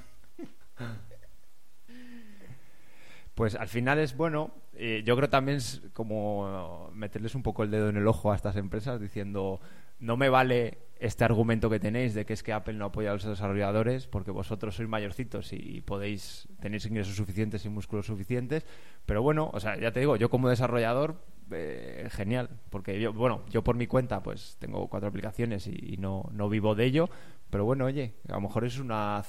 Pues 3.39 3.55
al 3.55 3.69
final 3.69 3.99
es 3.99 4.17
bueno. 4.17 4.51
eh, 4.73 5.01
yo 5.05 5.15
creo 5.15 5.29
también 5.29 5.59
es 5.59 5.81
como 5.93 6.89
meterles 6.93 7.35
un 7.35 7.41
poco 7.41 7.63
el 7.63 7.71
dedo 7.71 7.87
en 7.87 7.95
el 7.95 8.05
ojo 8.05 8.33
a 8.33 8.35
estas 8.35 8.57
empresas 8.57 8.99
diciendo 8.99 9.61
no 9.97 10.17
me 10.17 10.27
vale 10.27 10.79
este 10.99 11.23
argumento 11.23 11.69
que 11.69 11.79
tenéis 11.79 12.13
de 12.13 12.25
que 12.25 12.33
es 12.33 12.43
que 12.43 12.51
Apple 12.51 12.73
no 12.73 12.87
apoya 12.87 13.11
a 13.11 13.13
los 13.13 13.23
desarrolladores 13.23 14.07
porque 14.07 14.31
vosotros 14.31 14.75
sois 14.75 14.89
mayorcitos 14.89 15.53
y 15.53 15.79
podéis 15.79 16.49
tenéis 16.59 16.85
ingresos 16.85 17.15
suficientes 17.15 17.63
y 17.63 17.69
músculos 17.69 18.07
suficientes 18.07 18.65
pero 19.05 19.21
bueno 19.21 19.49
o 19.53 19.59
sea 19.61 19.79
ya 19.79 19.93
te 19.93 20.01
digo 20.01 20.17
yo 20.17 20.29
como 20.29 20.49
desarrollador 20.49 21.23
eh, 21.49 22.09
genial 22.11 22.49
porque 22.69 22.99
yo 22.99 23.13
bueno 23.13 23.43
yo 23.49 23.63
por 23.63 23.77
mi 23.77 23.87
cuenta 23.87 24.21
pues 24.21 24.57
tengo 24.59 24.85
cuatro 24.89 25.07
aplicaciones 25.07 25.65
y, 25.65 25.95
no 25.95 26.27
no 26.33 26.49
vivo 26.49 26.75
de 26.75 26.83
ello 26.83 27.09
pero 27.49 27.63
bueno 27.63 27.85
oye 27.85 28.15
a 28.27 28.33
lo 28.33 28.41
mejor 28.41 28.65
es 28.65 28.79
una 28.79 29.23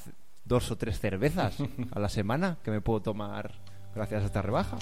dos 0.44 0.68
o 0.72 0.76
tres 0.76 0.98
cervezas 0.98 1.58
a 1.92 2.00
la 2.00 2.08
semana 2.08 2.58
que 2.64 2.72
me 2.72 2.80
puedo 2.80 3.02
tomar 3.02 3.69
gracias 3.94 4.22
a 4.22 4.26
esta 4.26 4.42
rebaja 4.42 4.76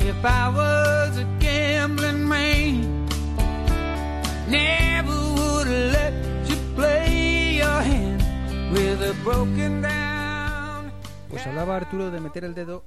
If 0.00 0.24
I 0.24 0.48
was 0.48 1.16
a 1.18 1.24
gambling 1.38 2.24
man, 2.26 3.06
never 4.48 5.12
would 5.36 5.66
have 5.68 5.92
let 5.92 6.14
you 6.48 6.56
play 6.74 7.56
your 7.58 7.80
hand 7.82 8.22
with 8.72 9.00
a 9.02 9.14
broken 9.24 9.82
down. 9.82 10.90
Pues 11.28 11.46
hablaba 11.46 11.76
Arturo 11.76 12.10
de 12.10 12.20
meter 12.20 12.44
el 12.44 12.54
dedo. 12.54 12.82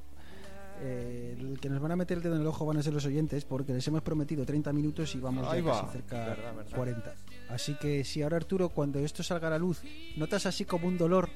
eh, 0.82 1.36
el 1.40 1.60
que 1.62 1.70
nos 1.70 1.80
van 1.82 1.92
a 1.94 1.96
meter 1.96 2.18
el 2.18 2.24
dedo 2.24 2.36
en 2.36 2.42
el 2.42 2.48
ojo 2.48 2.66
van 2.66 2.78
a 2.78 2.84
ser 2.84 2.94
los 2.94 3.06
oyentes, 3.06 3.46
porque 3.46 3.74
les 3.74 3.88
hemos 3.88 4.02
prometido 4.02 4.46
30 4.46 4.74
minutos 4.74 5.16
y 5.16 5.20
vamos 5.20 5.48
Ahí 5.48 5.62
ya 5.64 5.72
va. 5.72 5.82
casi 5.82 5.94
cerca 5.94 6.18
verdad. 6.26 6.66
40. 6.76 7.14
Así 7.54 7.76
que 7.76 8.04
si 8.04 8.24
ahora 8.24 8.38
Arturo, 8.38 8.70
cuando 8.70 9.00
esto 9.00 9.22
salga 9.22 9.48
a 9.48 9.52
la 9.52 9.60
luz, 9.60 9.82
notas 10.18 10.48
así 10.48 10.66
como 10.66 10.88
un 10.88 10.98
dolor 10.98 11.30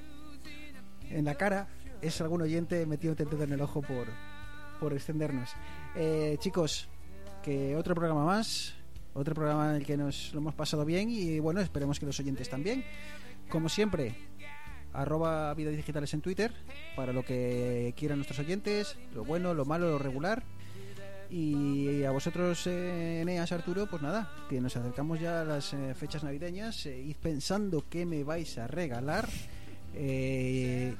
en 1.11 1.25
la 1.25 1.35
cara, 1.35 1.67
es 2.01 2.19
algún 2.21 2.41
oyente 2.41 2.85
metiéndote 2.87 3.23
en 3.43 3.53
el 3.53 3.61
ojo 3.61 3.81
por, 3.81 4.07
por 4.79 4.93
extendernos. 4.93 5.51
Eh, 5.95 6.37
chicos, 6.39 6.89
que 7.43 7.75
otro 7.75 7.93
programa 7.93 8.25
más, 8.25 8.73
otro 9.13 9.35
programa 9.35 9.69
en 9.69 9.75
el 9.77 9.85
que 9.85 9.95
nos 9.95 10.33
lo 10.33 10.39
hemos 10.39 10.55
pasado 10.55 10.85
bien 10.85 11.09
y 11.09 11.39
bueno, 11.39 11.61
esperemos 11.61 11.99
que 11.99 12.07
los 12.07 12.19
oyentes 12.19 12.49
también. 12.49 12.83
Como 13.47 13.69
siempre, 13.69 14.15
arroba 14.93 15.53
Vidas 15.53 15.75
Digitales 15.75 16.13
en 16.15 16.21
Twitter 16.21 16.51
para 16.95 17.13
lo 17.13 17.23
que 17.23 17.93
quieran 17.95 18.17
nuestros 18.17 18.39
oyentes, 18.39 18.97
lo 19.13 19.23
bueno, 19.23 19.53
lo 19.53 19.65
malo, 19.65 19.89
lo 19.91 19.99
regular. 19.99 20.43
Y 21.29 22.03
a 22.03 22.11
vosotros, 22.11 22.65
eh, 22.67 23.21
Eneas, 23.21 23.51
Arturo, 23.51 23.85
pues 23.87 24.01
nada, 24.01 24.31
que 24.49 24.61
nos 24.61 24.75
acercamos 24.77 25.19
ya 25.19 25.41
a 25.41 25.45
las 25.45 25.73
eh, 25.73 25.93
fechas 25.93 26.23
navideñas. 26.23 26.85
eh, 26.85 26.99
id 27.01 27.15
pensando 27.17 27.83
qué 27.89 28.05
me 28.05 28.23
vais 28.23 28.57
a 28.57 28.67
regalar. 28.67 29.27
Eh, 29.93 30.95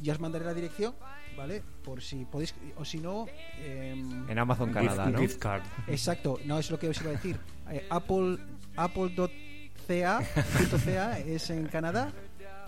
ya 0.00 0.12
os 0.14 0.20
mandaré 0.20 0.44
la 0.44 0.54
dirección, 0.54 0.94
¿vale? 1.36 1.62
Por 1.84 2.02
si 2.02 2.24
podéis, 2.24 2.54
o 2.76 2.84
si 2.84 2.98
no, 2.98 3.26
em, 3.58 4.28
en 4.28 4.38
Amazon 4.38 4.72
Canadá 4.72 5.06
gift- 5.06 5.12
¿no? 5.12 5.18
un 5.20 5.26
gift 5.28 5.38
card. 5.38 5.62
Exacto, 5.88 6.38
no 6.44 6.58
es 6.58 6.70
lo 6.70 6.78
que 6.78 6.88
os 6.88 7.00
iba 7.00 7.10
a 7.10 7.12
decir. 7.14 7.38
Eh, 7.70 7.86
Apple 7.90 8.38
Apple.ca 8.76 9.30
.ca 10.84 11.18
es 11.18 11.50
en 11.50 11.66
Canadá 11.66 12.12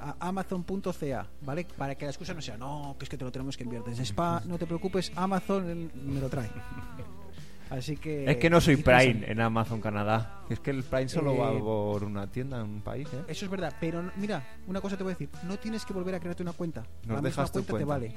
a 0.04 0.28
Amazon.ca, 0.28 1.26
¿vale? 1.42 1.66
Para 1.76 1.94
que 1.94 2.04
la 2.04 2.10
excusa 2.10 2.34
no 2.34 2.42
sea, 2.42 2.56
no, 2.56 2.94
que 2.98 3.04
es 3.04 3.08
que 3.08 3.16
te 3.16 3.24
lo 3.24 3.32
tenemos 3.32 3.56
que 3.56 3.64
enviar 3.64 3.82
desde 3.84 4.02
Spa, 4.04 4.42
no 4.46 4.58
te 4.58 4.66
preocupes, 4.66 5.10
Amazon 5.16 5.90
me 5.94 6.20
lo 6.20 6.28
trae. 6.28 6.50
Así 7.70 7.96
que 7.96 8.30
Es 8.30 8.36
que 8.36 8.50
no 8.50 8.60
soy. 8.60 8.76
Prime 8.76 9.24
en 9.26 9.40
Amazon 9.40 9.80
Canadá. 9.80 10.42
Es 10.50 10.60
que 10.60 10.70
el 10.70 10.82
Prime 10.84 11.08
solo 11.08 11.32
Eh, 11.32 11.38
va 11.38 11.58
por 11.58 12.04
una 12.04 12.26
tienda 12.30 12.58
en 12.60 12.64
un 12.64 12.80
país, 12.82 13.08
¿eh? 13.12 13.22
Eso 13.26 13.46
es 13.46 13.50
verdad, 13.50 13.74
pero 13.80 14.02
no- 14.02 14.12
mira, 14.16 14.44
una 14.66 14.80
cosa 14.82 14.96
te 14.98 15.02
voy 15.02 15.12
a 15.12 15.14
decir, 15.16 15.30
no 15.44 15.56
tienes 15.58 15.84
que 15.84 15.94
volver 15.94 16.14
a 16.14 16.20
crearte 16.20 16.42
una 16.42 16.52
cuenta. 16.52 16.82
Nos 17.06 17.16
la 17.16 17.22
dejas 17.22 17.48
misma 17.54 17.62
tu 17.62 17.66
cuenta, 17.66 17.78
te 17.78 17.84
vale. 17.84 18.14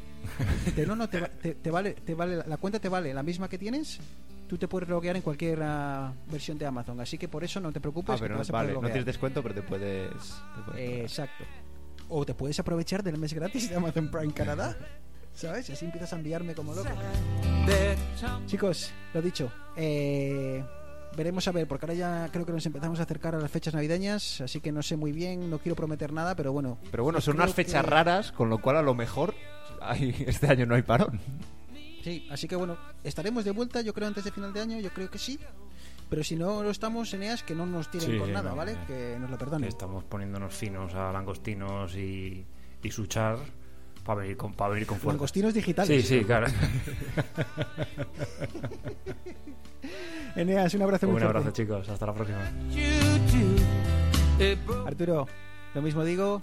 Te- 0.76 0.86
no, 0.86 0.96
no, 0.98 1.08
te, 1.10 1.22
va- 1.22 1.30
te- 1.30 1.56
te 1.56 1.72
vale, 1.72 1.94
te 1.94 2.14
vale, 2.14 2.44
la 2.46 2.58
cuenta 2.58 2.80
te 2.80 2.90
vale 2.90 3.14
la 3.14 3.24
misma 3.24 3.48
que 3.48 3.58
tienes. 3.58 4.00
Tú 4.48 4.58
te 4.58 4.68
puedes 4.68 4.88
loguear 4.90 5.16
en 5.16 5.22
cualquier 5.22 5.60
ah, 5.64 6.14
versión 6.30 6.58
de 6.58 6.66
Amazon, 6.66 7.00
así 7.00 7.18
que 7.18 7.28
por 7.30 7.44
eso 7.44 7.60
no 7.62 7.72
te 7.72 7.80
preocupes. 7.80 8.12
Ah, 8.12 8.16
que 8.18 8.22
pero 8.24 8.34
te 8.34 8.34
no, 8.34 8.40
vas 8.40 8.50
a 8.50 8.52
poder 8.52 8.66
vale, 8.68 8.82
no 8.82 8.88
tienes 8.88 9.06
descuento, 9.06 9.42
pero 9.42 9.56
te 9.56 9.62
puedes... 9.62 10.10
te 10.12 10.62
puedes 10.66 10.82
Eh, 10.90 11.02
exacto. 11.02 11.44
O 12.10 12.26
te 12.26 12.34
puedes 12.34 12.60
aprovechar 12.60 13.04
del 13.04 13.18
mes 13.18 13.34
gratis 13.34 13.70
de 13.70 13.76
Amazon 13.76 14.10
Prime 14.10 14.34
Canadá. 14.34 14.76
¿Sabes? 15.34 15.70
Y 15.70 15.74
así 15.74 15.86
empiezas 15.86 16.14
a 16.14 16.16
enviarme 16.16 16.56
como 16.56 16.74
loco. 16.74 16.90
Chicos, 18.46 18.92
lo 19.14 19.22
dicho. 19.22 19.52
eh, 19.76 20.64
veremos 21.16 21.48
a 21.48 21.52
ver, 21.52 21.68
porque 21.68 21.86
ahora 21.86 21.94
ya 21.96 22.30
creo 22.32 22.46
que 22.46 22.52
nos 22.52 22.66
empezamos 22.66 23.00
a 23.00 23.04
acercar 23.04 23.36
a 23.36 23.40
las 23.40 23.52
fechas 23.52 23.74
navideñas. 23.74 24.42
Así 24.42 24.62
que 24.62 24.72
no 24.72 24.82
sé 24.82 24.96
muy 24.96 25.12
bien, 25.12 25.50
no 25.50 25.60
quiero 25.60 25.76
prometer 25.76 26.12
nada, 26.14 26.36
pero 26.36 26.52
bueno. 26.54 26.78
Pero 26.92 27.04
bueno, 27.04 27.20
son 27.22 27.36
unas 27.36 27.54
fechas 27.54 27.84
que- 27.84 27.90
raras, 27.90 28.32
con 28.32 28.50
lo 28.50 28.60
cual 28.62 28.78
a 28.78 28.82
lo 28.82 28.94
mejor 28.96 29.36
hay- 29.82 30.16
este 30.28 30.48
año 30.48 30.66
no 30.66 30.76
hay 30.76 30.84
parón. 30.84 31.20
Sí, 32.04 32.26
así 32.32 32.48
que 32.48 32.56
bueno, 32.56 32.78
estaremos 33.04 33.44
de 33.44 33.52
vuelta, 33.52 33.82
yo 33.82 33.94
creo, 33.94 34.08
antes 34.08 34.24
de 34.24 34.32
final 34.32 34.54
de 34.54 34.62
año, 34.62 34.80
yo 34.80 34.92
creo 34.92 35.10
que 35.12 35.18
sí. 35.20 35.38
Pero 36.10 36.24
si 36.24 36.36
no 36.38 36.64
lo 36.64 36.70
estamos, 36.70 37.14
Eneas, 37.14 37.44
que 37.44 37.54
no 37.54 37.66
nos 37.66 37.92
tiren 37.92 38.12
Sí, 38.12 38.18
con 38.18 38.28
sí, 38.28 38.34
nada, 38.34 38.54
¿vale? 38.54 38.74
eh, 38.74 38.78
Que 38.88 39.18
nos 39.20 39.30
lo 39.30 39.38
perdonen. 39.38 39.68
estamos 39.68 40.04
poniéndonos 40.06 40.54
finos 40.54 40.94
a 40.96 41.12
langostinos 41.12 41.96
y, 41.98 42.46
y 42.82 42.92
suchar 42.92 43.38
para 44.06 44.22
venir 44.22 44.38
con, 44.38 44.54
para 44.54 44.72
venir 44.74 44.88
con 44.88 44.98
fuerza. 44.98 45.14
Langostinos 45.16 45.54
digitales. 45.54 46.08
Sí, 46.08 46.20
sí, 46.20 46.24
claro. 46.24 46.48
Eneas, 50.36 50.74
un 50.74 50.82
abrazo 50.82 51.08
muy 51.08 51.18
Un 51.18 51.24
abrazo, 51.24 51.52
chicos. 51.52 51.90
Hasta 51.90 52.06
la 52.06 52.14
próxima. 52.14 52.40
Arturo, 54.86 55.28
lo 55.74 55.82
mismo 55.82 56.04
digo. 56.06 56.42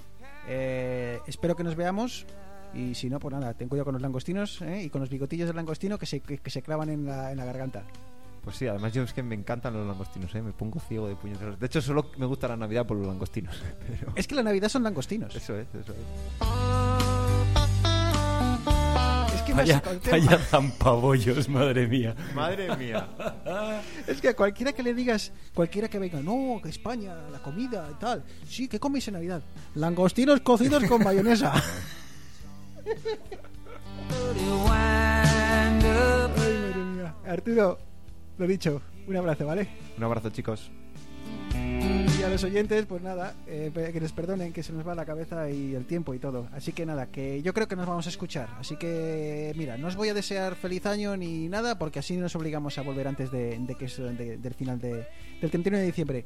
eh, 0.49 1.21
espero 1.27 1.57
que 1.57 1.65
nos 1.65 1.77
veamos. 1.77 2.27
Y 2.75 2.95
si 2.97 3.09
no, 3.09 3.21
pues 3.21 3.33
nada, 3.33 3.55
ten 3.55 3.69
cuidado 3.69 3.85
con 3.85 3.93
los 3.95 4.03
langostinos 4.03 4.61
¿eh? 4.63 4.83
y 4.83 4.91
con 4.91 5.01
los 5.01 5.09
bigotillos 5.09 5.47
del 5.47 5.55
langostino 5.55 5.97
que 5.97 6.07
se, 6.07 6.19
que, 6.21 6.39
que 6.39 6.51
se 6.51 6.61
clavan 6.61 6.89
en 6.91 7.07
la, 7.07 7.31
en 7.31 7.37
la 7.39 7.45
garganta. 7.45 7.85
Pues 8.45 8.57
sí, 8.57 8.67
además 8.67 8.93
yo 8.93 9.03
es 9.03 9.15
que 9.15 9.23
me 9.23 9.35
encantan 9.35 9.73
los 9.73 9.87
langostinos, 9.87 10.35
¿eh? 10.35 10.43
Me 10.43 10.53
pongo 10.53 10.79
ciego 10.79 11.09
de 11.09 11.17
puñeteros. 11.17 11.59
De 11.59 11.65
hecho, 11.65 11.81
solo 11.81 12.11
me 12.19 12.27
gusta 12.27 12.47
la 12.47 12.59
Navidad 12.59 12.87
por 12.87 12.99
los 12.99 13.07
langostinos. 13.07 13.57
Pero... 13.87 14.13
Es 14.15 14.27
que 14.27 14.35
la 14.35 14.43
Navidad 14.43 14.69
son 14.69 14.83
langostinos. 14.83 15.35
Eso 15.35 15.59
es, 15.59 15.67
eso 15.75 15.93
es. 15.93 15.99
Es 19.35 19.43
que 19.43 19.55
Vaya, 19.55 19.83
vaya 20.11 20.39
zampabollos, 20.39 21.49
madre 21.49 21.87
mía. 21.87 22.15
Madre 22.35 22.77
mía. 22.77 23.09
Es 24.07 24.21
que 24.21 24.29
a 24.29 24.37
cualquiera 24.37 24.73
que 24.73 24.83
le 24.83 24.93
digas, 24.93 25.33
cualquiera 25.55 25.89
que 25.89 25.99
venga, 25.99 26.21
no, 26.21 26.61
que 26.63 26.69
España, 26.69 27.15
la 27.33 27.39
comida 27.39 27.89
y 27.91 27.95
tal. 27.95 28.23
Sí, 28.47 28.69
¿qué 28.69 28.79
coméis 28.79 29.09
en 29.09 29.15
Navidad? 29.15 29.43
Langostinos 29.75 30.41
cocidos 30.41 30.85
con 30.85 31.03
mayonesa. 31.03 31.55
Ay, 34.71 35.81
madre 35.83 36.85
mía. 36.85 37.15
Arturo, 37.27 37.79
lo 38.39 38.47
dicho, 38.47 38.83
un 39.07 39.17
abrazo, 39.17 39.47
¿vale? 39.47 39.69
Un 39.97 40.05
abrazo, 40.05 40.31
chicos. 40.31 40.71
Y 41.55 42.23
a 42.23 42.29
los 42.29 42.43
oyentes, 42.45 42.87
pues 42.87 43.03
nada, 43.03 43.35
eh, 43.47 43.71
que 43.93 44.01
les 44.01 44.13
perdonen 44.13 44.53
que 44.53 44.63
se 44.63 44.73
nos 44.73 44.87
va 44.87 44.95
la 44.95 45.05
cabeza 45.05 45.51
y 45.51 45.75
el 45.75 45.85
tiempo 45.85 46.15
y 46.15 46.19
todo. 46.19 46.49
Así 46.53 46.73
que 46.73 46.87
nada, 46.87 47.07
que 47.07 47.43
yo 47.43 47.53
creo 47.53 47.69
que 47.69 47.77
nos 47.77 47.87
vamos 47.87 48.07
a 48.07 48.11
escuchar. 48.11 48.49
Así 48.59 48.77
que, 48.77 49.53
mira, 49.57 49.77
no 49.77 49.89
os 49.89 49.97
voy 49.97 50.09
a 50.09 50.15
desear 50.15 50.55
feliz 50.55 50.87
año 50.87 51.17
ni 51.17 51.49
nada, 51.49 51.79
porque 51.79 51.99
así 51.99 52.17
nos 52.17 52.35
obligamos 52.37 52.79
a 52.79 52.83
volver 52.83 53.09
antes 53.09 53.31
de, 53.31 53.59
de 53.59 53.75
que 53.75 53.87
de- 53.87 54.39
del 54.39 54.55
final 54.55 54.79
de- 54.81 55.07
del 55.41 55.51
31 55.51 55.79
de 55.79 55.85
diciembre. 55.87 56.25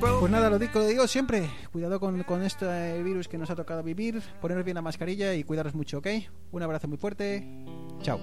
Pues 0.00 0.30
nada, 0.30 0.50
lo 0.50 0.58
digo, 0.58 0.72
lo 0.74 0.86
digo 0.86 1.06
siempre. 1.06 1.48
Cuidado 1.72 1.98
con, 2.00 2.22
con 2.24 2.42
este 2.42 3.02
virus 3.02 3.28
que 3.28 3.38
nos 3.38 3.50
ha 3.50 3.56
tocado 3.56 3.82
vivir. 3.82 4.20
Poneros 4.40 4.64
bien 4.64 4.74
la 4.76 4.82
mascarilla 4.82 5.34
y 5.34 5.44
cuidaros 5.44 5.74
mucho, 5.74 5.98
¿ok? 5.98 6.06
Un 6.52 6.62
abrazo 6.62 6.88
muy 6.88 6.98
fuerte. 6.98 7.46
Chao. 8.02 8.18